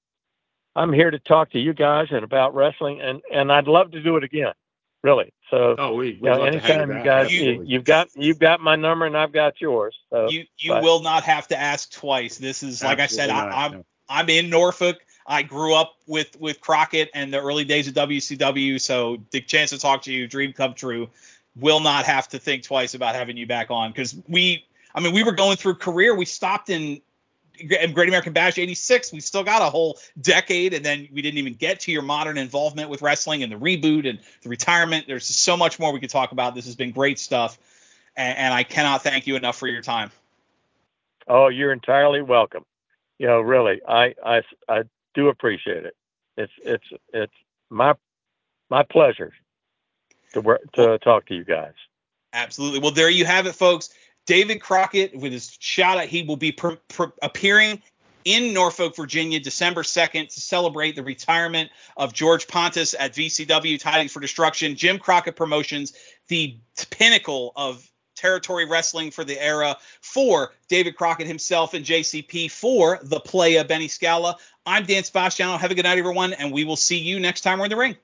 I'm 0.74 0.92
here 0.92 1.10
to 1.10 1.18
talk 1.18 1.50
to 1.50 1.58
you 1.58 1.74
guys 1.74 2.08
and 2.10 2.24
about 2.24 2.54
wrestling, 2.54 3.00
and 3.00 3.20
and 3.32 3.52
I'd 3.52 3.66
love 3.66 3.90
to 3.92 4.02
do 4.02 4.16
it 4.16 4.24
again 4.24 4.52
really. 5.02 5.32
So, 5.50 5.74
oh, 5.78 5.94
we, 5.94 6.12
you 6.12 6.22
know, 6.22 6.44
anytime 6.44 6.90
you 6.90 7.04
guys, 7.04 7.32
you, 7.32 7.64
have 7.76 7.84
got 7.84 8.08
you've 8.14 8.38
got 8.38 8.60
my 8.60 8.76
number 8.76 9.06
and 9.06 9.16
I've 9.16 9.32
got 9.32 9.60
yours. 9.60 9.98
So, 10.10 10.30
you 10.30 10.44
you 10.58 10.72
but, 10.72 10.82
will 10.82 11.02
not 11.02 11.24
have 11.24 11.48
to 11.48 11.58
ask 11.58 11.92
twice. 11.92 12.38
This 12.38 12.62
is 12.62 12.82
like 12.82 13.00
I 13.00 13.06
said, 13.06 13.30
I, 13.30 13.66
am 13.66 13.72
I'm, 13.74 13.84
I'm 14.08 14.28
in 14.30 14.48
Norfolk. 14.48 14.98
I 15.26 15.42
grew 15.42 15.74
up 15.74 15.94
with 16.06 16.38
with 16.40 16.60
Crockett 16.60 17.10
and 17.14 17.32
the 17.32 17.40
early 17.40 17.64
days 17.64 17.86
of 17.88 17.94
WCW, 17.94 18.80
so 18.80 19.18
the 19.30 19.40
chance 19.40 19.70
to 19.70 19.78
talk 19.78 20.02
to 20.02 20.12
you, 20.12 20.26
dream 20.26 20.52
come 20.52 20.74
true. 20.74 21.08
Will 21.56 21.80
not 21.80 22.06
have 22.06 22.28
to 22.28 22.38
think 22.38 22.62
twice 22.62 22.94
about 22.94 23.14
having 23.14 23.36
you 23.36 23.46
back 23.46 23.70
on 23.70 23.90
because 23.90 24.16
we, 24.26 24.64
I 24.94 25.00
mean, 25.00 25.12
we 25.12 25.22
were 25.22 25.32
going 25.32 25.58
through 25.58 25.74
career. 25.74 26.14
We 26.14 26.24
stopped 26.24 26.70
in 26.70 27.02
Great 27.59 28.09
American 28.09 28.32
Bash 28.32 28.59
86, 28.59 29.12
we 29.12 29.20
still 29.20 29.44
got 29.44 29.62
a 29.62 29.66
whole 29.66 29.98
decade, 30.20 30.74
and 30.74 30.84
then 30.84 31.09
we 31.12 31.22
didn't 31.22 31.38
even 31.38 31.55
get 31.55 31.80
to 31.80 31.92
your 31.92 32.03
modern 32.03 32.38
involvement 32.38 32.90
with 32.90 33.03
wrestling 33.03 33.42
and 33.42 33.53
the 33.53 33.57
reboot 33.57 34.09
and 34.09 34.18
the 34.42 34.48
retirement. 34.48 35.07
There's 35.07 35.26
so 35.26 35.57
much 35.57 35.78
more 35.78 35.92
we 35.92 36.00
could 36.00 36.11
talk 36.11 36.32
about. 36.32 36.55
This 36.55 36.66
has 36.66 36.76
been 36.76 36.90
great 36.92 37.18
stuff, 37.18 37.59
and, 38.16 38.38
and 38.38 38.55
I 38.55 38.62
cannot 38.62 39.03
thank 39.03 39.26
you 39.26 39.36
enough 39.36 39.57
for 39.57 39.68
your 39.68 39.82
time. 39.82 40.11
Oh, 41.28 41.48
you're 41.48 41.72
entirely 41.72 42.22
welcome. 42.22 42.64
You 43.18 43.26
know, 43.26 43.40
really, 43.40 43.80
I 43.86 44.14
I, 44.24 44.42
I 44.68 44.82
do 45.14 45.28
appreciate 45.28 45.84
it. 45.84 45.94
It's 46.36 46.53
it's 46.64 46.86
it's 47.12 47.34
my 47.70 47.94
my 48.70 48.82
pleasure 48.82 49.32
to 50.32 50.40
work 50.40 50.61
to 50.72 50.98
talk 50.98 51.26
to 51.26 51.34
you 51.34 51.44
guys. 51.44 51.74
Absolutely. 52.32 52.80
Well, 52.80 52.90
there 52.90 53.11
you 53.11 53.24
have 53.26 53.46
it, 53.46 53.55
folks. 53.55 53.90
David 54.26 54.60
Crockett 54.60 55.16
with 55.16 55.32
his 55.32 55.56
shout 55.60 55.98
out. 55.98 56.06
He 56.06 56.22
will 56.22 56.36
be 56.36 56.52
pr- 56.52 56.74
pr- 56.88 57.04
appearing 57.22 57.82
in 58.24 58.52
Norfolk, 58.52 58.94
Virginia, 58.94 59.40
December 59.40 59.82
2nd 59.82 60.28
to 60.32 60.40
celebrate 60.40 60.94
the 60.94 61.02
retirement 61.02 61.70
of 61.96 62.12
George 62.12 62.46
Pontus 62.46 62.94
at 62.98 63.14
VCW 63.14 63.80
Tidings 63.80 64.12
for 64.12 64.20
Destruction. 64.20 64.76
Jim 64.76 64.98
Crockett 64.98 65.36
Promotions, 65.36 65.92
the 66.28 66.56
pinnacle 66.90 67.52
of 67.56 67.88
territory 68.14 68.66
wrestling 68.66 69.10
for 69.10 69.24
the 69.24 69.42
era 69.42 69.76
for 70.00 70.52
David 70.68 70.96
Crockett 70.96 71.26
himself 71.26 71.74
and 71.74 71.84
JCP 71.84 72.50
for 72.50 73.00
the 73.02 73.18
play 73.18 73.56
of 73.56 73.66
Benny 73.66 73.88
Scala. 73.88 74.36
I'm 74.64 74.84
Dan 74.84 75.02
Sebastiano. 75.02 75.56
Have 75.56 75.72
a 75.72 75.74
good 75.74 75.84
night, 75.84 75.98
everyone, 75.98 76.32
and 76.34 76.52
we 76.52 76.64
will 76.64 76.76
see 76.76 76.98
you 76.98 77.18
next 77.18 77.40
time 77.40 77.58
we're 77.58 77.64
in 77.64 77.70
the 77.70 77.76
ring. 77.76 77.96